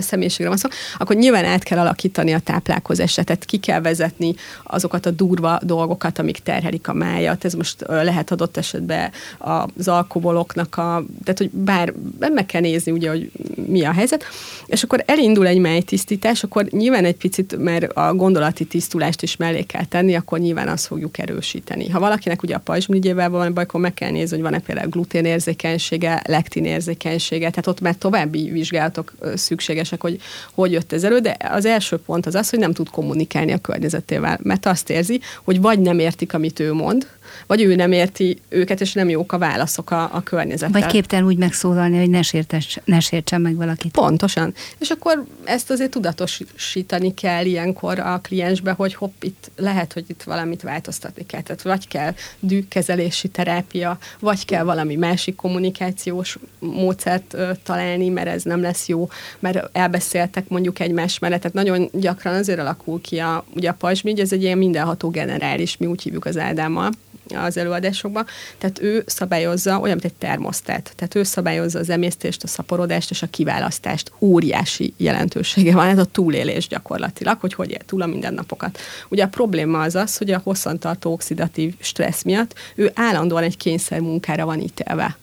személyiségre 0.01 0.49
van 0.49 0.59
szó, 0.59 0.69
akkor 0.99 1.17
nyilván 1.17 1.45
át 1.45 1.63
kell 1.63 1.79
alakítani 1.79 2.33
a 2.33 2.39
táplálkozást, 2.39 3.25
tehát 3.25 3.45
ki 3.45 3.57
kell 3.59 3.81
vezetni 3.81 4.35
azokat 4.63 5.07
a 5.07 5.11
durva 5.11 5.59
dolgokat, 5.63 6.19
amik 6.19 6.39
terhelik 6.39 6.89
a 6.89 6.93
májat. 6.93 7.45
Ez 7.45 7.55
most 7.55 7.85
lehet 7.87 8.31
adott 8.31 8.57
esetben 8.57 9.11
az 9.39 9.89
alkoholoknak 9.89 10.77
a, 10.77 11.05
tehát 11.25 11.39
hogy 11.39 11.51
bár 11.51 11.93
meg 12.19 12.47
kell 12.47 12.61
nézni 12.61 12.93
ugye, 12.93 13.09
hogy 13.09 13.31
mi 13.67 13.85
a 13.85 13.93
helyzet, 13.93 14.25
és 14.67 14.83
akkor 14.83 15.03
elindul 15.07 15.47
egy 15.47 15.59
májtisztítás, 15.59 16.43
akkor 16.43 16.65
nyilván 16.65 17.05
egy 17.05 17.17
picit, 17.17 17.57
mert 17.57 17.93
a 17.93 18.15
gondolati 18.15 18.65
tisztulást 18.65 19.23
is 19.23 19.37
mellé 19.37 19.63
kell 19.63 19.85
tenni, 19.85 20.15
akkor 20.15 20.39
nyilván 20.39 20.69
azt 20.69 20.87
fogjuk 20.87 21.19
erősíteni. 21.19 21.89
Ha 21.89 21.99
valakinek 21.99 22.43
ugye 22.43 22.55
a 22.55 22.59
pajzsmirigyével 22.59 23.31
van 23.31 23.55
baj, 23.55 23.65
akkor 23.65 23.81
meg 23.81 23.95
kell 23.95 24.11
nézni, 24.11 24.35
hogy 24.35 24.45
van-e 24.45 24.59
például 24.59 24.89
gluténérzékenysége, 24.89 26.23
lektinérzékenysége, 26.27 27.51
tehát 27.51 27.67
ott 27.67 27.81
már 27.81 27.95
további 27.95 28.51
vizsgálatok 28.51 29.13
szükséges 29.35 29.80
szükségesek, 29.85 30.01
hogy 30.01 30.19
hogy 30.55 30.73
jött 30.73 30.93
ez 30.93 31.05
elő, 31.05 31.19
de 31.19 31.37
az 31.51 31.65
első 31.65 31.97
pont 31.97 32.27
az 32.27 32.35
az, 32.35 32.51
hogy 32.51 32.59
nem 32.59 32.73
tud 32.73 32.91
kommunikálni 32.91 33.53
a 33.53 33.59
környezetével, 33.59 34.39
mert 34.43 34.67
azt 34.67 34.91
érzi, 34.91 35.21
hogy 35.45 35.61
vagy 35.61 35.79
nem 35.79 35.99
értik, 35.99 36.35
amit 36.35 36.61
ő 36.61 36.73
mond, 36.73 37.07
vagy 37.47 37.63
ő 37.63 37.75
nem 37.75 37.93
érti 37.93 38.39
őket, 38.49 38.81
és 38.81 38.93
nem 38.93 39.09
jók 39.09 39.33
a 39.33 39.39
válaszok 39.39 39.91
a, 39.91 40.11
a 40.13 40.23
környezettel. 40.23 40.81
Vagy 40.81 40.91
képtelen 40.91 41.25
úgy 41.25 41.37
megszólalni, 41.37 41.99
hogy 41.99 42.11
ne, 42.11 42.23
sértes, 42.23 42.79
ne 42.85 43.01
sértsen 43.01 43.41
meg 43.41 43.57
valakit. 43.57 43.93
Pontosan. 43.93 44.55
És 44.79 44.91
akkor 44.91 45.25
ezt 45.45 45.71
azért 45.71 45.91
tudatosítani 45.91 47.15
kell 47.15 47.45
ilyenkor 47.45 47.99
a 47.99 48.21
kliensbe, 48.23 48.73
hogy 48.73 48.95
hopp, 48.95 49.23
itt 49.23 49.51
lehet, 49.57 49.93
hogy 49.93 50.05
itt 50.07 50.23
valamit 50.23 50.63
változtatni 50.63 51.27
kell. 51.27 51.43
Tehát 51.43 51.63
vagy 51.63 51.89
kell 51.89 52.15
dűkezelési 52.41 53.29
terápia, 53.29 53.99
vagy 54.19 54.45
kell 54.45 54.63
valami 54.65 54.97
másik 54.97 55.35
kommunikációs 55.37 56.39
módszert 56.59 57.35
ö, 57.35 57.51
találni, 57.63 58.09
mert 58.09 58.29
ez 58.29 58.43
nem 58.43 58.61
lesz 58.61 58.89
jó, 58.89 59.09
mert 59.39 59.69
elbeszéltek 59.73 60.49
mondjuk 60.49 60.79
egymás 60.79 61.19
mellett. 61.19 61.41
Tehát 61.41 61.57
nagyon 61.57 61.91
gyakran 61.93 62.35
azért 62.35 62.59
alakul 62.59 63.01
ki 63.01 63.19
a, 63.19 63.45
ugye 63.55 63.69
a 63.69 63.75
pajzsmigy, 63.75 64.21
ez 64.21 64.33
egy 64.33 64.43
ilyen 64.43 64.59
mindenható 64.59 65.11
generális, 65.11 65.77
mi 65.77 65.87
úgy 65.87 66.03
hívjuk 66.03 66.25
az 66.25 66.39
Ádámmal, 66.39 66.91
az 67.37 67.57
előadásokban. 67.57 68.27
Tehát 68.59 68.81
ő 68.83 69.03
szabályozza, 69.07 69.79
olyan, 69.79 69.99
mint 70.01 70.05
egy 70.05 70.19
termosztát. 70.19 70.93
Tehát 70.97 71.15
ő 71.15 71.23
szabályozza 71.23 71.79
az 71.79 71.91
emésztést, 71.91 72.43
a 72.43 72.47
szaporodást 72.47 73.11
és 73.11 73.23
a 73.23 73.27
kiválasztást. 73.27 74.13
Óriási 74.19 74.95
jelentősége 74.97 75.73
van 75.73 75.89
ez 75.89 75.99
a 75.99 76.05
túlélés 76.05 76.69
gyakorlatilag, 76.69 77.41
hogy 77.41 77.55
hogy 77.55 77.71
él 77.71 77.79
túl 77.87 78.03
a 78.03 78.07
mindennapokat. 78.07 78.79
Ugye 79.09 79.25
a 79.25 79.29
probléma 79.29 79.81
az 79.81 79.95
az, 79.95 80.17
hogy 80.17 80.31
a 80.31 80.41
hosszantartó 80.45 81.13
oxidatív 81.13 81.75
stressz 81.79 82.23
miatt 82.23 82.55
ő 82.75 82.91
állandóan 82.95 83.43
egy 83.43 83.57
kényszer 83.57 84.01
munkára 84.01 84.45
van 84.45 84.61
ítélve. 84.61 85.17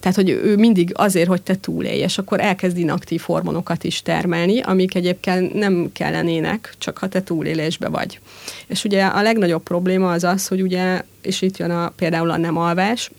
Tehát, 0.00 0.16
hogy 0.16 0.30
ő 0.30 0.56
mindig 0.56 0.92
azért, 0.94 1.28
hogy 1.28 1.42
te 1.42 1.54
túlélj, 1.54 1.98
és 1.98 2.18
akkor 2.18 2.40
elkezd 2.40 2.78
inaktív 2.78 3.20
hormonokat 3.20 3.84
is 3.84 4.02
termelni, 4.02 4.60
amik 4.60 4.94
egyébként 4.94 5.54
nem 5.54 5.90
kellenének, 5.92 6.74
csak 6.78 6.98
ha 6.98 7.08
te 7.08 7.22
túlélésbe 7.22 7.88
vagy. 7.88 8.20
És 8.66 8.84
ugye 8.84 9.04
a 9.04 9.22
legnagyobb 9.22 9.62
probléma 9.62 10.10
az 10.10 10.24
az, 10.24 10.46
hogy 10.46 10.62
ugye, 10.62 11.02
és 11.22 11.42
itt 11.42 11.56
jön 11.56 11.70
a, 11.70 11.88
például 11.88 12.30
a 12.30 12.36
nem 12.36 12.56
alvás, 12.56 13.10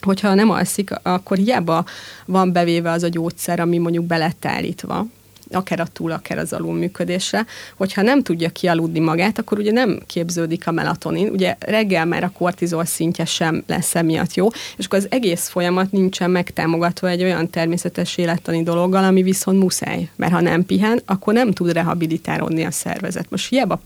hogyha 0.00 0.34
nem 0.34 0.50
alszik, 0.50 0.90
akkor 1.02 1.36
hiába 1.36 1.84
van 2.26 2.52
bevéve 2.52 2.90
az 2.90 3.02
a 3.02 3.08
gyógyszer, 3.08 3.60
ami 3.60 3.78
mondjuk 3.78 4.04
belett 4.04 4.44
állítva, 4.44 5.06
akár 5.54 5.80
a 5.80 5.86
túl, 5.92 6.10
akár 6.10 6.38
az 6.38 6.52
alul 6.52 6.74
működésre, 6.74 7.46
hogyha 7.76 8.02
nem 8.02 8.22
tudja 8.22 8.48
kialudni 8.48 8.98
magát, 8.98 9.38
akkor 9.38 9.58
ugye 9.58 9.72
nem 9.72 10.00
képződik 10.06 10.66
a 10.66 10.70
melatonin, 10.70 11.28
ugye 11.28 11.56
reggel 11.58 12.04
már 12.04 12.24
a 12.24 12.30
kortizol 12.30 12.84
szintje 12.84 13.24
sem 13.24 13.62
lesz 13.66 13.94
emiatt 13.94 14.34
jó, 14.34 14.48
és 14.76 14.84
akkor 14.84 14.98
az 14.98 15.06
egész 15.10 15.48
folyamat 15.48 15.92
nincsen 15.92 16.30
megtámogatva 16.30 17.08
egy 17.08 17.22
olyan 17.22 17.50
természetes 17.50 18.16
élettani 18.16 18.62
dologgal, 18.62 19.04
ami 19.04 19.22
viszont 19.22 19.58
muszáj, 19.58 20.08
mert 20.16 20.32
ha 20.32 20.40
nem 20.40 20.66
pihen, 20.66 21.02
akkor 21.04 21.34
nem 21.34 21.52
tud 21.52 21.72
rehabilitálódni 21.72 22.64
a 22.64 22.70
szervezet. 22.70 23.30
Most 23.30 23.48
hiába 23.48 23.80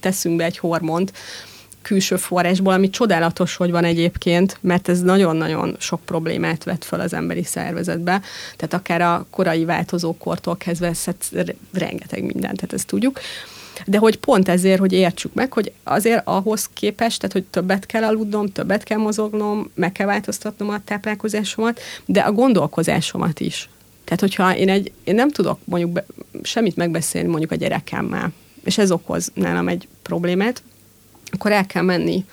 teszünk 0.00 0.36
be 0.36 0.44
egy 0.44 0.58
hormont, 0.58 1.12
külső 1.82 2.16
forrásból, 2.16 2.72
ami 2.72 2.90
csodálatos, 2.90 3.56
hogy 3.56 3.70
van 3.70 3.84
egyébként, 3.84 4.58
mert 4.60 4.88
ez 4.88 5.00
nagyon-nagyon 5.00 5.76
sok 5.78 6.00
problémát 6.04 6.64
vet 6.64 6.84
fel 6.84 7.00
az 7.00 7.12
emberi 7.12 7.42
szervezetbe. 7.42 8.20
Tehát 8.56 8.74
akár 8.74 9.00
a 9.00 9.26
korai 9.30 9.64
változókortól 9.64 10.56
kezdve 10.56 10.92
rengeteg 11.72 12.22
mindent, 12.24 12.56
tehát 12.56 12.72
ezt 12.72 12.86
tudjuk. 12.86 13.20
De 13.86 13.98
hogy 13.98 14.16
pont 14.16 14.48
ezért, 14.48 14.78
hogy 14.78 14.92
értsük 14.92 15.34
meg, 15.34 15.52
hogy 15.52 15.72
azért 15.82 16.22
ahhoz 16.24 16.68
képest, 16.72 17.20
tehát 17.20 17.32
hogy 17.32 17.44
többet 17.44 17.86
kell 17.86 18.04
aludnom, 18.04 18.46
többet 18.46 18.82
kell 18.82 18.98
mozognom, 18.98 19.70
meg 19.74 19.92
kell 19.92 20.06
változtatnom 20.06 20.68
a 20.68 20.84
táplálkozásomat, 20.84 21.80
de 22.04 22.20
a 22.20 22.32
gondolkozásomat 22.32 23.40
is. 23.40 23.68
Tehát, 24.04 24.20
hogyha 24.20 24.56
én, 24.56 24.68
egy, 24.68 24.92
én 25.04 25.14
nem 25.14 25.30
tudok 25.30 25.58
mondjuk 25.64 25.90
be, 25.90 26.04
semmit 26.42 26.76
megbeszélni 26.76 27.28
mondjuk 27.28 27.50
a 27.50 27.54
gyerekemmel, 27.54 28.32
és 28.64 28.78
ez 28.78 28.90
okoz 28.90 29.30
nálam 29.34 29.68
egy 29.68 29.88
problémát, 30.02 30.62
akkor 31.32 31.52
el 31.52 31.66
kell 31.66 31.82
menni 31.82 32.24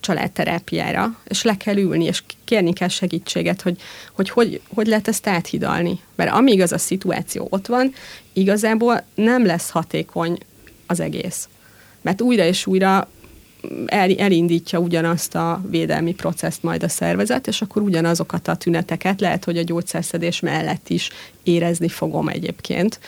családterápiára, 0.00 1.18
és 1.24 1.42
le 1.42 1.56
kell 1.56 1.76
ülni, 1.76 2.04
és 2.04 2.22
kérni 2.44 2.72
kell 2.72 2.88
segítséget, 2.88 3.62
hogy 3.62 3.80
hogy, 4.12 4.30
hogy, 4.30 4.60
hogy 4.74 4.86
lehet 4.86 5.08
ezt 5.08 5.26
áthidalni. 5.26 6.00
Mert 6.14 6.32
amíg 6.32 6.60
az 6.60 6.72
a 6.72 6.78
szituáció 6.78 7.46
ott 7.50 7.66
van, 7.66 7.92
igazából 8.32 9.02
nem 9.14 9.46
lesz 9.46 9.70
hatékony 9.70 10.38
az 10.86 11.00
egész. 11.00 11.48
Mert 12.00 12.20
újra 12.20 12.44
és 12.44 12.66
újra 12.66 13.08
el, 13.86 14.10
elindítja 14.10 14.78
ugyanazt 14.78 15.34
a 15.34 15.60
védelmi 15.70 16.14
processzt 16.14 16.62
majd 16.62 16.82
a 16.82 16.88
szervezet, 16.88 17.46
és 17.46 17.62
akkor 17.62 17.82
ugyanazokat 17.82 18.48
a 18.48 18.56
tüneteket 18.56 19.20
lehet, 19.20 19.44
hogy 19.44 19.58
a 19.58 19.62
gyógyszerszedés 19.62 20.40
mellett 20.40 20.88
is 20.88 21.10
érezni 21.42 21.88
fogom 21.88 22.28
egyébként, 22.28 23.00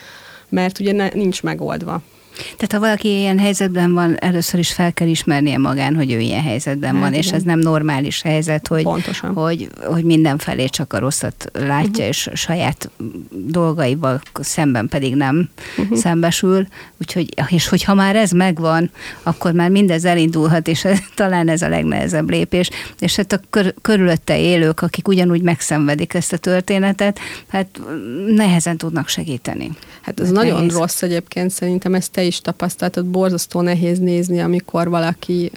mert 0.48 0.78
ugye 0.78 0.92
ne, 0.92 1.08
nincs 1.08 1.42
megoldva. 1.42 2.02
Tehát 2.36 2.72
ha 2.72 2.78
valaki 2.78 3.08
ilyen 3.08 3.38
helyzetben 3.38 3.92
van, 3.92 4.16
először 4.18 4.60
is 4.60 4.72
fel 4.72 4.92
kell 4.92 5.08
ismernie 5.08 5.58
magán, 5.58 5.94
hogy 5.94 6.12
ő 6.12 6.18
ilyen 6.18 6.42
helyzetben 6.42 6.90
hát, 6.90 7.00
van, 7.00 7.08
igen. 7.08 7.22
és 7.22 7.32
ez 7.32 7.42
nem 7.42 7.58
normális 7.58 8.22
helyzet, 8.22 8.66
hogy, 8.66 8.86
hogy, 9.34 9.68
hogy 9.84 10.04
mindenfelé 10.04 10.66
csak 10.66 10.92
a 10.92 10.98
rosszat 10.98 11.50
látja, 11.52 11.88
uh-huh. 11.88 12.06
és 12.06 12.30
saját 12.34 12.90
dolgaival 13.30 14.20
szemben 14.40 14.88
pedig 14.88 15.14
nem 15.14 15.48
uh-huh. 15.76 15.98
szembesül. 15.98 16.66
Úgyhogy, 17.00 17.34
és 17.48 17.68
hogyha 17.68 17.94
már 17.94 18.16
ez 18.16 18.30
megvan, 18.30 18.90
akkor 19.22 19.52
már 19.52 19.70
mindez 19.70 20.04
elindulhat, 20.04 20.68
és 20.68 20.84
ez, 20.84 20.98
talán 21.14 21.48
ez 21.48 21.62
a 21.62 21.68
legnehezebb 21.68 22.30
lépés. 22.30 22.70
És 22.98 23.16
hát 23.16 23.32
a 23.32 23.40
kör, 23.50 23.74
körülötte 23.82 24.38
élők, 24.40 24.80
akik 24.80 25.08
ugyanúgy 25.08 25.42
megszenvedik 25.42 26.14
ezt 26.14 26.32
a 26.32 26.36
történetet, 26.36 27.18
hát 27.48 27.80
nehezen 28.26 28.76
tudnak 28.76 29.08
segíteni. 29.08 29.70
Hát 30.00 30.20
ez 30.20 30.26
hát 30.26 30.34
nagyon 30.34 30.56
nehéz. 30.56 30.76
rossz 30.76 31.02
egyébként, 31.02 31.50
szerintem 31.50 31.94
ezt 31.94 32.12
te 32.12 32.24
is 32.26 32.40
tapasztaltad, 32.40 33.06
borzasztó 33.06 33.60
nehéz 33.60 33.98
nézni, 33.98 34.40
amikor 34.40 34.88
valaki 34.88 35.52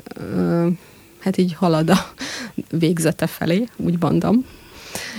hát 1.20 1.38
így 1.38 1.54
halad 1.54 1.90
a 1.90 2.14
végzete 2.72 3.28
felé, 3.28 3.68
úgy 3.76 3.96
mondom. 4.00 4.46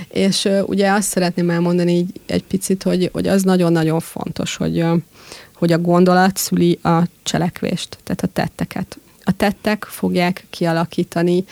És 0.08 0.48
ugye 0.66 0.90
azt 0.90 1.08
szeretném 1.08 1.50
elmondani 1.50 1.92
így 1.92 2.20
egy 2.26 2.44
picit, 2.44 2.82
hogy, 2.82 3.08
hogy 3.12 3.28
az 3.28 3.42
nagyon-nagyon 3.42 4.00
fontos, 4.00 4.56
hogy, 4.56 4.84
hogy 5.54 5.72
a 5.72 5.78
gondolat 5.78 6.36
szüli 6.36 6.78
a 6.82 7.02
cselekvést, 7.22 7.98
tehát 8.04 8.22
a 8.22 8.26
tetteket. 8.32 8.98
A 9.24 9.32
tettek 9.36 9.84
fogják 9.84 10.46
kialakítani 10.50 11.44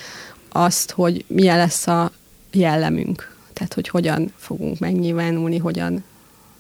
azt, 0.53 0.91
hogy 0.91 1.25
milyen 1.27 1.57
lesz 1.57 1.87
a 1.87 2.13
jellemünk, 2.53 3.37
tehát 3.53 3.75
hogy 3.75 3.89
hogyan 3.89 4.33
fogunk 4.37 4.79
megnyilvánulni, 4.79 5.59
hogyan 5.59 6.05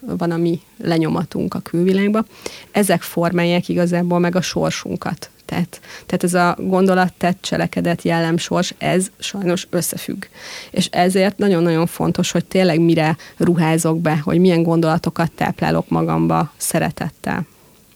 van 0.00 0.30
a 0.30 0.36
mi 0.36 0.60
lenyomatunk 0.82 1.54
a 1.54 1.58
külvilágba. 1.58 2.24
Ezek 2.70 3.02
formálják 3.02 3.68
igazából 3.68 4.18
meg 4.18 4.36
a 4.36 4.40
sorsunkat. 4.40 5.30
Tehát, 5.44 5.80
tehát 6.06 6.24
ez 6.24 6.34
a 6.34 6.56
gondolat, 6.58 7.12
tett, 7.12 7.42
cselekedet, 7.42 8.02
jellem, 8.02 8.36
sors, 8.36 8.74
ez 8.78 9.06
sajnos 9.18 9.66
összefügg. 9.70 10.24
És 10.70 10.86
ezért 10.86 11.38
nagyon-nagyon 11.38 11.86
fontos, 11.86 12.30
hogy 12.30 12.44
tényleg 12.44 12.80
mire 12.80 13.16
ruházok 13.36 14.00
be, 14.00 14.18
hogy 14.18 14.38
milyen 14.38 14.62
gondolatokat 14.62 15.30
táplálok 15.32 15.88
magamba 15.88 16.52
szeretettel. 16.56 17.46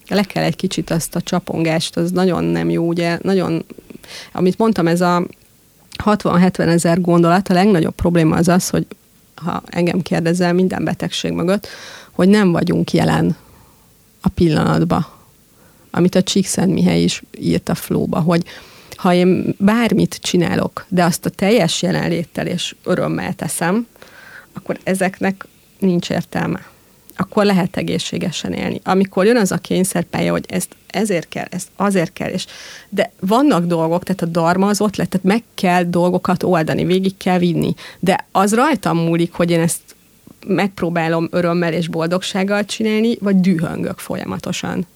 Le 0.09 0.23
kell 0.23 0.43
egy 0.43 0.57
kicsit 0.57 0.91
azt 0.91 1.15
a 1.15 1.21
csapongást, 1.21 1.97
az 1.97 2.11
nagyon 2.11 2.45
nem 2.45 2.71
jó, 2.71 2.87
ugye, 2.87 3.19
nagyon, 3.23 3.65
amit 4.33 4.59
mondtam, 4.59 4.87
ez 4.87 5.01
a 5.01 5.27
60-70 6.05 6.59
ezer 6.59 7.01
gondolat, 7.01 7.49
a 7.49 7.55
legnagyobb 7.55 7.95
probléma 7.95 8.37
az 8.37 8.49
az, 8.49 8.69
hogy 8.69 8.87
ha 9.45 9.63
engem 9.67 10.03
kérdezel 10.03 10.53
minden 10.53 10.85
betegség 10.85 11.33
mögött, 11.33 11.69
hogy 12.11 12.29
nem 12.29 12.53
vagyunk 12.53 12.93
jelen 12.93 13.37
a 14.21 14.29
pillanatba, 14.29 15.21
amit 15.91 16.15
a 16.15 16.23
Csíkszentmihály 16.23 17.03
is 17.03 17.23
írt 17.39 17.69
a 17.69 17.75
flóba, 17.75 18.21
hogy 18.21 18.45
ha 18.97 19.13
én 19.13 19.55
bármit 19.59 20.19
csinálok, 20.21 20.85
de 20.89 21.05
azt 21.05 21.27
a 21.27 21.31
teljes 21.31 21.83
jelenléttel 21.83 22.47
és 22.47 22.75
örömmel 22.85 23.35
teszem, 23.35 23.87
akkor 24.53 24.79
ezeknek 24.83 25.47
nincs 25.79 26.11
értelme. 26.11 26.72
Akkor 27.17 27.45
lehet 27.45 27.77
egészségesen 27.77 28.53
élni. 28.53 28.81
Amikor 28.85 29.27
jön 29.27 29.37
az 29.37 29.53
a 29.53 29.57
kényszerpálya, 29.57 30.31
hogy 30.31 30.45
ezt 30.49 30.77
ezért 30.87 31.29
kell, 31.29 31.47
ezt 31.51 31.69
azért 31.77 32.13
kell, 32.13 32.31
és 32.31 32.47
de 32.89 33.13
vannak 33.21 33.67
dolgok, 33.67 34.03
tehát 34.03 34.23
a 34.23 34.27
darma 34.27 34.67
az 34.67 34.81
ott 34.81 34.97
lett, 34.97 35.11
tehát 35.11 35.27
meg 35.27 35.43
kell 35.55 35.83
dolgokat 35.83 36.43
oldani, 36.43 36.85
végig 36.85 37.17
kell 37.17 37.39
vinni, 37.39 37.75
de 37.99 38.27
az 38.33 38.55
rajtam 38.55 38.99
múlik, 38.99 39.33
hogy 39.33 39.51
én 39.51 39.61
ezt 39.61 39.81
megpróbálom 40.47 41.29
örömmel 41.31 41.73
és 41.73 41.89
boldogsággal 41.89 42.65
csinálni, 42.65 43.17
vagy 43.21 43.41
dühöngök 43.41 43.99
folyamatosan. 43.99 44.87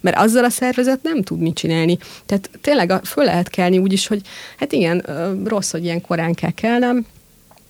Mert 0.00 0.16
azzal 0.16 0.44
a 0.44 0.48
szervezet 0.48 1.02
nem 1.02 1.22
tud 1.22 1.40
mit 1.40 1.54
csinálni. 1.54 1.98
Tehát 2.26 2.50
tényleg 2.60 2.92
föl 3.04 3.24
lehet 3.24 3.48
kelni 3.48 3.78
úgy 3.78 3.92
is, 3.92 4.06
hogy 4.06 4.20
hát 4.56 4.72
igen, 4.72 5.04
rossz, 5.44 5.70
hogy 5.70 5.84
ilyen 5.84 6.00
korán 6.00 6.34
kell 6.34 6.50
kelnem, 6.50 7.06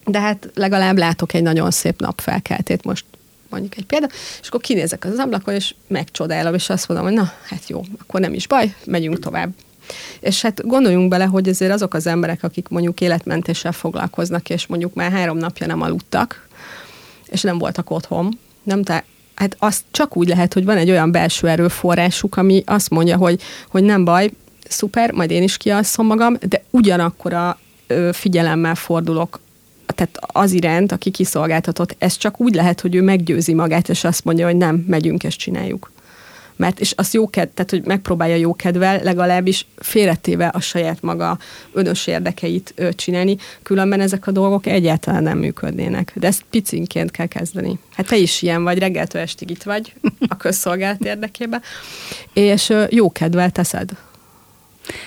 de 0.05 0.21
hát 0.21 0.51
legalább 0.55 0.99
látok 0.99 1.33
egy 1.33 1.43
nagyon 1.43 1.71
szép 1.71 2.01
napfelkeltét 2.01 2.85
most 2.85 3.05
mondjuk 3.49 3.77
egy 3.77 3.87
példa, 3.87 4.07
és 4.41 4.49
akkor 4.49 4.61
kinézek 4.61 5.05
az 5.05 5.19
ablakon, 5.19 5.55
és 5.55 5.75
megcsodálom, 5.87 6.55
és 6.55 6.71
azt 6.71 6.89
mondom, 6.89 7.07
hogy 7.07 7.17
na, 7.17 7.33
hát 7.43 7.69
jó, 7.69 7.83
akkor 7.99 8.21
nem 8.21 8.35
is 8.35 8.47
baj, 8.47 8.75
megyünk 8.85 9.19
tovább. 9.19 9.51
És 10.21 10.43
hát 10.43 10.67
gondoljunk 10.67 11.09
bele, 11.09 11.25
hogy 11.25 11.49
ezért 11.49 11.73
azok 11.73 11.95
az 11.95 12.07
emberek, 12.07 12.43
akik 12.43 12.69
mondjuk 12.69 13.01
életmentéssel 13.01 13.73
foglalkoznak, 13.73 14.51
és 14.51 14.67
mondjuk 14.67 14.95
már 14.95 15.13
három 15.13 15.39
napja 15.39 15.67
nem 15.67 15.83
aludtak, 15.83 16.49
és 17.27 17.43
nem 17.43 17.59
voltak 17.59 17.91
otthon, 17.91 18.39
nem 18.63 18.83
te, 18.83 19.05
hát 19.35 19.57
az 19.59 19.85
csak 19.91 20.17
úgy 20.17 20.29
lehet, 20.29 20.53
hogy 20.53 20.65
van 20.65 20.77
egy 20.77 20.91
olyan 20.91 21.11
belső 21.11 21.49
erőforrásuk, 21.49 22.37
ami 22.37 22.63
azt 22.67 22.91
mondja, 22.91 23.17
hogy, 23.17 23.43
hogy 23.69 23.85
nem 23.85 24.05
baj, 24.05 24.31
szuper, 24.69 25.13
majd 25.13 25.31
én 25.31 25.43
is 25.43 25.57
kialszom 25.57 26.07
magam, 26.07 26.37
de 26.49 26.63
ugyanakkor 26.71 27.33
a 27.33 27.59
figyelemmel 28.13 28.75
fordulok 28.75 29.41
tehát 29.97 30.19
az 30.21 30.53
iránt, 30.53 30.93
aki 30.93 31.11
kiszolgáltatott, 31.11 31.97
ez 31.99 32.17
csak 32.17 32.41
úgy 32.41 32.55
lehet, 32.55 32.81
hogy 32.81 32.95
ő 32.95 33.03
meggyőzi 33.03 33.55
magát, 33.55 33.89
és 33.89 34.05
azt 34.05 34.25
mondja, 34.25 34.47
hogy 34.47 34.57
nem, 34.57 34.85
megyünk, 34.87 35.25
és 35.25 35.37
csináljuk. 35.37 35.91
Mert, 36.57 36.81
és 36.81 36.93
az 36.97 37.15
jó 37.15 37.31
ked, 37.31 37.49
tehát 37.49 37.71
hogy 37.71 37.85
megpróbálja 37.85 38.35
jó 38.35 38.55
kedvel, 38.55 39.03
legalábbis 39.03 39.67
félretéve 39.77 40.47
a 40.47 40.61
saját 40.61 41.03
maga 41.03 41.39
önös 41.73 42.07
érdekeit 42.07 42.73
ö, 42.77 42.93
csinálni, 42.93 43.37
különben 43.63 44.01
ezek 44.01 44.27
a 44.27 44.31
dolgok 44.31 44.67
egyáltalán 44.67 45.23
nem 45.23 45.39
működnének. 45.39 46.13
De 46.15 46.27
ezt 46.27 46.45
picinként 46.51 47.11
kell 47.11 47.27
kezdeni. 47.27 47.79
Hát 47.95 48.07
te 48.07 48.17
is 48.17 48.43
ilyen 48.43 48.63
vagy, 48.63 48.79
reggeltől 48.79 49.23
estig 49.23 49.51
itt 49.51 49.63
vagy 49.63 49.95
a 50.29 50.37
közszolgálat 50.37 51.05
érdekében, 51.05 51.63
és 52.33 52.69
ö, 52.69 52.85
jó 52.91 53.13
kedvel 53.13 53.51
teszed. 53.51 53.91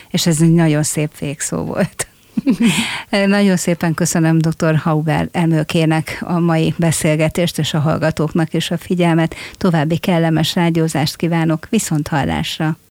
És 0.10 0.26
ez 0.26 0.42
egy 0.42 0.54
nagyon 0.54 0.84
szép 0.84 1.18
végszó 1.18 1.58
volt. 1.58 2.09
Nagyon 3.10 3.58
szépen 3.58 3.94
köszönöm 3.94 4.38
dr. 4.38 4.76
Hauber 4.76 5.28
Emőkének 5.32 6.18
a 6.26 6.40
mai 6.40 6.74
beszélgetést, 6.78 7.60
és 7.60 7.74
a 7.74 7.80
hallgatóknak 7.80 8.54
is 8.54 8.72
a 8.72 8.78
figyelmet. 8.78 9.36
További 9.58 9.98
kellemes 9.98 10.56
rádiózást 10.56 11.16
kívánok, 11.16 11.68
viszont 11.70 12.08
hallásra! 12.08 12.78